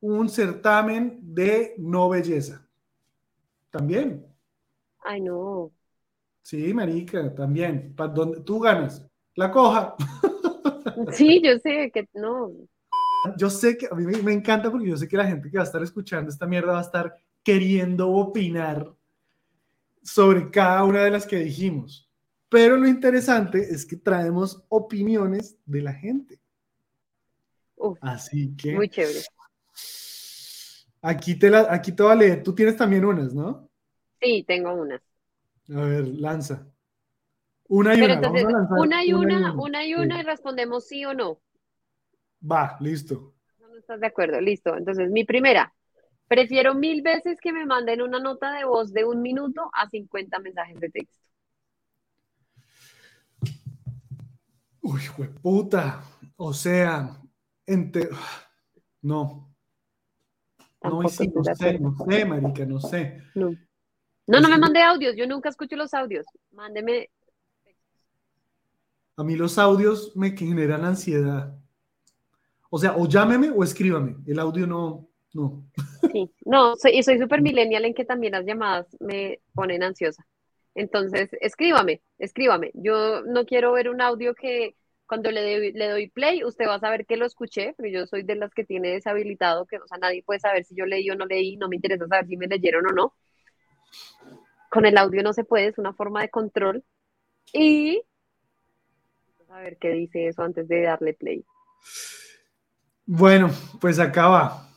un 0.01 0.29
certamen 0.31 1.19
de 1.21 1.75
no 1.77 2.09
belleza. 2.09 2.67
También. 3.71 4.27
Ay, 5.01 5.21
no. 5.21 5.71
Sí, 6.43 6.73
marica, 6.73 7.35
también. 7.35 7.95
Para 7.95 8.13
donde 8.13 8.41
tú 8.41 8.61
ganas. 8.61 9.07
La 9.35 9.51
coja. 9.51 9.95
Sí, 11.13 11.41
yo 11.43 11.59
sé 11.59 11.91
que 11.93 12.09
no. 12.15 12.53
Yo 13.37 13.49
sé 13.49 13.77
que 13.77 13.87
a 13.91 13.95
mí 13.95 14.05
me 14.23 14.33
encanta 14.33 14.71
porque 14.71 14.89
yo 14.89 14.97
sé 14.97 15.09
que 15.09 15.17
la 15.17 15.27
gente 15.27 15.51
que 15.51 15.57
va 15.57 15.63
a 15.63 15.67
estar 15.67 15.83
escuchando 15.83 16.31
esta 16.31 16.47
mierda 16.47 16.73
va 16.73 16.79
a 16.79 16.83
estar 16.83 17.17
queriendo 17.43 18.11
opinar 18.11 18.93
sobre 20.03 20.51
cada 20.51 20.85
una 20.85 21.05
de 21.05 21.11
las 21.11 21.27
que 21.27 21.37
dijimos. 21.37 22.10
Pero 22.51 22.77
lo 22.77 22.89
interesante 22.89 23.61
es 23.61 23.87
que 23.87 23.97
traemos 23.97 24.63
opiniones 24.69 25.57
de 25.65 25.83
la 25.83 25.95
gente. 25.95 26.41
Así 28.01 28.55
que. 28.57 28.75
Muy 28.75 28.89
chévere. 28.89 29.21
Aquí 31.01 31.39
te, 31.39 31.49
la, 31.49 31.73
aquí 31.73 31.93
te 31.93 32.03
voy 32.03 32.13
a 32.13 32.17
leer. 32.17 32.43
Tú 32.43 32.55
tienes 32.55 32.77
también 32.77 33.05
unas, 33.05 33.33
¿no? 33.33 33.71
Sí, 34.21 34.45
tengo 34.47 34.75
unas. 34.75 35.01
A 35.75 35.81
ver, 35.81 36.09
lanza. 36.09 36.67
Una 37.69 37.95
y 37.95 38.03
una. 38.03 38.19
una 38.19 39.05
y 39.05 39.13
una, 39.13 39.55
una, 39.55 39.87
y 39.87 39.95
una, 39.95 40.21
y 40.21 40.25
respondemos 40.25 40.87
sí 40.89 41.05
o 41.05 41.15
no. 41.15 41.41
Va, 42.51 42.77
listo. 42.81 43.33
No 43.61 43.77
estás 43.77 44.01
de 44.01 44.09
acuerdo, 44.09 44.41
listo. 44.41 44.77
Entonces, 44.77 45.09
mi 45.11 45.25
primera. 45.25 45.73
Prefiero 46.27 46.75
mil 46.75 47.03
veces 47.03 47.41
que 47.41 47.53
me 47.53 47.67
manden 47.67 48.03
una 48.03 48.21
nota 48.21 48.53
de 48.53 48.65
voz 48.65 48.93
de 48.93 49.05
un 49.05 49.21
minuto 49.21 49.71
a 49.73 49.89
50 49.89 50.39
mensajes 50.41 50.79
de 50.79 50.91
texto. 50.91 51.30
Uy, 54.83 55.01
puta. 55.43 56.03
O 56.37 56.53
sea, 56.53 57.21
no. 59.03 59.49
No, 60.83 61.03
no 61.03 61.09
sé, 61.09 61.29
no 61.29 61.45
sé, 62.07 62.25
marica, 62.25 62.65
no 62.65 62.81
sé. 62.81 63.23
No. 63.35 63.51
No, 64.27 64.41
no 64.41 64.49
me 64.49 64.59
mande 64.59 64.83
audios, 64.83 65.17
yo 65.17 65.27
nunca 65.27 65.49
escucho 65.49 65.77
los 65.77 65.93
audios. 65.93 66.25
Mándeme. 66.53 67.11
A 69.17 69.25
mí 69.25 69.37
los 69.37 69.59
audios 69.59 70.17
me 70.17 70.37
generan 70.37 70.85
ansiedad. 70.85 71.55
O 72.71 72.79
sea, 72.79 72.97
o 72.97 73.07
llámeme 73.07 73.51
o 73.51 73.63
escríbame. 73.65 74.17
El 74.27 74.39
audio 74.39 74.67
no, 74.67 75.09
no. 75.33 75.67
Sí, 76.13 76.33
no, 76.45 76.77
soy, 76.77 76.99
y 76.99 77.03
soy 77.03 77.19
súper 77.19 77.43
millennial 77.43 77.85
en 77.85 77.93
que 77.93 78.05
también 78.05 78.33
las 78.33 78.47
llamadas 78.47 78.87
me 79.01 79.41
ponen 79.53 79.83
ansiosa. 79.83 80.25
Entonces, 80.75 81.31
escríbame, 81.41 82.03
escríbame. 82.19 82.71
Yo 82.75 83.23
no 83.23 83.45
quiero 83.45 83.73
ver 83.73 83.89
un 83.89 84.01
audio 84.01 84.35
que 84.35 84.77
cuando 85.07 85.31
le, 85.33 85.73
le 85.73 85.89
doy 85.89 86.09
play, 86.09 86.45
usted 86.45 86.67
va 86.67 86.77
a 86.77 86.81
saber 86.81 87.05
que 87.05 87.17
lo 87.17 87.27
escuché, 87.27 87.75
pero 87.77 87.89
yo 87.89 88.07
soy 88.07 88.23
de 88.23 88.37
las 88.37 88.55
que 88.55 88.65
tiene 88.65 88.91
deshabilitado, 88.91 89.67
que, 89.67 89.79
o 89.79 89.87
sea, 89.87 89.99
nadie 89.99 90.23
puede 90.23 90.39
saber 90.39 90.65
si 90.65 90.77
yo 90.77 90.87
leí 90.87 91.11
o 91.11 91.17
no 91.17 91.27
leí, 91.27 91.57
no 91.57 91.69
me 91.69 91.77
interesa 91.77 92.07
saber 92.07 92.27
si 92.27 92.37
me 92.37 92.47
leyeron 92.47 92.87
o 92.87 92.93
no. 92.93 93.15
Con 94.71 94.87
el 94.87 94.97
audio 94.97 95.23
no 95.25 95.33
se 95.33 95.43
puede, 95.43 95.67
es 95.67 95.79
una 95.79 95.93
forma 95.93 96.23
de 96.23 96.31
control. 96.31 96.85
Y 97.53 98.03
a 99.51 99.61
ver 99.61 99.79
qué 99.79 99.91
dice 99.91 100.29
eso 100.29 100.43
antes 100.43 100.69
de 100.69 100.83
darle 100.83 101.15
play. 101.15 101.45
Bueno, 103.05 103.51
pues 103.81 103.99
acá 103.99 104.29
va. 104.29 104.69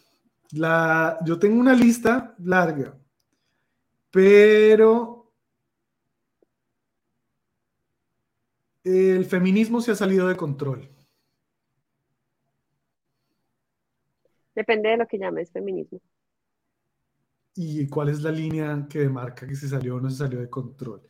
La, 0.51 1.19
yo 1.25 1.37
tengo 1.37 1.59
una 1.59 1.73
lista 1.73 2.35
larga, 2.39 2.95
pero 4.09 5.22
el 8.83 9.25
feminismo 9.25 9.81
se 9.81 9.91
ha 9.91 9.95
salido 9.95 10.27
de 10.27 10.35
control. 10.35 10.89
Depende 14.55 14.89
de 14.89 14.97
lo 14.97 15.07
que 15.07 15.17
llames 15.17 15.51
feminismo. 15.51 15.99
¿Y 17.55 17.87
cuál 17.87 18.09
es 18.09 18.21
la 18.21 18.31
línea 18.31 18.85
que 18.89 18.99
demarca 18.99 19.47
que 19.47 19.55
se 19.55 19.67
salió 19.67 19.95
o 19.95 20.01
no 20.01 20.09
se 20.09 20.17
salió 20.17 20.39
de 20.39 20.49
control? 20.49 21.01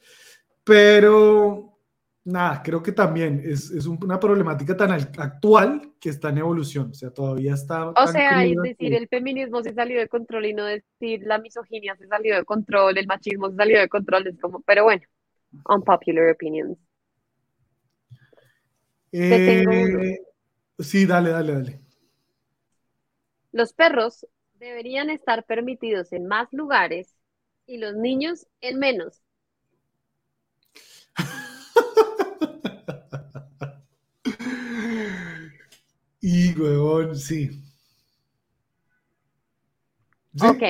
Pero 0.63 1.73
nada, 2.25 2.61
creo 2.63 2.81
que 2.81 2.91
también 2.91 3.41
es, 3.43 3.69
una 3.85 4.19
problemática 4.19 4.75
tan 4.75 4.91
actual 4.91 5.93
que 5.99 6.09
está 6.09 6.29
en 6.29 6.39
evolución, 6.39 6.91
o 6.91 6.93
sea, 6.93 7.11
todavía 7.11 7.53
está... 7.53 7.89
O 7.89 8.07
sea, 8.07 8.43
es 8.45 8.57
decir, 8.61 8.93
el 8.93 9.07
feminismo 9.07 9.61
se 9.61 9.73
salió 9.73 9.99
de 9.99 10.07
control 10.07 10.45
y 10.45 10.53
no 10.53 10.65
decir 10.65 11.23
la 11.23 11.37
misoginia 11.37 11.95
se 11.95 12.07
salió 12.07 12.35
de 12.35 12.45
control, 12.45 12.97
el 12.97 13.07
machismo 13.07 13.49
se 13.49 13.55
salió 13.55 13.79
de 13.79 13.89
control, 13.89 14.27
es 14.27 14.39
como, 14.39 14.61
pero 14.61 14.85
bueno, 14.85 15.03
unpopular 15.67 16.31
opinions. 16.31 16.77
Eh, 19.15 20.17
sí, 20.79 21.05
dale, 21.05 21.29
dale, 21.29 21.53
dale. 21.53 21.79
Los 23.51 23.73
perros 23.73 24.25
deberían 24.55 25.11
estar 25.11 25.45
permitidos 25.45 26.11
en 26.13 26.25
más 26.25 26.51
lugares 26.51 27.15
y 27.67 27.77
los 27.77 27.95
niños 27.95 28.47
en 28.59 28.79
menos. 28.79 29.21
Y, 36.25 36.57
huevón, 36.57 37.17
sí. 37.17 37.49
ok, 40.41 40.63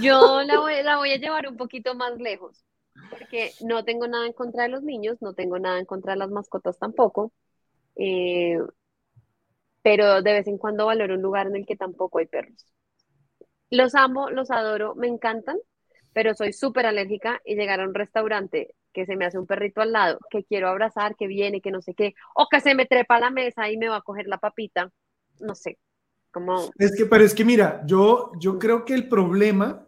yo 0.00 0.42
la 0.44 0.58
voy, 0.60 0.82
la 0.82 0.96
voy 0.96 1.12
a 1.12 1.18
llevar 1.18 1.46
un 1.46 1.58
poquito 1.58 1.94
más 1.94 2.16
lejos, 2.16 2.64
porque 3.10 3.52
no 3.60 3.84
tengo 3.84 4.08
nada 4.08 4.26
en 4.26 4.32
contra 4.32 4.62
de 4.62 4.70
los 4.70 4.82
niños, 4.82 5.18
no 5.20 5.34
tengo 5.34 5.58
nada 5.58 5.78
en 5.78 5.84
contra 5.84 6.14
de 6.14 6.20
las 6.20 6.30
mascotas 6.30 6.78
tampoco, 6.78 7.32
eh, 7.98 8.58
pero 9.82 10.22
de 10.22 10.32
vez 10.32 10.46
en 10.46 10.58
cuando 10.58 10.86
valoro 10.86 11.14
un 11.14 11.22
lugar 11.22 11.48
en 11.48 11.56
el 11.56 11.66
que 11.66 11.76
tampoco 11.76 12.18
hay 12.18 12.26
perros. 12.26 12.66
Los 13.70 13.94
amo, 13.94 14.30
los 14.30 14.50
adoro, 14.50 14.94
me 14.94 15.08
encantan, 15.08 15.58
pero 16.12 16.34
soy 16.34 16.52
súper 16.52 16.86
alérgica 16.86 17.40
y 17.44 17.54
llegar 17.54 17.80
a 17.80 17.84
un 17.84 17.94
restaurante 17.94 18.74
que 18.92 19.04
se 19.04 19.16
me 19.16 19.26
hace 19.26 19.38
un 19.38 19.46
perrito 19.46 19.80
al 19.80 19.92
lado, 19.92 20.18
que 20.30 20.44
quiero 20.44 20.68
abrazar, 20.68 21.14
que 21.16 21.26
viene, 21.26 21.60
que 21.60 21.70
no 21.70 21.82
sé 21.82 21.94
qué, 21.94 22.14
o 22.34 22.48
que 22.50 22.60
se 22.60 22.74
me 22.74 22.86
trepa 22.86 23.16
a 23.16 23.20
la 23.20 23.30
mesa 23.30 23.70
y 23.70 23.76
me 23.76 23.88
va 23.88 23.96
a 23.96 24.02
coger 24.02 24.26
la 24.26 24.38
papita, 24.38 24.90
no 25.40 25.54
sé, 25.54 25.78
como... 26.30 26.70
Es 26.78 26.96
que, 26.96 27.06
pero 27.06 27.24
es 27.24 27.34
que 27.34 27.44
mira, 27.44 27.82
yo, 27.86 28.32
yo 28.40 28.58
creo 28.58 28.84
que 28.84 28.94
el 28.94 29.08
problema, 29.08 29.86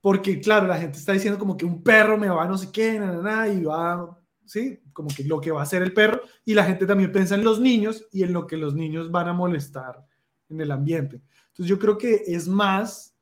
porque 0.00 0.40
claro, 0.40 0.66
la 0.66 0.78
gente 0.78 0.98
está 0.98 1.12
diciendo 1.12 1.38
como 1.38 1.56
que 1.56 1.64
un 1.64 1.82
perro 1.82 2.16
me 2.16 2.28
va 2.28 2.44
a 2.44 2.48
no 2.48 2.56
sé 2.56 2.70
qué, 2.72 2.98
nada, 2.98 3.48
y 3.48 3.62
va, 3.64 4.21
sí, 4.52 4.80
como 4.92 5.08
que 5.08 5.24
lo 5.24 5.40
que 5.40 5.50
va 5.50 5.60
a 5.60 5.64
hacer 5.64 5.82
el 5.82 5.94
perro, 5.94 6.20
y 6.44 6.54
la 6.54 6.64
gente 6.64 6.86
también 6.86 7.10
piensa 7.10 7.34
en 7.34 7.44
los 7.44 7.58
niños 7.58 8.06
y 8.12 8.22
en 8.22 8.32
lo 8.32 8.46
que 8.46 8.56
los 8.56 8.74
niños 8.74 9.10
van 9.10 9.28
a 9.28 9.32
molestar 9.32 10.04
en 10.50 10.60
el 10.60 10.70
ambiente. 10.70 11.22
Entonces 11.48 11.66
yo 11.66 11.78
creo 11.78 11.96
que 11.96 12.22
es 12.26 12.48
más 12.48 13.16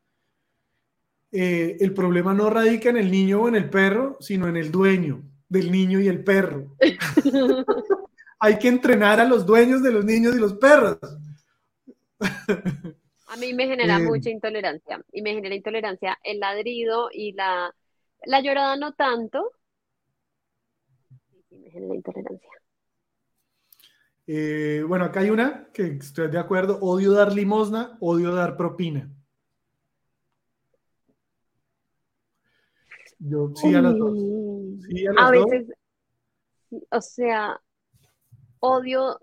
eh, 1.33 1.77
el 1.79 1.95
problema 1.95 2.35
no 2.35 2.51
radica 2.51 2.91
en 2.91 2.97
el 2.97 3.11
niño 3.11 3.43
o 3.43 3.49
en 3.49 3.55
el 3.55 3.71
perro, 3.71 4.17
sino 4.21 4.49
en 4.49 4.57
el 4.57 4.73
dueño 4.73 5.23
del 5.49 5.71
niño 5.71 6.01
y 6.01 6.09
el 6.09 6.25
perro. 6.25 6.77
Hay 8.41 8.59
que 8.59 8.69
entrenar 8.69 9.21
a 9.21 9.25
los 9.25 9.47
dueños 9.47 9.83
de 9.83 9.93
los 9.93 10.05
niños 10.05 10.35
y 10.35 10.41
los 10.41 10.55
perros. 10.55 10.99
a 12.19 13.37
mí 13.37 13.55
me 13.55 13.67
genera 13.67 13.99
eh, 13.99 14.03
mucha 14.03 14.31
intolerancia 14.31 15.05
y 15.13 15.23
me 15.23 15.35
genera 15.35 15.55
intolerancia 15.55 16.19
el 16.25 16.41
ladrido 16.41 17.11
y 17.13 17.33
la, 17.33 17.75
la 18.25 18.41
llorada 18.41 18.77
no 18.77 18.95
tanto. 18.95 19.53
Sí, 21.61 21.65
me 21.65 21.71
genera 21.71 21.95
intolerancia. 21.95 22.51
Eh, 24.27 24.85
bueno, 24.87 25.07
acá 25.07 25.21
hay 25.21 25.31
una 25.31 25.69
que 25.73 25.87
estoy 25.87 26.31
de 26.31 26.39
acuerdo. 26.39 26.79
Odio 26.81 27.13
dar 27.13 27.33
limosna, 27.33 27.99
odio 28.01 28.33
dar 28.35 28.57
propina. 28.57 29.11
Yo 33.19 33.53
sí 33.55 33.75
a 33.75 33.83
las 33.83 33.99
dos. 33.99 34.17
a, 35.19 35.31
veces, 35.31 35.73
o 36.91 37.01
sea, 37.01 37.61
odio, 38.61 39.21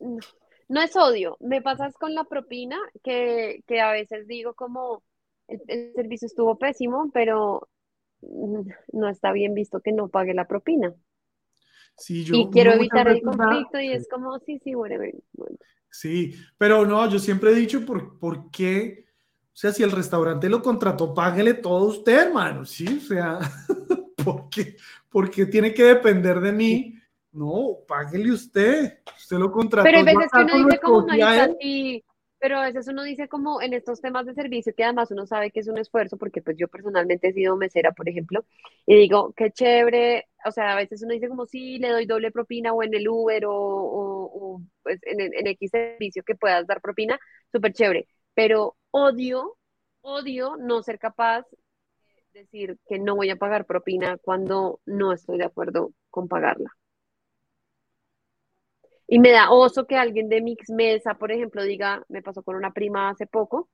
no, 0.00 0.82
es 0.82 0.96
odio, 0.96 1.36
me 1.40 1.62
pasas 1.62 1.94
con 1.94 2.14
la 2.14 2.24
propina 2.24 2.76
que, 3.04 3.62
a 3.80 3.92
veces 3.92 4.26
digo 4.26 4.54
como 4.54 5.04
el, 5.46 5.92
servicio 5.94 6.26
estuvo 6.26 6.58
pésimo, 6.58 7.10
pero 7.12 7.68
no 8.22 9.08
está 9.08 9.30
bien 9.30 9.54
visto 9.54 9.80
que 9.80 9.92
no 9.92 10.08
pague 10.08 10.34
la 10.34 10.48
propina. 10.48 10.94
Sí, 11.98 12.24
yo, 12.24 12.34
y 12.34 12.48
quiero 12.50 12.72
evitar 12.72 13.08
el 13.08 13.20
conflicto 13.20 13.80
y 13.80 13.92
es 13.92 14.08
como, 14.08 14.38
sí, 14.38 14.60
sí, 14.62 14.74
bueno. 14.74 14.98
Sí, 15.90 16.34
pero 16.56 16.86
no, 16.86 17.08
yo 17.10 17.18
siempre 17.18 17.50
he 17.50 17.54
dicho 17.54 17.84
por, 17.84 18.18
por 18.18 18.50
qué 18.50 19.08
o 19.58 19.60
sea, 19.60 19.72
si 19.72 19.82
el 19.82 19.90
restaurante 19.90 20.48
lo 20.48 20.62
contrató, 20.62 21.12
páguele 21.12 21.52
todo 21.54 21.86
usted, 21.86 22.28
hermano, 22.28 22.64
¿sí? 22.64 22.86
O 22.86 23.00
sea, 23.00 23.40
¿por 24.24 24.48
qué, 24.48 24.76
porque 25.08 25.46
tiene 25.46 25.74
que 25.74 25.82
depender 25.82 26.38
de 26.38 26.52
mí? 26.52 26.94
No, 27.32 27.78
páguele 27.88 28.30
usted. 28.30 29.00
Usted 29.18 29.36
lo 29.36 29.50
contrató. 29.50 29.82
Pero 29.82 29.98
hay 29.98 30.04
veces 30.04 30.30
que 30.30 30.44
uno 30.44 30.64
dice 30.64 30.78
como, 30.78 31.06
y, 31.60 32.04
pero 32.38 32.58
a 32.58 32.64
veces 32.66 32.88
uno 32.88 33.02
dice 33.02 33.28
como 33.28 33.60
en 33.62 33.72
estos 33.74 34.00
temas 34.00 34.26
de 34.26 34.34
servicio 34.34 34.74
que 34.76 34.84
además 34.84 35.10
uno 35.10 35.26
sabe 35.26 35.50
que 35.50 35.60
es 35.60 35.68
un 35.68 35.78
esfuerzo, 35.78 36.16
porque 36.18 36.42
pues 36.42 36.56
yo 36.56 36.68
personalmente 36.68 37.28
he 37.28 37.32
sido 37.32 37.56
mesera, 37.56 37.92
por 37.92 38.08
ejemplo, 38.08 38.44
y 38.86 38.96
digo, 38.96 39.32
qué 39.36 39.50
chévere, 39.50 40.28
o 40.44 40.52
sea, 40.52 40.72
a 40.72 40.76
veces 40.76 41.02
uno 41.02 41.14
dice 41.14 41.28
como, 41.28 41.46
sí, 41.46 41.78
le 41.78 41.90
doy 41.90 42.06
doble 42.06 42.30
propina 42.30 42.72
o 42.72 42.82
en 42.82 42.94
el 42.94 43.08
Uber 43.08 43.46
o, 43.46 43.52
o, 43.54 44.62
pues 44.82 45.00
en, 45.04 45.20
en 45.20 45.46
X 45.48 45.70
servicio 45.70 46.22
que 46.24 46.34
puedas 46.36 46.66
dar 46.66 46.80
propina, 46.80 47.18
súper 47.52 47.72
chévere 47.72 48.06
pero 48.34 48.76
odio, 48.92 49.56
odio 50.00 50.56
no 50.58 50.80
ser 50.84 50.98
capaz 51.00 51.44
de 52.32 52.40
decir 52.40 52.78
que 52.88 52.98
no 53.00 53.16
voy 53.16 53.30
a 53.30 53.36
pagar 53.36 53.66
propina 53.66 54.18
cuando 54.18 54.80
no 54.86 55.12
estoy 55.12 55.38
de 55.38 55.44
acuerdo 55.46 55.92
con 56.10 56.28
pagarla. 56.28 56.77
Y 59.08 59.18
me 59.20 59.30
da 59.32 59.50
oso 59.50 59.86
que 59.86 59.96
alguien 59.96 60.28
de 60.28 60.42
Mix 60.42 60.70
Mesa, 60.70 61.14
por 61.14 61.32
ejemplo, 61.32 61.62
diga, 61.64 62.04
me 62.08 62.22
pasó 62.22 62.42
con 62.42 62.56
una 62.56 62.72
prima 62.72 63.10
hace 63.10 63.26
poco, 63.26 63.68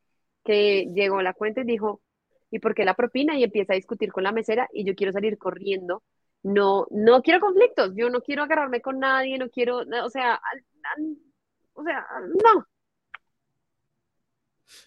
que 0.45 0.87
llegó 0.95 1.19
a 1.19 1.23
la 1.25 1.35
cuenta 1.35 1.63
y 1.63 1.65
dijo, 1.65 2.03
¿y 2.51 2.61
por 2.61 2.75
qué 2.75 2.85
la 2.85 2.95
propina? 2.95 3.37
Y 3.37 3.45
empieza 3.45 3.73
a 3.75 3.77
discutir 3.77 4.13
con 4.13 4.23
la 4.25 4.33
mesera 4.33 4.69
y 4.73 4.85
yo 4.85 4.95
quiero 4.95 5.13
salir 5.13 5.39
corriendo. 5.39 6.03
No, 6.43 6.87
no 6.91 7.23
quiero 7.23 7.41
conflictos, 7.41 7.93
yo 7.97 8.11
no 8.11 8.21
quiero 8.23 8.45
agarrarme 8.45 8.81
con 8.81 9.01
nadie, 9.01 9.39
no 9.39 9.51
quiero, 9.51 9.79
o 9.79 10.11
sea, 10.11 10.41
o 11.75 11.83
sea, 11.85 12.07
no, 12.45 12.67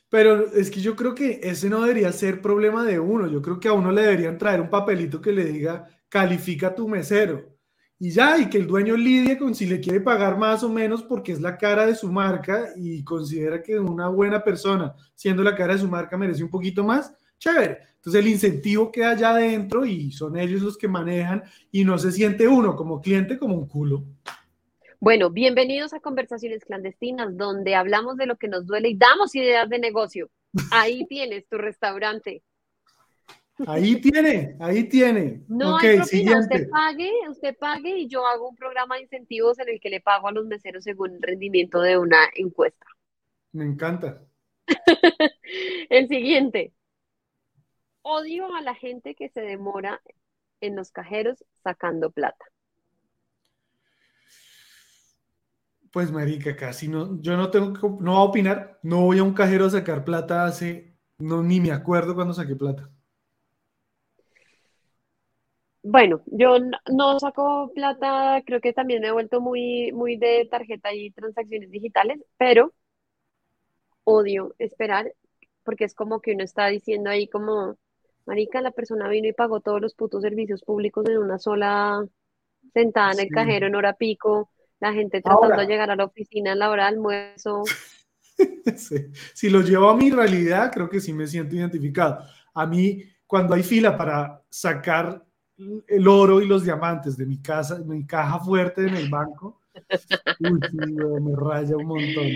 pero 0.09 0.51
es 0.53 0.71
que 0.71 0.81
yo 0.81 0.95
creo 0.95 1.13
que 1.15 1.39
ese 1.43 1.69
no 1.69 1.81
debería 1.81 2.11
ser 2.11 2.41
problema 2.41 2.83
de 2.85 2.99
uno. 2.99 3.27
Yo 3.27 3.41
creo 3.41 3.59
que 3.59 3.67
a 3.67 3.73
uno 3.73 3.91
le 3.91 4.03
deberían 4.03 4.37
traer 4.37 4.61
un 4.61 4.69
papelito 4.69 5.21
que 5.21 5.31
le 5.31 5.45
diga, 5.45 5.87
califica 6.09 6.73
tu 6.75 6.87
mesero. 6.87 7.56
Y 7.99 8.11
ya, 8.11 8.37
y 8.37 8.47
que 8.47 8.59
el 8.59 8.67
dueño 8.67 8.95
lidie 8.95 9.39
con 9.39 9.55
si 9.55 9.65
le 9.65 9.79
quiere 9.79 9.99
pagar 10.01 10.37
más 10.37 10.63
o 10.63 10.69
menos 10.69 11.01
porque 11.01 11.31
es 11.31 11.41
la 11.41 11.57
cara 11.57 11.87
de 11.87 11.95
su 11.95 12.11
marca 12.11 12.69
y 12.75 13.03
considera 13.03 13.63
que 13.63 13.79
una 13.79 14.07
buena 14.07 14.43
persona, 14.43 14.93
siendo 15.15 15.43
la 15.43 15.55
cara 15.55 15.73
de 15.73 15.79
su 15.79 15.87
marca, 15.87 16.15
merece 16.15 16.43
un 16.43 16.51
poquito 16.51 16.83
más. 16.83 17.11
Chévere. 17.39 17.79
Entonces 17.95 18.23
el 18.23 18.27
incentivo 18.27 18.91
queda 18.91 19.11
allá 19.11 19.31
adentro 19.31 19.83
y 19.83 20.11
son 20.11 20.37
ellos 20.37 20.61
los 20.61 20.77
que 20.77 20.87
manejan 20.87 21.43
y 21.71 21.83
no 21.83 21.97
se 21.97 22.11
siente 22.11 22.47
uno 22.47 22.75
como 22.75 23.01
cliente 23.01 23.39
como 23.39 23.55
un 23.55 23.67
culo. 23.67 24.05
Bueno, 24.99 25.29
bienvenidos 25.31 25.93
a 25.93 25.99
Conversaciones 25.99 26.65
Clandestinas, 26.65 27.35
donde 27.35 27.75
hablamos 27.75 28.17
de 28.17 28.27
lo 28.27 28.35
que 28.37 28.47
nos 28.47 28.65
duele 28.65 28.89
y 28.89 28.97
damos 28.97 29.35
ideas 29.35 29.69
de 29.69 29.79
negocio. 29.79 30.29
Ahí 30.71 31.05
tienes 31.07 31.47
tu 31.47 31.57
restaurante. 31.57 32.43
Ahí 33.65 33.99
tiene, 33.99 34.55
ahí 34.59 34.83
tiene. 34.83 35.41
No 35.47 35.77
hay 35.77 35.97
propina, 35.97 36.39
usted 36.39 36.69
pague, 36.69 37.11
usted 37.29 37.57
pague 37.57 37.97
y 37.97 38.07
yo 38.07 38.25
hago 38.27 38.49
un 38.49 38.55
programa 38.55 38.95
de 38.95 39.03
incentivos 39.03 39.57
en 39.57 39.69
el 39.69 39.79
que 39.79 39.89
le 39.89 39.99
pago 39.99 40.27
a 40.27 40.31
los 40.31 40.45
meseros 40.45 40.83
según 40.83 41.15
el 41.15 41.21
rendimiento 41.21 41.81
de 41.81 41.97
una 41.97 42.29
encuesta. 42.35 42.85
Me 43.53 43.65
encanta. 43.65 44.21
el 45.89 46.07
siguiente. 46.07 46.73
Odio 48.03 48.53
a 48.53 48.61
la 48.61 48.75
gente 48.75 49.15
que 49.15 49.29
se 49.29 49.41
demora 49.41 50.01
en 50.61 50.75
los 50.75 50.91
cajeros 50.91 51.43
sacando 51.63 52.11
plata. 52.11 52.45
Pues 55.91 56.11
marica, 56.11 56.55
casi 56.55 56.87
no, 56.87 57.19
yo 57.21 57.35
no 57.37 57.49
tengo, 57.49 57.97
no 57.99 58.11
voy 58.11 58.19
a 58.19 58.23
opinar, 58.23 58.79
no 58.83 59.01
voy 59.01 59.17
a 59.17 59.23
un 59.23 59.33
cajero 59.33 59.65
a 59.65 59.71
sacar 59.71 60.05
plata 60.05 60.45
hace, 60.45 60.95
no, 61.17 61.41
ni 61.41 61.59
me 61.59 61.71
acuerdo 61.71 62.13
cuando 62.13 62.33
saqué 62.33 62.55
plata. 62.55 62.91
Bueno, 65.89 66.21
yo 66.25 66.57
no, 66.91 67.17
saco 67.17 67.71
plata, 67.73 68.41
creo 68.45 68.59
que 68.59 68.73
también 68.73 69.01
me 69.01 69.07
he 69.07 69.11
vuelto 69.11 69.39
muy, 69.39 69.93
muy 69.93 70.17
de 70.17 70.45
tarjeta 70.51 70.93
y 70.93 71.11
transacciones 71.11 71.71
digitales, 71.71 72.19
pero 72.37 72.73
odio 74.03 74.53
esperar, 74.59 75.13
porque 75.63 75.85
es 75.85 75.95
como 75.95 76.19
que 76.19 76.33
uno 76.33 76.43
está 76.43 76.67
diciendo 76.67 77.09
ahí 77.09 77.29
como, 77.29 77.77
marica, 78.25 78.59
la 78.59 78.71
persona 78.71 79.07
vino 79.07 79.29
y 79.29 79.33
pagó 79.33 79.61
todos 79.61 79.79
los 79.79 79.95
putos 79.95 80.23
servicios 80.23 80.61
públicos 80.61 81.07
en 81.07 81.19
una 81.19 81.39
sola 81.39 82.05
sentada 82.73 83.13
en 83.13 83.19
el 83.21 83.29
cajero 83.29 83.67
en 83.67 83.75
hora 83.75 83.93
pico, 83.93 84.51
la 84.81 84.91
gente 84.91 85.21
tratando 85.21 85.55
de 85.55 85.67
llegar 85.67 85.89
a 85.89 85.95
la 85.95 86.03
oficina 86.03 86.51
en 86.51 86.59
la 86.59 86.69
hora 86.69 86.83
de 86.83 86.89
almuerzo. 86.89 87.63
Si 89.33 89.49
lo 89.49 89.61
llevo 89.61 89.89
a 89.89 89.97
mi 89.97 90.11
realidad, 90.11 90.71
creo 90.71 90.87
que 90.89 90.99
sí 90.99 91.11
me 91.11 91.25
siento 91.25 91.55
identificado. 91.55 92.19
A 92.53 92.67
mí, 92.67 93.01
cuando 93.25 93.55
hay 93.55 93.63
fila 93.63 93.97
para 93.97 94.43
sacar 94.47 95.26
el 95.87 96.07
oro 96.07 96.41
y 96.41 96.47
los 96.47 96.63
diamantes 96.63 97.17
de 97.17 97.25
mi 97.25 97.41
casa, 97.41 97.79
mi 97.79 98.05
caja 98.05 98.39
fuerte 98.39 98.81
en 98.81 98.95
el 98.95 99.09
banco, 99.09 99.61
me 100.39 101.35
raya 101.35 101.77
un 101.77 101.85
montón. 101.85 102.27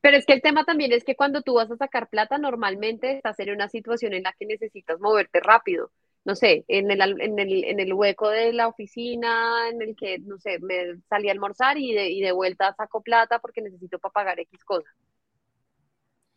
Pero 0.00 0.16
es 0.16 0.26
que 0.26 0.32
el 0.32 0.42
tema 0.42 0.64
también 0.64 0.92
es 0.92 1.04
que 1.04 1.14
cuando 1.14 1.42
tú 1.42 1.54
vas 1.54 1.70
a 1.70 1.76
sacar 1.76 2.08
plata, 2.08 2.38
normalmente 2.38 3.16
estás 3.16 3.38
en 3.40 3.50
una 3.50 3.68
situación 3.68 4.14
en 4.14 4.24
la 4.24 4.34
que 4.38 4.46
necesitas 4.46 5.00
moverte 5.00 5.40
rápido 5.40 5.90
no 6.26 6.34
sé, 6.34 6.64
en 6.66 6.90
el, 6.90 7.00
en 7.20 7.38
el, 7.38 7.64
en 7.64 7.78
el 7.78 7.94
hueco 7.94 8.28
de 8.28 8.52
la 8.52 8.66
oficina, 8.66 9.68
en 9.70 9.80
el 9.80 9.94
que, 9.94 10.18
no 10.18 10.38
sé, 10.38 10.58
me 10.58 10.98
salí 11.08 11.28
a 11.28 11.32
almorzar 11.32 11.78
y 11.78 11.94
de, 11.94 12.10
y 12.10 12.20
de 12.20 12.32
vuelta 12.32 12.74
saco 12.74 13.00
plata 13.00 13.38
porque 13.38 13.62
necesito 13.62 14.00
para 14.00 14.12
pagar 14.12 14.40
X 14.40 14.64
cosas. 14.64 14.92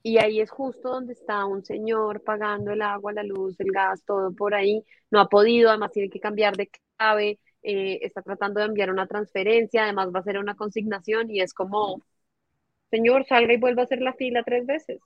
Y 0.02 0.18
ahí 0.18 0.40
es 0.40 0.50
justo 0.50 0.90
donde 0.90 1.14
está 1.14 1.46
un 1.46 1.64
señor 1.64 2.24
pagando 2.24 2.72
el 2.72 2.82
agua, 2.82 3.12
la 3.12 3.24
luz, 3.24 3.60
el 3.60 3.72
gas, 3.72 4.04
todo 4.06 4.34
por 4.34 4.54
ahí. 4.54 4.84
No 5.12 5.20
ha 5.20 5.28
podido, 5.28 5.70
además 5.70 5.92
tiene 5.92 6.10
que 6.10 6.20
cambiar 6.22 6.56
de 6.56 6.70
clave, 6.98 7.40
eh, 7.64 8.00
está 8.02 8.22
tratando 8.22 8.62
de 8.62 8.68
enviar 8.68 8.92
una 8.92 9.08
transferencia, 9.08 9.84
además 9.84 10.10
va 10.16 10.20
a 10.20 10.24
ser 10.24 10.38
una 10.38 10.56
consignación 10.56 11.30
y 11.30 11.42
es 11.42 11.54
como, 11.54 12.02
señor, 12.90 13.26
salga 13.26 13.54
y 13.54 13.58
vuelva 13.58 13.82
a 13.82 13.86
hacer 13.86 14.02
la 14.02 14.14
fila 14.14 14.44
tres 14.44 14.66
veces. 14.66 15.00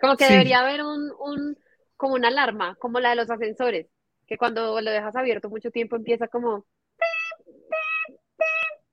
Como 0.00 0.16
que 0.16 0.26
debería 0.26 0.60
haber 0.60 0.82
un, 0.82 1.12
un 1.20 1.56
como 1.96 2.14
una 2.14 2.28
alarma, 2.28 2.74
como 2.80 2.98
la 2.98 3.10
de 3.10 3.16
los 3.16 3.30
ascensores, 3.30 3.86
que 4.26 4.36
cuando 4.36 4.80
lo 4.80 4.90
dejas 4.90 5.14
abierto 5.14 5.48
mucho 5.48 5.70
tiempo 5.70 5.94
empieza 5.94 6.26
como... 6.26 6.66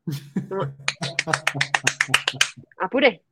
Apure. 2.80 3.24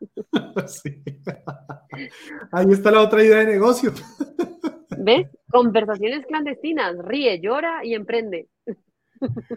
Ahí 2.52 2.66
está 2.70 2.90
la 2.90 3.02
otra 3.02 3.24
idea 3.24 3.38
de 3.38 3.46
negocio. 3.46 3.92
¿Ves? 4.98 5.28
Conversaciones 5.50 6.26
clandestinas, 6.26 6.96
ríe, 6.98 7.40
llora 7.40 7.84
y 7.84 7.94
emprende. 7.94 8.48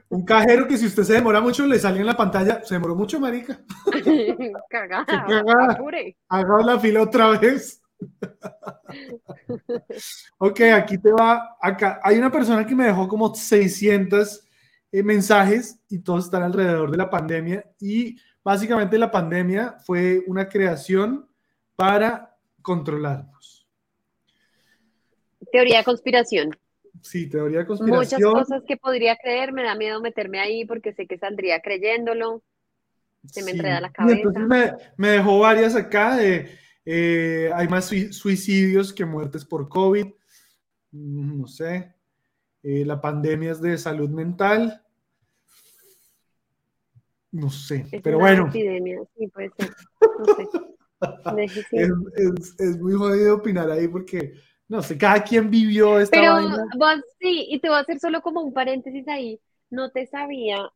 Un 0.09 0.23
cajero 0.23 0.67
que 0.67 0.77
si 0.77 0.85
usted 0.85 1.03
se 1.03 1.13
demora 1.13 1.41
mucho 1.41 1.65
le 1.65 1.79
sale 1.79 1.99
en 1.99 2.05
la 2.05 2.15
pantalla, 2.15 2.63
se 2.63 2.75
demoró 2.75 2.95
mucho, 2.95 3.19
marica. 3.19 3.59
Cagada, 4.69 5.05
Cagada. 5.05 5.73
apure. 5.73 6.17
Haga 6.29 6.63
la 6.63 6.79
fila 6.79 7.01
otra 7.01 7.37
vez. 7.37 7.81
ok, 10.37 10.61
aquí 10.73 10.97
te 10.97 11.11
va. 11.11 11.57
Acá 11.61 11.99
hay 12.03 12.17
una 12.17 12.31
persona 12.31 12.65
que 12.65 12.75
me 12.75 12.85
dejó 12.85 13.07
como 13.07 13.33
600 13.33 14.45
eh, 14.91 15.03
mensajes 15.03 15.79
y 15.89 15.99
todos 15.99 16.25
están 16.25 16.43
alrededor 16.43 16.91
de 16.91 16.97
la 16.97 17.09
pandemia. 17.09 17.65
Y 17.79 18.17
básicamente 18.43 18.97
la 18.97 19.11
pandemia 19.11 19.75
fue 19.85 20.23
una 20.27 20.47
creación 20.47 21.27
para 21.75 22.35
controlarnos. 22.61 23.67
Teoría 25.51 25.79
de 25.79 25.83
conspiración. 25.83 26.57
Sí, 27.01 27.29
teoría 27.29 27.59
de 27.59 27.65
Muchas 27.65 27.79
conspiración. 27.79 28.33
cosas 28.33 28.63
que 28.67 28.77
podría 28.77 29.15
creer, 29.17 29.53
me 29.53 29.63
da 29.63 29.75
miedo 29.75 30.01
meterme 30.01 30.39
ahí 30.39 30.65
porque 30.65 30.93
sé 30.93 31.07
que 31.07 31.17
saldría 31.17 31.61
creyéndolo. 31.61 32.43
Se 33.25 33.41
me 33.43 33.51
Sí. 33.51 33.57
enreda 33.57 33.81
la 33.81 33.87
Y 33.87 33.91
cabeza. 33.91 34.17
entonces 34.19 34.47
me, 34.47 34.73
me 34.97 35.07
dejó 35.09 35.39
varias 35.39 35.75
acá 35.75 36.15
de 36.17 36.57
eh, 36.85 37.51
hay 37.53 37.67
más 37.67 37.85
sui- 37.85 38.11
suicidios 38.11 38.91
que 38.93 39.05
muertes 39.05 39.45
por 39.45 39.69
COVID. 39.69 40.07
Mm, 40.91 41.41
No 41.41 41.47
sé. 41.47 41.93
Eh, 42.63 42.83
la 42.85 42.99
pandemia 42.99 43.51
es 43.51 43.61
de 43.61 43.77
salud 43.77 44.09
mental. 44.09 44.83
No 47.31 47.49
sé, 47.49 47.85
Es 47.91 48.03
pero 48.03 48.19
una 48.19 48.19
bueno, 48.19 48.47
epidemia, 48.47 48.99
sí, 49.15 49.27
puede 49.27 49.51
ser. 49.51 49.75
No 50.17 50.27
sé. 50.27 50.49
Es, 51.71 51.91
es- 52.15 52.55
es 52.59 52.77
muy 52.79 52.93
jodido 52.93 53.35
opinar 53.35 53.71
ahí 53.71 53.87
porque, 53.87 54.33
no 54.67 54.81
sé, 54.83 54.97
cada 54.97 55.23
quien 55.23 55.49
vivió 55.49 55.99
esta 55.99 56.21
Pero 56.21 56.33
vaina. 56.33 56.65
vos 56.77 56.95
sí, 57.19 57.45
y 57.49 57.59
te 57.59 57.69
voy 57.69 57.77
a 57.77 57.81
hacer 57.81 57.99
solo 57.99 58.21
como 58.21 58.41
un 58.41 58.53
paréntesis 58.53 59.07
ahí. 59.07 59.39
No 59.69 59.91
te 59.91 60.07
sabía, 60.07 60.69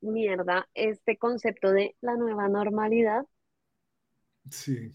mierda, 0.00 0.68
este 0.74 1.18
concepto 1.18 1.72
de 1.72 1.96
la 2.00 2.16
nueva 2.16 2.48
normalidad. 2.48 3.24
Sí. 4.50 4.94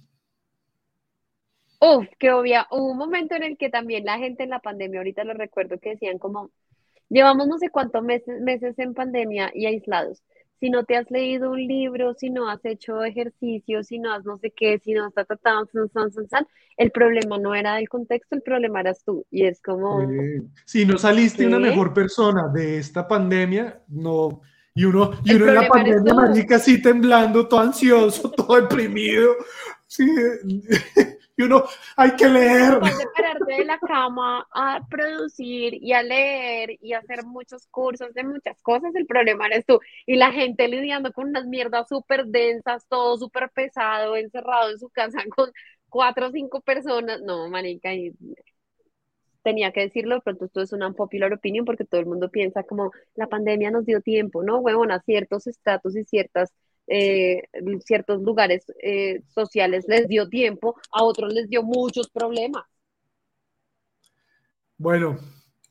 Uf, 1.80 2.08
que 2.20 2.32
obvia, 2.32 2.66
hubo 2.72 2.92
un 2.92 2.98
momento 2.98 3.36
en 3.36 3.44
el 3.44 3.58
que 3.58 3.70
también 3.70 4.06
la 4.06 4.18
gente 4.18 4.44
en 4.44 4.50
la 4.50 4.60
pandemia, 4.60 5.00
ahorita 5.02 5.24
lo 5.26 5.34
recuerdo 5.34 5.80
que 5.80 5.92
decían 5.92 6.18
como, 6.18 6.50
llevamos 7.10 7.48
no 7.48 7.58
sé 7.60 7.70
cuántos 7.72 8.04
meses, 8.04 8.42
meses 8.42 8.80
en 8.80 8.94
pandemia 8.96 9.52
y 9.54 9.68
aislados. 9.68 10.24
Si 10.64 10.70
no 10.70 10.86
te 10.86 10.96
has 10.96 11.12
leído 11.12 11.52
un 11.52 11.68
libro, 11.68 12.14
si 12.14 12.30
no 12.30 12.48
has 12.48 12.64
hecho 12.64 13.04
ejercicio, 13.04 13.84
si 13.84 14.00
no 14.00 14.14
has 14.14 14.24
no 14.24 14.38
sé 14.38 14.54
qué, 14.56 14.80
si 14.82 14.94
no 14.94 15.12
san, 15.12 15.28
san, 16.30 16.48
el 16.78 16.90
problema 16.90 17.38
no 17.38 17.54
era 17.54 17.76
del 17.76 17.90
contexto, 17.90 18.38
el 18.38 18.44
problema 18.44 18.80
eras 18.80 19.04
tú. 19.04 19.26
Y 19.30 19.46
es 19.46 19.62
como, 19.62 20.10
Eh, 20.10 20.42
si 20.64 20.86
no 20.86 20.98
saliste 20.98 21.46
una 21.46 21.58
¿Qué? 21.58 21.64
mejor 21.64 21.94
persona 21.94 22.48
de 22.48 22.78
esta 22.78 23.06
pandemia, 23.06 23.82
no. 23.90 24.40
Y 24.74 24.86
uno, 24.86 25.12
y 25.26 25.32
El 25.32 25.42
uno 25.42 25.50
en 25.50 25.56
la 25.56 25.68
pandemia, 25.68 26.14
marica, 26.14 26.56
así 26.56 26.82
temblando, 26.82 27.46
todo 27.46 27.60
ansioso, 27.60 28.32
todo 28.32 28.62
deprimido. 28.62 29.34
Sí. 29.86 30.08
Y 31.36 31.44
uno, 31.44 31.64
hay 31.98 32.16
que 32.16 32.28
leer. 32.28 32.80
de 32.80 33.08
pararte 33.16 33.54
de 33.54 33.66
la 33.66 33.80
cama 33.80 34.48
a 34.52 34.82
producir 34.88 35.74
y 35.74 35.94
a 35.94 36.04
leer 36.04 36.78
y 36.80 36.94
a 36.94 37.00
hacer 37.00 37.26
muchos 37.26 37.66
cursos 37.68 38.14
de 38.14 38.24
muchas 38.24 38.62
cosas, 38.62 38.94
el 38.96 39.08
problema 39.08 39.48
eres 39.48 39.66
tú. 39.66 39.80
Y 40.06 40.16
la 40.18 40.32
gente 40.32 40.68
lidiando 40.68 41.12
con 41.12 41.30
unas 41.30 41.46
mierdas 41.46 41.88
súper 41.90 42.26
densas, 42.28 42.86
todo 42.88 43.18
súper 43.18 43.50
pesado, 43.50 44.16
encerrado 44.16 44.70
en 44.70 44.80
su 44.80 44.90
casa 44.90 45.20
con 45.36 45.52
cuatro 45.90 46.28
o 46.28 46.32
cinco 46.32 46.62
personas. 46.62 47.22
No, 47.22 47.50
marica, 47.50 47.94
y 47.94 48.14
tenía 49.44 49.72
que 49.72 49.82
decirlo, 49.82 50.16
de 50.16 50.22
pronto 50.22 50.46
esto 50.46 50.62
es 50.62 50.74
una 50.74 50.88
unpopular 50.88 51.34
opinion 51.34 51.66
porque 51.66 51.86
todo 51.86 52.00
el 52.00 52.08
mundo 52.08 52.30
piensa 52.30 52.64
como 52.64 52.92
la 53.16 53.28
pandemia 53.28 53.72
nos 53.72 53.86
dio 53.86 54.02
tiempo, 54.02 54.44
¿no? 54.44 54.60
Huevón, 54.60 54.92
a 54.92 55.02
ciertos 55.02 55.48
estratos 55.48 55.96
y 55.96 56.04
ciertas 56.06 56.54
eh, 56.88 57.44
ciertos 57.86 58.22
lugares 58.22 58.66
eh, 58.82 59.22
sociales 59.34 59.86
les 59.88 60.08
dio 60.08 60.30
tiempo, 60.30 60.76
a 60.92 61.04
otros 61.04 61.34
les 61.34 61.50
dio 61.50 61.64
muchos 61.64 62.10
problemas. 62.10 62.64
Bueno, 64.78 65.18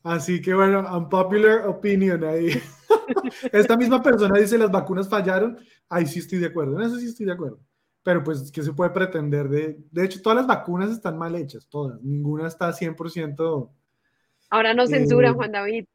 así 0.03 0.41
que 0.41 0.53
bueno, 0.53 0.79
unpopular 0.97 1.67
opinion 1.67 2.23
ahí. 2.23 2.49
Esta 3.51 3.77
misma 3.77 4.01
persona 4.01 4.39
dice 4.39 4.57
las 4.57 4.71
vacunas 4.71 5.09
fallaron. 5.09 5.57
Ahí 5.89 6.05
sí 6.05 6.19
estoy 6.19 6.39
de 6.39 6.47
acuerdo, 6.47 6.79
en 6.79 6.87
eso 6.87 6.97
sí 6.97 7.07
estoy 7.07 7.25
de 7.25 7.33
acuerdo. 7.33 7.59
Pero 8.03 8.23
pues, 8.23 8.51
¿qué 8.51 8.61
se 8.61 8.73
puede 8.73 8.91
pretender 8.91 9.47
de...? 9.47 9.77
De 9.89 10.03
hecho, 10.03 10.21
todas 10.21 10.35
las 10.37 10.47
vacunas 10.47 10.91
están 10.91 11.17
mal 11.17 11.35
hechas, 11.35 11.67
todas. 11.69 12.01
Ninguna 12.01 12.47
está 12.47 12.73
100%... 12.73 13.69
Ahora 14.53 14.75
no 14.75 14.83
Eh, 14.83 14.87
censuran, 14.87 15.33
Juan 15.33 15.51
David. 15.51 15.85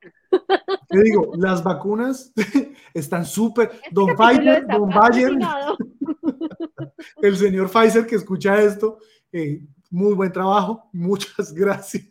Te 0.89 1.03
digo, 1.05 1.31
las 1.37 1.63
vacunas 1.63 2.33
están 2.93 3.25
súper... 3.25 3.71
Este 3.73 3.89
Don 3.93 4.17
Pfizer, 4.17 4.67
Don 4.67 4.89
Bayer, 4.89 5.31
el 7.23 7.37
señor 7.37 7.71
Pfizer 7.71 8.05
que 8.05 8.17
escucha 8.17 8.61
esto, 8.61 8.99
eh, 9.31 9.63
muy 9.91 10.13
buen 10.13 10.33
trabajo, 10.33 10.91
muchas 10.93 11.53
gracias. 11.55 12.09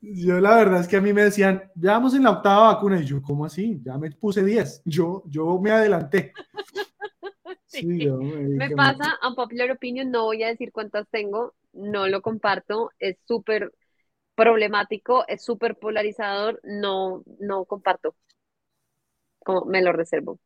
Yo 0.00 0.40
la 0.40 0.56
verdad 0.56 0.80
es 0.80 0.88
que 0.88 0.96
a 0.96 1.00
mí 1.00 1.12
me 1.12 1.22
decían, 1.22 1.70
ya 1.76 1.92
vamos 1.92 2.12
en 2.14 2.24
la 2.24 2.32
octava 2.32 2.72
vacuna, 2.72 3.00
y 3.00 3.04
yo, 3.04 3.22
¿cómo 3.22 3.44
así? 3.44 3.80
Ya 3.84 3.96
me 3.98 4.10
puse 4.10 4.44
10, 4.44 4.82
yo, 4.84 5.22
yo 5.28 5.60
me 5.60 5.70
adelanté. 5.70 6.32
Sí, 7.66 8.00
yo 8.00 8.18
Me 8.58 8.70
pasa, 8.70 9.18
unpopular 9.26 9.70
opinion, 9.70 10.10
no 10.10 10.24
voy 10.24 10.42
a 10.42 10.48
decir 10.48 10.70
cuántas 10.72 11.08
tengo, 11.08 11.54
no 11.72 12.06
lo 12.08 12.22
comparto, 12.22 12.90
es 12.98 13.16
súper 13.26 13.72
problemático, 14.34 15.24
es 15.28 15.44
súper 15.44 15.76
polarizador, 15.76 16.60
no, 16.64 17.22
no 17.40 17.64
comparto. 17.64 18.16
Como 19.44 19.64
me 19.66 19.80
lo 19.82 19.92
reservo. 19.92 20.40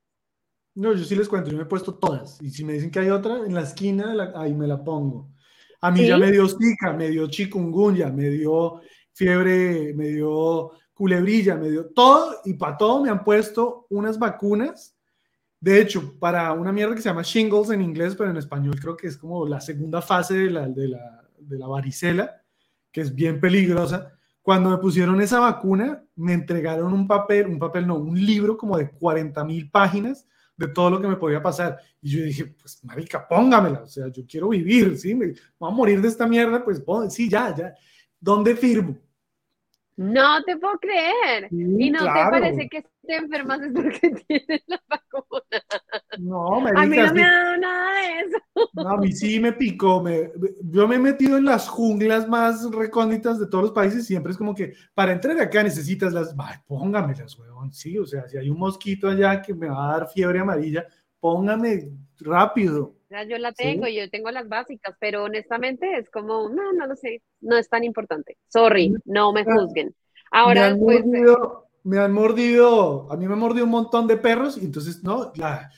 No, 0.74 0.92
yo 0.94 1.04
sí 1.04 1.16
les 1.16 1.28
cuento, 1.28 1.50
yo 1.50 1.56
me 1.56 1.64
he 1.64 1.66
puesto 1.66 1.94
todas. 1.96 2.40
Y 2.40 2.50
si 2.50 2.64
me 2.64 2.74
dicen 2.74 2.90
que 2.90 3.00
hay 3.00 3.10
otra, 3.10 3.38
en 3.38 3.54
la 3.54 3.62
esquina, 3.62 4.14
la- 4.14 4.32
ahí 4.36 4.54
me 4.54 4.66
la 4.66 4.82
pongo. 4.84 5.30
A 5.80 5.90
mí 5.90 6.00
¿Sí? 6.00 6.08
ya 6.08 6.18
me 6.18 6.30
dio 6.30 6.46
Zika, 6.48 6.92
me 6.92 7.08
dio 7.08 7.28
chikungunya, 7.28 8.08
me 8.10 8.28
dio 8.30 8.80
fiebre, 9.12 9.92
me 9.94 10.08
dio 10.08 10.72
culebrilla, 10.94 11.56
me 11.56 11.70
dio 11.70 11.90
todo. 11.90 12.36
Y 12.44 12.54
para 12.54 12.76
todo 12.76 13.02
me 13.02 13.10
han 13.10 13.24
puesto 13.24 13.86
unas 13.90 14.18
vacunas. 14.18 14.96
De 15.60 15.80
hecho, 15.80 16.18
para 16.18 16.52
una 16.52 16.72
mierda 16.72 16.94
que 16.94 17.02
se 17.02 17.08
llama 17.08 17.22
shingles 17.22 17.70
en 17.70 17.82
inglés, 17.82 18.14
pero 18.16 18.30
en 18.30 18.36
español 18.36 18.78
creo 18.80 18.96
que 18.96 19.08
es 19.08 19.16
como 19.16 19.46
la 19.46 19.60
segunda 19.60 20.00
fase 20.00 20.34
de 20.34 20.50
la, 20.50 20.68
de 20.68 20.88
la, 20.88 21.28
de 21.38 21.58
la 21.58 21.66
varicela, 21.66 22.42
que 22.92 23.00
es 23.00 23.14
bien 23.14 23.40
peligrosa. 23.40 24.12
Cuando 24.40 24.70
me 24.70 24.78
pusieron 24.78 25.20
esa 25.20 25.40
vacuna, 25.40 26.04
me 26.16 26.32
entregaron 26.32 26.92
un 26.92 27.06
papel, 27.06 27.48
un 27.48 27.58
papel 27.58 27.86
no, 27.86 27.96
un 27.96 28.24
libro 28.24 28.56
como 28.56 28.78
de 28.78 28.90
40 28.90 29.44
mil 29.44 29.70
páginas 29.70 30.26
de 30.56 30.68
todo 30.68 30.90
lo 30.90 31.00
que 31.00 31.08
me 31.08 31.16
podía 31.16 31.42
pasar. 31.42 31.78
Y 32.00 32.10
yo 32.10 32.24
dije, 32.24 32.46
pues, 32.46 32.82
marica, 32.84 33.26
póngamela, 33.26 33.82
o 33.82 33.86
sea, 33.86 34.08
yo 34.08 34.24
quiero 34.26 34.48
vivir, 34.48 34.96
¿sí? 34.98 35.14
Me 35.14 35.34
voy 35.58 35.70
a 35.70 35.74
morir 35.74 36.00
de 36.00 36.08
esta 36.08 36.26
mierda, 36.26 36.64
pues, 36.64 36.82
sí, 37.10 37.28
ya, 37.28 37.54
ya. 37.54 37.74
¿Dónde 38.20 38.56
firmo? 38.56 38.96
No 39.98 40.44
te 40.44 40.56
puedo 40.56 40.78
creer. 40.78 41.48
Sí, 41.50 41.56
Y 41.76 41.90
no 41.90 41.98
claro. 41.98 42.30
te 42.30 42.40
parece 42.40 42.68
que 42.68 42.82
te 43.04 43.16
enfermas 43.16 43.60
es 43.62 43.72
porque 43.72 44.10
tienes 44.28 44.62
la 44.68 44.80
vacuna. 44.88 45.60
No, 46.20 46.54
A 46.68 46.86
mí 46.86 46.96
no 46.96 47.12
me 47.12 47.24
ha 47.24 47.32
dado 47.32 47.56
nada 47.56 48.00
de 48.00 48.20
eso. 48.20 48.38
No, 48.74 48.90
a 48.90 48.96
mí 48.96 49.10
sí 49.10 49.40
me 49.40 49.52
picó. 49.52 50.00
Me, 50.00 50.30
yo 50.62 50.86
me 50.86 50.96
he 50.96 50.98
metido 51.00 51.36
en 51.36 51.46
las 51.46 51.68
junglas 51.68 52.28
más 52.28 52.70
recónditas 52.70 53.40
de 53.40 53.48
todos 53.48 53.64
los 53.64 53.72
países. 53.72 54.06
Siempre 54.06 54.30
es 54.30 54.38
como 54.38 54.54
que 54.54 54.72
para 54.94 55.10
entrar 55.10 55.36
acá 55.40 55.64
necesitas 55.64 56.12
las. 56.12 56.32
Ay, 56.38 56.58
póngamelas, 56.68 57.36
weón. 57.36 57.72
Sí, 57.72 57.98
o 57.98 58.06
sea, 58.06 58.28
si 58.28 58.36
hay 58.38 58.50
un 58.50 58.58
mosquito 58.58 59.08
allá 59.08 59.42
que 59.42 59.52
me 59.52 59.68
va 59.68 59.84
a 59.88 59.98
dar 59.98 60.08
fiebre 60.08 60.38
amarilla, 60.38 60.86
póngame 61.18 61.90
rápido. 62.20 62.94
Sea, 63.08 63.24
yo 63.24 63.38
la 63.38 63.52
Sí. 63.52 63.64
tengo, 63.64 63.88
yo 63.88 64.08
tengo 64.10 64.30
las 64.30 64.48
básicas, 64.48 64.94
pero 65.00 65.24
honestamente 65.24 65.96
es 65.98 66.10
como, 66.10 66.48
no, 66.50 66.72
no 66.74 66.86
lo 66.86 66.94
sé, 66.94 67.22
no 67.40 67.56
es 67.56 67.68
tan 67.68 67.84
importante. 67.84 68.36
Sorry, 68.48 68.94
no 69.04 69.32
me 69.32 69.44
juzguen. 69.44 69.94
me 70.44 70.50
Ahora, 70.50 70.62
han 70.62 70.78
pues, 70.78 71.04
mordido, 71.04 71.68
me 71.84 71.98
han 71.98 72.12
mordido, 72.12 73.10
a 73.10 73.16
mí 73.16 73.26
me 73.26 73.34
han 73.34 73.38
mordido 73.38 73.64
un 73.64 73.70
montón 73.72 74.06
de 74.06 74.16
perros 74.16 74.56
y 74.58 74.64
entonces, 74.64 75.02
no, 75.02 75.32
la, 75.36 75.70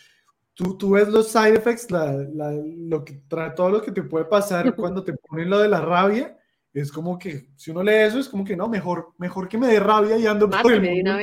tú, 0.55 0.77
tú 0.79 0.91
ves 0.93 1.09
los 1.09 1.29
side 1.31 1.57
effects, 1.57 1.91
la, 1.91 2.13
la- 2.13 2.53
lo 2.55 3.05
que 3.05 3.23
trae, 3.29 3.53
todo 3.53 3.71
lo 3.71 3.83
que 3.83 3.93
te 3.93 4.03
puede 4.03 4.27
pasar 4.27 4.75
cuando 4.77 5.05
te 5.05 5.15
ponen 5.15 5.51
lo 5.51 5.59
de 5.61 5.69
la 5.69 5.81
rabia, 5.81 6.37
es 6.73 6.93
como 6.93 7.19
que, 7.19 7.49
si 7.57 7.71
uno 7.73 7.83
lee 7.83 7.95
eso, 8.07 8.19
es 8.19 8.29
como 8.29 8.45
que 8.45 8.57
no, 8.57 8.69
mejor, 8.69 9.15
mejor 9.19 9.49
que 9.49 9.59
me 9.59 9.69
dé 9.69 9.81
rabia 9.81 10.17
y 10.19 10.27
ando 10.27 10.49
por 10.51 10.73
el 10.73 10.83
mundo. 10.83 11.19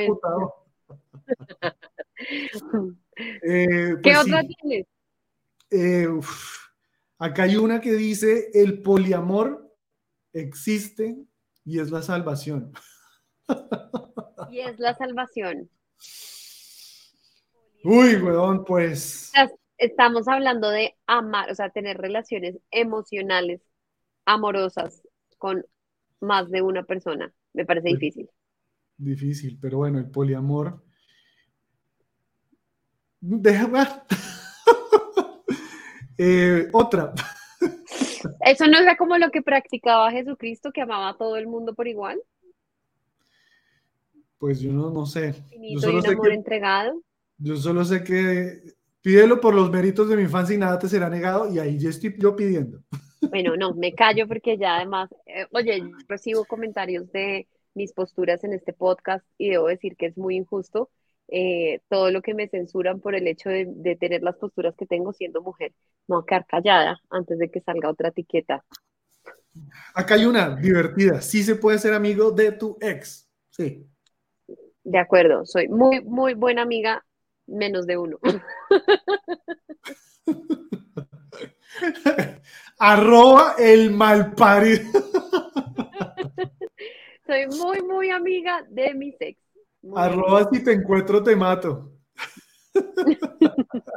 Eh, 3.40 3.96
¿qué 4.02 4.10
pues 4.10 4.18
otra 4.18 4.42
sí, 4.42 4.56
tienes? 4.62 4.86
Eh, 5.70 6.08
acá 7.18 7.44
hay 7.44 7.56
una 7.56 7.80
que 7.80 7.92
dice, 7.92 8.50
el 8.54 8.82
poliamor 8.82 9.74
existe 10.32 11.16
y 11.64 11.80
es 11.80 11.90
la 11.90 12.02
salvación. 12.02 12.72
Y 14.50 14.60
es 14.60 14.78
la 14.78 14.94
salvación. 14.94 15.70
Uy, 17.84 18.16
weón, 18.16 18.64
pues... 18.64 19.32
Estamos 19.76 20.26
hablando 20.26 20.70
de 20.70 20.96
amar, 21.06 21.50
o 21.50 21.54
sea, 21.54 21.70
tener 21.70 21.98
relaciones 21.98 22.58
emocionales 22.72 23.60
amorosas 24.24 25.02
con 25.38 25.64
más 26.20 26.50
de 26.50 26.62
una 26.62 26.82
persona. 26.82 27.32
Me 27.52 27.64
parece 27.64 27.90
Pues, 27.90 28.00
difícil. 28.00 28.28
Difícil, 28.96 29.58
pero 29.60 29.78
bueno, 29.78 29.98
el 29.98 30.10
poliamor. 30.10 30.82
Deja. 33.20 34.04
Eh, 36.18 36.68
otra. 36.72 37.14
Eso 38.40 38.66
no 38.66 38.78
era 38.78 38.96
como 38.96 39.16
lo 39.18 39.30
que 39.30 39.42
practicaba 39.42 40.10
Jesucristo, 40.10 40.72
que 40.72 40.82
amaba 40.82 41.10
a 41.10 41.16
todo 41.16 41.36
el 41.36 41.46
mundo 41.46 41.74
por 41.74 41.86
igual. 41.86 42.20
Pues 44.38 44.60
yo 44.60 44.72
no, 44.72 44.90
no 44.90 45.06
sé. 45.06 45.34
Yo 45.52 45.58
y 45.60 45.78
solo, 45.78 46.02
sé 46.02 46.08
amor 46.08 46.28
que, 46.28 46.34
entregado. 46.34 47.02
yo 47.38 47.56
solo 47.56 47.84
sé 47.84 48.04
que 48.04 48.60
pídelo 49.00 49.40
por 49.40 49.54
los 49.54 49.70
méritos 49.70 50.08
de 50.08 50.16
mi 50.16 50.22
infancia 50.22 50.54
y 50.54 50.58
nada 50.58 50.78
te 50.78 50.88
será 50.88 51.08
negado. 51.08 51.52
Y 51.52 51.58
ahí 51.58 51.78
yo 51.78 51.90
estoy 51.90 52.14
yo 52.18 52.36
pidiendo. 52.36 52.80
Bueno, 53.20 53.56
no, 53.56 53.74
me 53.74 53.94
callo 53.94 54.28
porque 54.28 54.58
ya 54.58 54.76
además, 54.76 55.10
eh, 55.26 55.46
oye, 55.52 55.82
recibo 56.08 56.44
comentarios 56.44 57.10
de 57.10 57.48
mis 57.74 57.92
posturas 57.92 58.44
en 58.44 58.52
este 58.52 58.72
podcast 58.72 59.26
y 59.38 59.50
debo 59.50 59.66
decir 59.66 59.96
que 59.96 60.06
es 60.06 60.16
muy 60.16 60.36
injusto 60.36 60.90
eh, 61.28 61.80
todo 61.88 62.10
lo 62.10 62.22
que 62.22 62.34
me 62.34 62.48
censuran 62.48 63.00
por 63.00 63.14
el 63.14 63.26
hecho 63.26 63.50
de, 63.50 63.66
de 63.68 63.96
tener 63.96 64.22
las 64.22 64.36
posturas 64.36 64.74
que 64.76 64.86
tengo 64.86 65.12
siendo 65.12 65.42
mujer. 65.42 65.72
No 66.06 66.16
voy 66.16 66.22
a 66.24 66.26
quedar 66.26 66.46
callada 66.46 67.00
antes 67.10 67.38
de 67.38 67.50
que 67.50 67.60
salga 67.60 67.90
otra 67.90 68.08
etiqueta. 68.08 68.64
Acá 69.94 70.14
hay 70.14 70.26
una 70.26 70.56
divertida. 70.56 71.20
Sí 71.20 71.42
se 71.42 71.56
puede 71.56 71.78
ser 71.78 71.94
amigo 71.94 72.30
de 72.30 72.52
tu 72.52 72.76
ex. 72.80 73.28
Sí. 73.50 73.86
De 74.84 74.98
acuerdo, 74.98 75.44
soy 75.44 75.68
muy, 75.68 76.00
muy 76.02 76.34
buena 76.34 76.62
amiga, 76.62 77.04
menos 77.46 77.86
de 77.86 77.98
uno. 77.98 78.18
Arroba 82.78 83.54
el 83.58 83.90
malparido. 83.90 84.84
Soy 87.26 87.46
muy, 87.48 87.82
muy 87.82 88.10
amiga 88.10 88.64
de 88.70 88.94
mi 88.94 89.14
ex. 89.20 89.38
Muy 89.82 90.00
Arroba 90.00 90.48
si 90.52 90.62
te 90.62 90.72
encuentro 90.72 91.22
te 91.22 91.36
mato. 91.36 91.92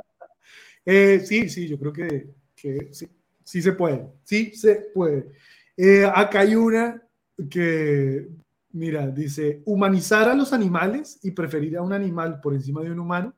Eh, 0.84 1.20
sí, 1.20 1.48
sí, 1.48 1.68
yo 1.68 1.78
creo 1.78 1.94
que, 1.94 2.34
que 2.56 2.90
sí, 2.92 3.08
sí 3.44 3.62
se 3.62 3.74
puede. 3.74 4.12
Sí 4.24 4.56
se 4.56 4.90
puede. 4.96 5.32
Eh, 5.78 6.04
acá 6.12 6.40
hay 6.40 6.56
una 6.56 7.08
que, 7.50 8.28
mira, 8.72 9.08
dice, 9.08 9.62
humanizar 9.66 10.28
a 10.28 10.34
los 10.34 10.54
animales 10.54 11.20
y 11.22 11.32
preferir 11.32 11.78
a 11.78 11.84
un 11.84 11.94
animal 11.94 12.42
por 12.42 12.56
encima 12.56 12.82
de 12.82 12.92
un 12.92 13.00
humano 13.00 13.36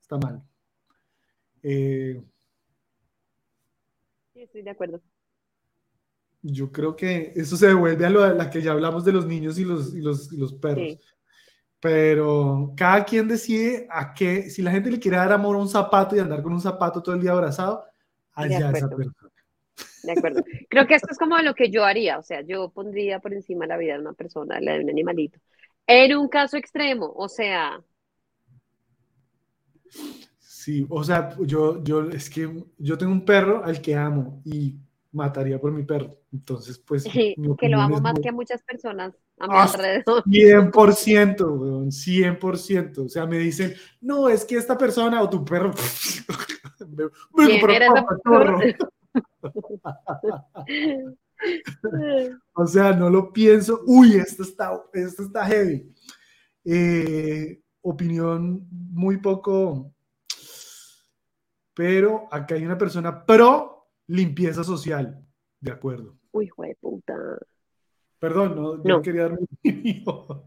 está 0.00 0.16
mal. 0.16 0.42
Eh, 1.62 2.22
Sí, 4.32 4.42
estoy 4.42 4.60
de 4.60 4.70
acuerdo. 4.70 5.00
yo 6.42 6.70
creo 6.70 6.94
que 6.94 7.32
eso 7.34 7.56
se 7.56 7.68
devuelve 7.68 8.04
a 8.04 8.10
lo 8.10 8.22
a 8.22 8.34
la 8.34 8.50
que 8.50 8.60
ya 8.60 8.72
hablamos 8.72 9.02
de 9.02 9.12
los 9.12 9.26
niños 9.26 9.58
y 9.58 9.64
los, 9.64 9.94
y 9.94 10.00
los, 10.02 10.30
y 10.30 10.36
los 10.36 10.52
perros. 10.52 10.92
Sí. 10.92 11.00
Pero 11.80 12.72
cada 12.76 13.04
quien 13.04 13.28
decide 13.28 13.86
a 13.90 14.14
qué, 14.14 14.50
si 14.50 14.62
la 14.62 14.70
gente 14.70 14.90
le 14.90 14.98
quiere 14.98 15.18
dar 15.18 15.32
amor 15.32 15.56
a 15.56 15.60
un 15.60 15.68
zapato 15.68 16.16
y 16.16 16.18
andar 16.18 16.42
con 16.42 16.52
un 16.52 16.60
zapato 16.60 17.02
todo 17.02 17.14
el 17.14 17.20
día 17.20 17.32
abrazado, 17.32 17.84
allá 18.34 18.70
esa 18.70 18.88
persona. 18.88 19.12
De 20.02 20.12
acuerdo. 20.12 20.42
Creo 20.70 20.86
que 20.86 20.94
esto 20.94 21.08
es 21.10 21.18
como 21.18 21.36
lo 21.38 21.54
que 21.54 21.70
yo 21.70 21.84
haría, 21.84 22.18
o 22.18 22.22
sea, 22.22 22.40
yo 22.42 22.70
pondría 22.70 23.18
por 23.18 23.32
encima 23.34 23.66
la 23.66 23.76
vida 23.76 23.94
de 23.94 24.00
una 24.00 24.12
persona, 24.12 24.60
la 24.60 24.74
de 24.74 24.84
un 24.84 24.90
animalito. 24.90 25.38
En 25.86 26.16
un 26.16 26.28
caso 26.28 26.56
extremo, 26.56 27.12
o 27.14 27.28
sea, 27.28 27.82
Sí, 30.38 30.84
o 30.90 31.04
sea, 31.04 31.30
yo, 31.40 31.82
yo, 31.84 32.08
es 32.10 32.28
que 32.28 32.50
yo 32.78 32.98
tengo 32.98 33.12
un 33.12 33.24
perro 33.24 33.64
al 33.64 33.80
que 33.80 33.94
amo 33.94 34.42
y 34.44 34.74
mataría 35.12 35.60
por 35.60 35.70
mi 35.70 35.84
perro. 35.84 36.18
Entonces, 36.32 36.78
pues, 36.78 37.04
mi 37.36 37.56
que 37.56 37.68
lo 37.68 37.80
amo 37.80 38.00
más 38.00 38.14
muy- 38.14 38.22
que 38.22 38.28
a 38.30 38.32
muchas 38.32 38.62
personas 38.62 39.14
a 39.38 39.46
mi 39.48 39.56
alrededor. 39.56 40.22
100%, 40.24 41.58
weón, 41.58 41.90
100%. 41.90 43.04
O 43.04 43.08
sea, 43.08 43.26
me 43.26 43.38
dicen, 43.38 43.74
no, 44.00 44.28
es 44.28 44.44
que 44.44 44.56
esta 44.56 44.76
persona 44.78 45.20
o 45.22 45.28
tu 45.30 45.44
perro. 45.44 45.72
me- 46.88 47.04
me 47.44 47.58
¿Quién 47.58 47.70
era 47.70 47.86
esa 47.86 48.06
preocupa, 48.06 48.16
chorro. 48.24 48.60
O 52.54 52.66
sea, 52.66 52.92
no 52.92 53.10
lo 53.10 53.32
pienso. 53.32 53.82
Uy, 53.86 54.14
esto 54.16 54.42
está, 54.42 54.82
esto 54.94 55.22
está 55.24 55.44
heavy. 55.44 55.92
Eh, 56.64 57.60
opinión 57.82 58.66
muy 58.70 59.18
poco. 59.18 59.92
Pero 61.74 62.26
acá 62.30 62.54
hay 62.54 62.64
una 62.64 62.78
persona 62.78 63.24
pro 63.24 63.86
limpieza 64.06 64.64
social. 64.64 65.22
De 65.60 65.72
acuerdo. 65.72 66.16
Uy, 66.32 66.46
hijo 66.46 66.62
de 66.62 66.76
puta. 66.80 67.14
Perdón, 68.28 68.56
no, 68.56 68.76
yo 68.82 68.82
No. 68.96 69.02
quería 69.02 69.22
dar 69.28 69.38
mi 69.38 69.46
opinión. 70.04 70.42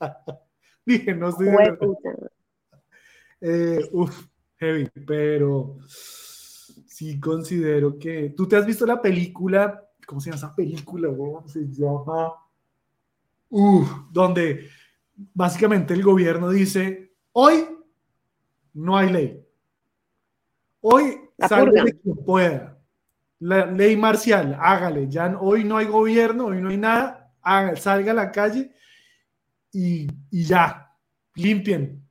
Dije, 0.84 1.14
no 1.14 1.28
estoy 1.30 1.46
de 1.46 1.52
de. 1.80 3.78
Eh, 3.78 3.88
uf, 3.92 4.26
heavy, 4.58 4.90
pero 5.06 5.78
sí 5.86 7.18
considero 7.18 7.98
que. 7.98 8.34
¿Tú 8.36 8.46
te 8.46 8.56
has 8.56 8.66
visto 8.66 8.84
la 8.84 9.00
película? 9.00 9.88
¿Cómo 10.06 10.20
se 10.20 10.30
llama 10.30 10.36
esa 10.36 10.54
película? 10.54 11.08
weón? 11.08 11.48
Se 11.48 11.60
llama. 11.70 12.34
Uf, 13.48 13.88
donde 14.10 14.68
básicamente 15.32 15.94
el 15.94 16.02
gobierno 16.02 16.50
dice: 16.50 17.14
Hoy 17.32 17.66
no 18.74 18.96
hay 18.98 19.10
ley. 19.10 19.46
Hoy 20.82 21.18
salve 21.48 21.70
purga. 21.80 21.84
quien 22.02 22.16
pueda. 22.24 22.78
La 23.38 23.66
ley 23.66 23.96
marcial, 23.96 24.56
hágale. 24.60 25.08
Ya 25.08 25.36
hoy 25.40 25.64
no 25.64 25.76
hay 25.76 25.86
gobierno, 25.86 26.46
hoy 26.46 26.60
no 26.60 26.68
hay 26.68 26.76
nada. 26.76 27.21
Salga 27.76 28.12
a 28.12 28.14
la 28.14 28.30
calle 28.30 28.72
y, 29.72 30.06
y 30.30 30.44
ya. 30.44 30.88
Limpien. 31.34 32.06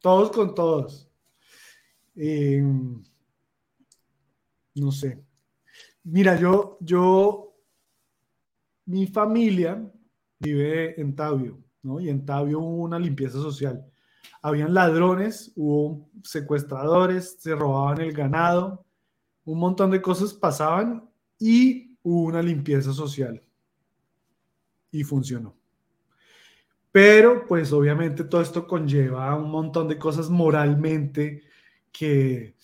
Todos 0.00 0.30
con 0.30 0.54
todos. 0.54 1.08
Eh, 2.14 2.62
no 4.74 4.92
sé. 4.92 5.24
Mira, 6.04 6.36
yo, 6.36 6.78
yo, 6.80 7.54
mi 8.86 9.06
familia 9.06 9.90
vive 10.40 11.00
en 11.00 11.14
Tabio, 11.14 11.62
¿no? 11.82 12.00
Y 12.00 12.08
en 12.08 12.24
Tabio 12.24 12.60
hubo 12.60 12.82
una 12.82 12.98
limpieza 12.98 13.38
social. 13.38 13.84
Habían 14.40 14.74
ladrones, 14.74 15.52
hubo 15.54 16.10
secuestradores, 16.24 17.36
se 17.38 17.54
robaban 17.54 18.00
el 18.00 18.12
ganado, 18.12 18.84
un 19.44 19.58
montón 19.58 19.90
de 19.90 20.02
cosas 20.02 20.32
pasaban 20.32 21.08
y 21.38 21.96
hubo 22.02 22.24
una 22.24 22.42
limpieza 22.42 22.92
social. 22.92 23.42
Y 24.92 25.02
funcionó. 25.02 25.56
Pero, 26.92 27.46
pues 27.46 27.72
obviamente 27.72 28.24
todo 28.24 28.42
esto 28.42 28.66
conlleva 28.66 29.34
un 29.34 29.50
montón 29.50 29.88
de 29.88 29.98
cosas 29.98 30.28
moralmente 30.28 31.42
que 31.90 32.54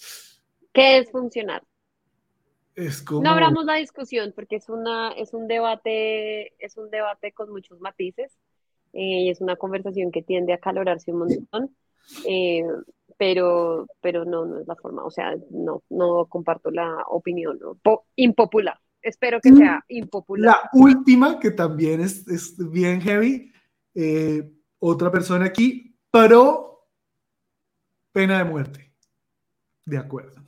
¿Qué 0.72 0.99
es 0.99 1.11
funcionar? 1.11 1.62
es 2.79 3.03
como... 3.03 3.22
No 3.22 3.31
abramos 3.31 3.64
la 3.64 3.74
discusión 3.74 4.33
porque 4.35 4.57
es 4.57 4.68
una, 4.68 5.11
es 5.12 5.35
un 5.35 5.49
debate, 5.49 6.53
es 6.64 6.76
un 6.76 6.91
debate 6.91 7.33
con 7.33 7.51
muchos 7.51 7.81
matices 7.81 8.39
eh, 8.93 9.22
y 9.22 9.31
es 9.31 9.41
una 9.41 9.57
conversación 9.57 10.12
que 10.12 10.22
tiende 10.22 10.53
a 10.53 10.57
acalorarse 10.57 11.11
un 11.11 11.18
montón, 11.18 11.76
eh, 12.26 12.64
pero, 13.16 13.87
pero 14.01 14.24
no, 14.24 14.45
no 14.47 14.61
es 14.61 14.68
la 14.68 14.76
forma, 14.76 15.05
o 15.05 15.11
sea, 15.11 15.35
no, 15.51 15.83
no 15.91 16.26
comparto 16.26 16.70
la 16.70 17.03
opinión, 17.09 17.59
impopular. 18.14 18.79
Espero 19.03 19.40
que 19.40 19.51
Mm. 19.53 19.57
sea 19.59 19.84
impopular. 19.88 20.57
La 20.57 20.70
última, 20.72 21.38
que 21.38 21.51
también 21.51 22.01
es, 22.01 22.26
es 22.28 22.57
bien 22.70 23.01
heavy, 23.01 23.53
eh, 23.94 24.51
otra 24.78 25.11
persona 25.11 25.46
aquí, 25.46 25.96
pero 26.11 26.88
pena 28.12 28.38
de 28.38 28.44
muerte. 28.44 28.92
De 29.84 29.96
acuerdo. 29.99 30.42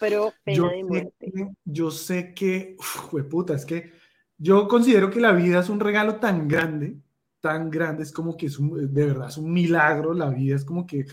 Pero 0.00 0.32
pena 0.42 0.56
Yo 0.56 0.68
de 0.70 0.84
muerte. 0.84 1.32
que, 1.32 1.48
yo 1.64 1.90
sé 1.90 2.34
que, 2.34 2.76
uf, 2.78 2.96
jueputa, 3.10 3.54
es 3.54 3.64
que 3.64 3.92
yo 4.36 4.66
considero 4.66 5.10
que 5.10 5.20
la 5.20 5.32
vida 5.32 5.60
es 5.60 5.68
un 5.68 5.80
regalo 5.80 6.16
tan 6.16 6.48
grande, 6.48 6.96
tan 7.40 7.70
grande, 7.70 8.02
es 8.02 8.10
como 8.12 8.36
que 8.36 8.46
es 8.46 8.58
un, 8.58 8.92
de 8.92 9.06
verdad, 9.06 9.28
es 9.28 9.36
un 9.36 9.52
milagro, 9.52 10.12
la 10.12 10.30
vida 10.30 10.56
es 10.56 10.64
como 10.64 10.86
que, 10.86 11.06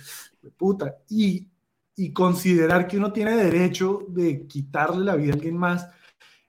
puta, 0.57 0.97
y, 1.09 1.47
y 2.01 2.13
considerar 2.13 2.87
que 2.87 2.97
uno 2.97 3.13
tiene 3.13 3.35
derecho 3.35 4.07
de 4.09 4.47
quitarle 4.47 5.05
la 5.05 5.15
vida 5.15 5.33
a 5.33 5.35
alguien 5.35 5.55
más, 5.55 5.87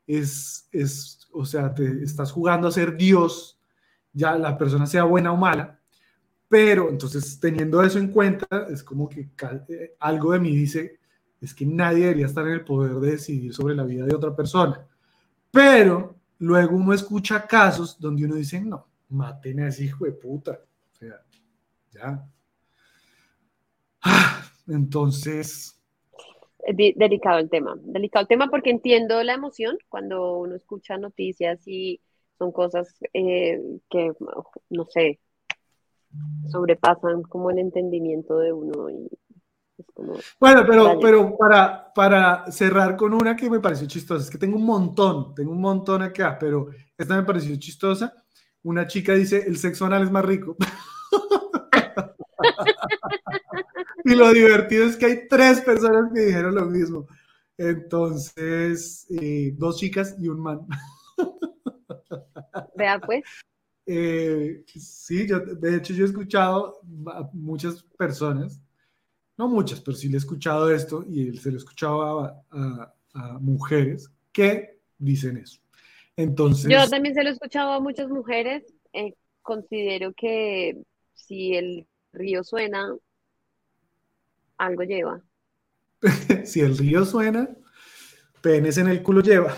es, 0.06 0.66
es, 0.72 1.28
o 1.30 1.44
sea, 1.44 1.74
te 1.74 2.02
estás 2.02 2.32
jugando 2.32 2.68
a 2.68 2.72
ser 2.72 2.96
Dios, 2.96 3.60
ya 4.14 4.34
la 4.38 4.56
persona 4.56 4.86
sea 4.86 5.04
buena 5.04 5.30
o 5.30 5.36
mala, 5.36 5.78
pero 6.48 6.88
entonces 6.88 7.38
teniendo 7.38 7.82
eso 7.82 7.98
en 7.98 8.08
cuenta, 8.08 8.46
es 8.70 8.82
como 8.82 9.10
que 9.10 9.28
eh, 9.68 9.94
algo 10.00 10.32
de 10.32 10.40
mí 10.40 10.56
dice, 10.56 10.98
es 11.38 11.52
que 11.52 11.66
nadie 11.66 12.04
debería 12.04 12.26
estar 12.26 12.46
en 12.46 12.54
el 12.54 12.64
poder 12.64 12.94
de 12.94 13.10
decidir 13.10 13.52
sobre 13.52 13.74
la 13.74 13.84
vida 13.84 14.06
de 14.06 14.14
otra 14.14 14.34
persona. 14.34 14.86
Pero 15.50 16.16
luego 16.38 16.76
uno 16.76 16.94
escucha 16.94 17.46
casos 17.46 18.00
donde 18.00 18.24
uno 18.24 18.36
dice, 18.36 18.58
no, 18.62 18.86
maten 19.10 19.60
a 19.60 19.68
ese 19.68 19.84
hijo 19.84 20.06
de 20.06 20.12
puta. 20.12 20.52
O 20.92 20.94
sea, 20.94 21.22
ya. 21.90 22.26
Entonces, 24.68 25.80
delicado 26.68 27.38
el 27.38 27.50
tema, 27.50 27.76
delicado 27.82 28.22
el 28.22 28.28
tema 28.28 28.48
porque 28.48 28.70
entiendo 28.70 29.22
la 29.22 29.34
emoción 29.34 29.78
cuando 29.88 30.38
uno 30.38 30.54
escucha 30.54 30.96
noticias 30.96 31.66
y 31.66 32.00
son 32.38 32.52
cosas 32.52 32.94
eh, 33.12 33.60
que, 33.90 34.12
no 34.70 34.84
sé, 34.86 35.20
sobrepasan 36.48 37.22
como 37.22 37.50
el 37.50 37.58
entendimiento 37.58 38.38
de 38.38 38.52
uno 38.52 38.90
y 38.90 39.08
bueno, 40.38 40.64
pero, 40.66 40.98
pero 41.00 41.36
para, 41.36 41.92
para 41.92 42.50
cerrar 42.50 42.96
con 42.96 43.14
una 43.14 43.36
que 43.36 43.50
me 43.50 43.60
pareció 43.60 43.86
chistosa, 43.86 44.24
es 44.24 44.30
que 44.30 44.38
tengo 44.38 44.56
un 44.56 44.64
montón, 44.64 45.34
tengo 45.34 45.52
un 45.52 45.60
montón 45.60 46.02
acá, 46.02 46.36
pero 46.38 46.68
esta 46.96 47.16
me 47.16 47.22
pareció 47.22 47.54
chistosa. 47.56 48.12
Una 48.62 48.86
chica 48.86 49.14
dice, 49.14 49.44
el 49.46 49.56
sexo 49.56 49.86
anal 49.86 50.04
es 50.04 50.10
más 50.10 50.24
rico. 50.24 50.56
y 54.04 54.14
lo 54.14 54.32
divertido 54.32 54.86
es 54.86 54.96
que 54.96 55.06
hay 55.06 55.28
tres 55.28 55.60
personas 55.60 56.12
que 56.12 56.20
dijeron 56.20 56.54
lo 56.54 56.66
mismo. 56.66 57.06
Entonces, 57.56 59.06
eh, 59.10 59.52
dos 59.56 59.78
chicas 59.78 60.16
y 60.18 60.28
un 60.28 60.40
man. 60.40 60.66
Vea 62.76 62.98
pues. 63.00 63.24
Eh, 63.86 64.64
sí, 64.66 65.26
yo, 65.26 65.40
de 65.40 65.76
hecho 65.76 65.92
yo 65.92 66.04
he 66.04 66.08
escuchado 66.08 66.80
a 67.06 67.28
muchas 67.32 67.82
personas 67.96 68.60
no 69.36 69.48
muchas, 69.48 69.80
pero 69.80 69.96
sí 69.96 70.08
le 70.08 70.14
he 70.14 70.18
escuchado 70.18 70.70
esto 70.70 71.04
y 71.08 71.36
se 71.36 71.50
lo 71.50 71.56
he 71.56 71.58
escuchado 71.58 72.44
a, 72.50 72.94
mujeres 73.40 74.10
que 74.32 74.78
dicen 74.98 75.36
eso. 75.36 75.60
Entonces. 76.16 76.70
Yo 76.70 76.88
también 76.88 77.14
se 77.14 77.22
lo 77.22 77.28
he 77.28 77.32
escuchado 77.32 77.72
a 77.72 77.80
muchas 77.80 78.08
mujeres. 78.08 78.64
Eh, 78.94 79.14
considero 79.42 80.14
que 80.14 80.78
si 81.12 81.54
el 81.54 81.86
río 82.12 82.44
suena, 82.44 82.94
algo 84.58 84.82
lleva. 84.82 85.22
si 86.44 86.60
el 86.60 86.76
río 86.76 87.04
suena, 87.04 87.48
penes 88.40 88.78
en 88.78 88.88
el 88.88 89.02
culo 89.02 89.20
lleva. 89.20 89.54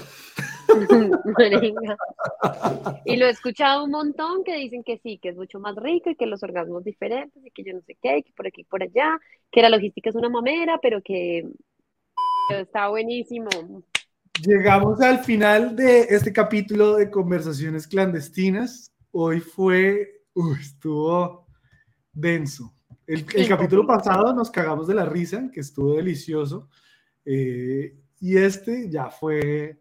y 3.05 3.17
lo 3.17 3.27
he 3.27 3.31
escuchado 3.31 3.85
un 3.85 3.91
montón 3.91 4.45
que 4.45 4.57
dicen 4.57 4.83
que 4.83 4.99
sí, 4.99 5.19
que 5.19 5.31
es 5.31 5.37
mucho 5.37 5.61
más 5.61 5.77
rico 5.77 6.11
y 6.11 6.17
que 6.17 6.27
los 6.27 6.43
orgasmos 6.43 6.85
diferentes 6.85 7.45
y 7.45 7.51
que 7.51 7.65
yo 7.65 7.75
no 7.75 7.81
sé 7.83 7.97
qué, 8.03 8.23
que 8.23 8.33
por 8.33 8.47
aquí 8.47 8.63
y 8.63 8.65
por 8.65 8.83
allá, 8.83 9.19
que 9.51 9.63
la 9.63 9.69
logística 9.69 10.11
es 10.11 10.17
una 10.17 10.29
mamera, 10.29 10.79
pero 10.83 11.01
que 11.03 11.47
está 12.51 12.89
buenísimo. 12.89 13.49
Llegamos 14.43 15.01
al 15.01 15.21
final 15.21 15.77
de 15.77 16.01
este 16.01 16.33
capítulo 16.33 16.97
de 16.97 17.11
conversaciones 17.11 17.87
clandestinas. 17.87 18.93
Hoy 19.13 19.41
fue, 19.41 20.23
estuvo 20.61 21.44
denso. 22.15 22.75
El, 23.07 23.27
capítulo 23.49 23.87
pasado 23.87 24.33
nos 24.33 24.51
cagamos 24.51 24.87
de 24.87 24.95
la 24.95 25.05
risa, 25.05 25.51
que 25.53 25.61
estuvo 25.61 25.97
delicioso. 25.97 26.69
Eh, 27.25 27.97
y 28.21 28.37
este 28.37 28.89
ya 28.89 29.11
fue 29.11 29.79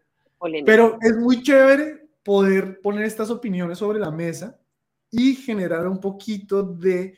pero 0.65 0.97
es 1.01 1.15
muy 1.17 1.41
chévere 1.41 2.09
poder 2.23 2.81
poner 2.81 3.05
estas 3.05 3.29
opiniones 3.29 3.77
sobre 3.77 3.99
la 3.99 4.11
mesa 4.11 4.59
y 5.09 5.35
generar 5.35 5.87
un 5.87 5.99
poquito 5.99 6.63
de, 6.63 7.17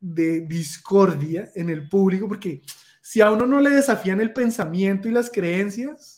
de 0.00 0.40
discordia 0.40 1.50
en 1.54 1.70
el 1.70 1.88
público, 1.88 2.28
porque 2.28 2.62
si 3.00 3.20
a 3.20 3.30
uno 3.30 3.46
no 3.46 3.60
le 3.60 3.70
desafían 3.70 4.20
el 4.20 4.32
pensamiento 4.32 5.08
y 5.08 5.12
las 5.12 5.30
creencias, 5.30 6.17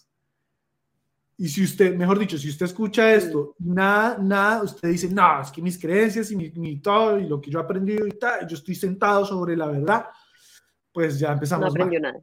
y 1.40 1.48
si 1.48 1.64
usted, 1.64 1.96
mejor 1.96 2.18
dicho, 2.18 2.36
si 2.36 2.50
usted 2.50 2.66
escucha 2.66 3.12
esto, 3.14 3.54
nada, 3.58 4.18
nada, 4.18 4.62
usted 4.62 4.90
dice, 4.90 5.08
no, 5.08 5.40
es 5.40 5.50
que 5.50 5.62
mis 5.62 5.78
creencias 5.78 6.30
y 6.30 6.36
mi, 6.36 6.80
todo 6.80 7.18
y 7.18 7.26
lo 7.26 7.40
que 7.40 7.50
yo 7.50 7.58
he 7.58 7.62
aprendido 7.62 8.06
y 8.06 8.12
tal, 8.12 8.46
yo 8.46 8.56
estoy 8.56 8.74
sentado 8.74 9.24
sobre 9.24 9.56
la 9.56 9.66
verdad, 9.66 10.04
pues 10.92 11.18
ya 11.18 11.32
empezamos. 11.32 11.66
No 11.66 11.70
aprendió 11.70 12.00
nada. 12.00 12.20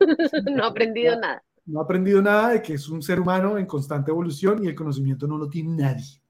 no 0.56 0.64
ha 0.64 0.68
aprendido 0.68 1.18
nada 1.18 1.42
no 1.66 1.80
ha 1.80 1.84
aprendido 1.84 2.20
nada 2.20 2.50
de 2.50 2.62
que 2.62 2.74
es 2.74 2.88
un 2.88 3.02
ser 3.02 3.18
humano 3.20 3.56
en 3.58 3.66
constante 3.66 4.10
evolución 4.10 4.62
y 4.62 4.68
el 4.68 4.74
conocimiento 4.74 5.26
no 5.26 5.38
lo 5.38 5.48
tiene 5.48 5.76
nadie. 5.76 6.20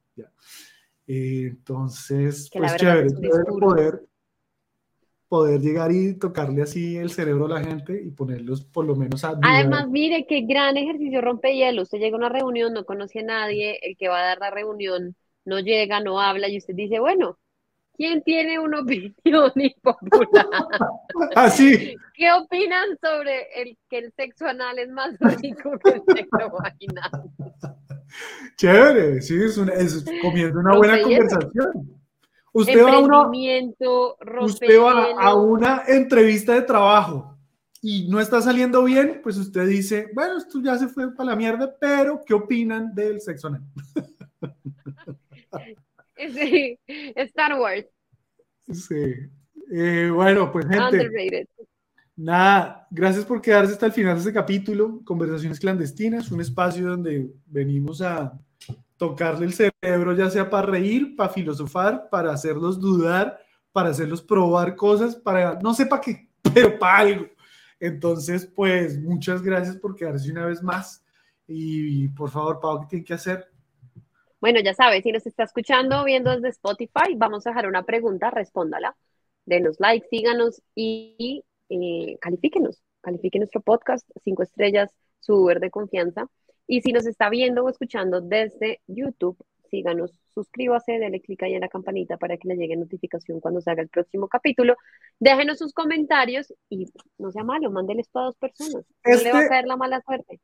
Eh, 1.06 1.48
entonces, 1.50 2.48
pues 2.50 2.76
chévere, 2.76 3.10
poder, 3.60 4.06
poder 5.28 5.60
llegar 5.60 5.92
y 5.92 6.14
tocarle 6.14 6.62
así 6.62 6.96
el 6.96 7.10
cerebro 7.10 7.46
a 7.46 7.60
la 7.60 7.64
gente 7.64 8.00
y 8.02 8.10
ponerlos 8.10 8.64
por 8.64 8.84
lo 8.84 8.94
menos 8.96 9.24
a... 9.24 9.38
Además, 9.42 9.88
mire 9.88 10.26
qué 10.28 10.42
gran 10.42 10.76
ejercicio 10.76 11.20
rompe 11.20 11.54
hielo. 11.54 11.82
Usted 11.82 11.98
llega 11.98 12.16
a 12.16 12.18
una 12.18 12.28
reunión, 12.28 12.72
no 12.72 12.84
conoce 12.84 13.20
a 13.20 13.24
nadie, 13.24 13.78
el 13.82 13.96
que 13.96 14.08
va 14.08 14.20
a 14.20 14.26
dar 14.26 14.38
la 14.38 14.50
reunión 14.50 15.16
no 15.44 15.60
llega, 15.60 16.00
no 16.00 16.20
habla 16.20 16.48
y 16.48 16.58
usted 16.58 16.74
dice, 16.74 17.00
bueno, 17.00 17.38
¿Quién 17.96 18.22
tiene 18.22 18.58
una 18.58 18.80
opinión 18.82 19.52
impopular? 19.54 20.46
Así. 21.34 21.96
Ah, 22.04 22.10
¿Qué 22.16 22.30
opinan 22.30 22.96
sobre 23.02 23.60
el 23.60 23.76
que 23.90 23.98
el 23.98 24.12
sexo 24.12 24.46
anal 24.46 24.78
es 24.78 24.88
más 24.88 25.18
rico 25.18 25.72
que 25.82 25.90
el 25.90 26.02
sexo 26.06 26.50
vaginal? 26.62 27.10
Chévere, 28.56 29.20
sí, 29.20 29.34
es, 29.42 29.58
una, 29.58 29.72
es 29.72 30.04
comiendo 30.22 30.60
una 30.60 30.76
buena 30.76 31.02
conversación. 31.02 32.03
Usted 32.54 32.84
va, 32.84 32.92
a 32.92 32.98
una, 33.00 33.28
usted 34.42 34.80
va 34.80 35.10
a 35.20 35.34
una 35.34 35.82
entrevista 35.88 36.54
de 36.54 36.62
trabajo 36.62 37.36
y 37.82 38.06
no 38.08 38.20
está 38.20 38.40
saliendo 38.40 38.84
bien, 38.84 39.20
pues 39.24 39.36
usted 39.36 39.66
dice, 39.66 40.08
bueno, 40.14 40.38
esto 40.38 40.62
ya 40.62 40.78
se 40.78 40.86
fue 40.86 41.12
para 41.12 41.30
la 41.30 41.36
mierda, 41.36 41.74
pero 41.80 42.22
¿qué 42.24 42.32
opinan 42.32 42.94
del 42.94 43.20
sexo 43.20 43.48
anal? 43.48 43.62
Sí, 46.16 46.78
Star 46.86 47.58
Wars. 47.58 47.86
Sí. 48.72 49.14
Eh, 49.72 50.10
bueno, 50.14 50.52
pues 50.52 50.64
gente. 50.66 51.48
Nada, 52.16 52.86
gracias 52.88 53.24
por 53.24 53.42
quedarse 53.42 53.72
hasta 53.72 53.86
el 53.86 53.92
final 53.92 54.14
de 54.14 54.20
este 54.20 54.32
capítulo. 54.32 55.00
Conversaciones 55.04 55.58
clandestinas, 55.58 56.30
un 56.30 56.40
espacio 56.40 56.86
donde 56.86 57.32
venimos 57.46 58.00
a 58.00 58.32
tocarle 58.96 59.46
el 59.46 59.54
cerebro, 59.54 60.14
ya 60.14 60.30
sea 60.30 60.48
para 60.48 60.66
reír, 60.66 61.16
para 61.16 61.32
filosofar, 61.32 62.08
para 62.10 62.32
hacerlos 62.32 62.80
dudar, 62.80 63.38
para 63.72 63.90
hacerlos 63.90 64.22
probar 64.22 64.76
cosas, 64.76 65.16
para 65.16 65.58
no 65.60 65.74
sé 65.74 65.86
para 65.86 66.00
qué, 66.00 66.28
pero 66.54 66.78
para 66.78 66.98
algo. 66.98 67.26
Entonces, 67.80 68.46
pues 68.46 68.98
muchas 68.98 69.42
gracias 69.42 69.76
por 69.76 69.94
quedarse 69.94 70.30
una 70.30 70.46
vez 70.46 70.62
más. 70.62 71.04
Y, 71.46 72.08
por 72.08 72.30
favor, 72.30 72.58
Pau, 72.60 72.80
¿qué 72.80 72.86
tiene 72.88 73.04
que 73.04 73.14
hacer? 73.14 73.46
Bueno, 74.40 74.60
ya 74.60 74.74
sabes, 74.74 75.02
si 75.02 75.12
nos 75.12 75.26
está 75.26 75.44
escuchando 75.44 76.04
viendo 76.04 76.30
desde 76.30 76.48
Spotify, 76.48 77.14
vamos 77.16 77.46
a 77.46 77.50
dejar 77.50 77.66
una 77.66 77.82
pregunta, 77.82 78.30
respóndala. 78.30 78.96
Denos 79.44 79.76
like, 79.78 80.06
síganos 80.08 80.62
y 80.74 81.44
eh, 81.68 82.16
califíquenos. 82.20 82.82
Nuestro 83.34 83.60
podcast, 83.60 84.08
cinco 84.22 84.42
estrellas, 84.42 84.90
su 85.20 85.46
de 85.46 85.70
confianza. 85.70 86.26
Y 86.66 86.80
si 86.82 86.92
nos 86.92 87.06
está 87.06 87.28
viendo 87.28 87.64
o 87.64 87.68
escuchando 87.68 88.20
desde 88.20 88.80
YouTube, 88.86 89.36
síganos, 89.70 90.12
suscríbase, 90.34 90.98
dale 90.98 91.20
clic 91.20 91.42
ahí 91.42 91.54
en 91.54 91.60
la 91.60 91.68
campanita 91.68 92.16
para 92.16 92.36
que 92.36 92.48
le 92.48 92.56
llegue 92.56 92.76
notificación 92.76 93.40
cuando 93.40 93.60
se 93.60 93.70
haga 93.70 93.82
el 93.82 93.88
próximo 93.88 94.28
capítulo. 94.28 94.76
Déjenos 95.18 95.58
sus 95.58 95.72
comentarios 95.72 96.52
y 96.68 96.86
no 97.18 97.32
sea 97.32 97.44
malo, 97.44 97.70
mándenles 97.70 98.08
a 98.14 98.20
dos 98.20 98.36
personas. 98.36 98.84
No 99.04 99.16
le 99.16 99.32
va 99.32 99.38
a 99.38 99.42
este 99.42 99.48
caer 99.48 99.66
la 99.66 99.76
mala 99.76 100.00
suerte. 100.02 100.40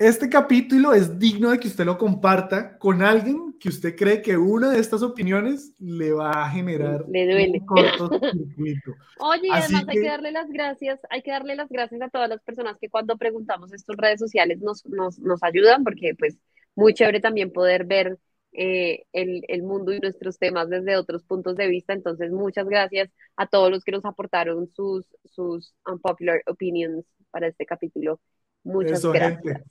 Este 0.00 0.30
capítulo 0.30 0.94
es 0.94 1.18
digno 1.18 1.50
de 1.50 1.58
que 1.58 1.68
usted 1.68 1.84
lo 1.84 1.98
comparta 1.98 2.78
con 2.78 3.02
alguien 3.02 3.54
que 3.60 3.68
usted 3.68 3.94
cree 3.94 4.22
que 4.22 4.34
una 4.34 4.70
de 4.70 4.80
estas 4.80 5.02
opiniones 5.02 5.74
le 5.78 6.10
va 6.10 6.42
a 6.42 6.48
generar 6.48 7.04
le 7.06 7.26
duele. 7.26 7.58
un 7.60 7.66
cortocircuito. 7.66 8.92
Oye, 9.18 9.50
además 9.52 9.84
hay 9.86 10.00
que 10.00 10.08
darle 10.08 10.32
las 10.32 10.48
gracias, 10.48 11.00
hay 11.10 11.20
que 11.20 11.32
darle 11.32 11.54
las 11.54 11.68
gracias 11.68 12.00
a 12.00 12.08
todas 12.08 12.30
las 12.30 12.40
personas 12.40 12.78
que 12.80 12.88
cuando 12.88 13.18
preguntamos 13.18 13.74
estas 13.74 13.94
redes 13.98 14.18
sociales 14.20 14.62
nos, 14.62 14.86
nos, 14.86 15.18
nos 15.18 15.42
ayudan, 15.42 15.84
porque 15.84 16.14
pues 16.18 16.38
muy 16.74 16.94
chévere 16.94 17.20
también 17.20 17.52
poder 17.52 17.84
ver 17.84 18.18
eh, 18.52 19.04
el, 19.12 19.42
el, 19.48 19.62
mundo 19.62 19.92
y 19.92 20.00
nuestros 20.00 20.38
temas 20.38 20.70
desde 20.70 20.96
otros 20.96 21.24
puntos 21.24 21.56
de 21.56 21.68
vista. 21.68 21.92
Entonces, 21.92 22.32
muchas 22.32 22.66
gracias 22.66 23.10
a 23.36 23.46
todos 23.46 23.70
los 23.70 23.84
que 23.84 23.92
nos 23.92 24.06
aportaron 24.06 24.66
sus, 24.66 25.04
sus 25.26 25.74
unpopular 25.86 26.42
opinions 26.46 27.04
para 27.30 27.48
este 27.48 27.66
capítulo. 27.66 28.18
Muchas 28.64 29.04
gracias. 29.04 29.62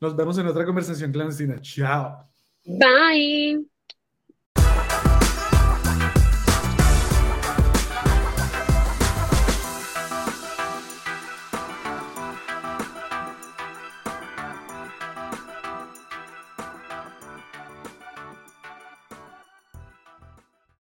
Nos 0.00 0.16
vemos 0.16 0.38
en 0.38 0.46
otra 0.46 0.64
conversación 0.64 1.12
clandestina. 1.12 1.60
Chao. 1.60 2.28
Bye. 2.64 3.71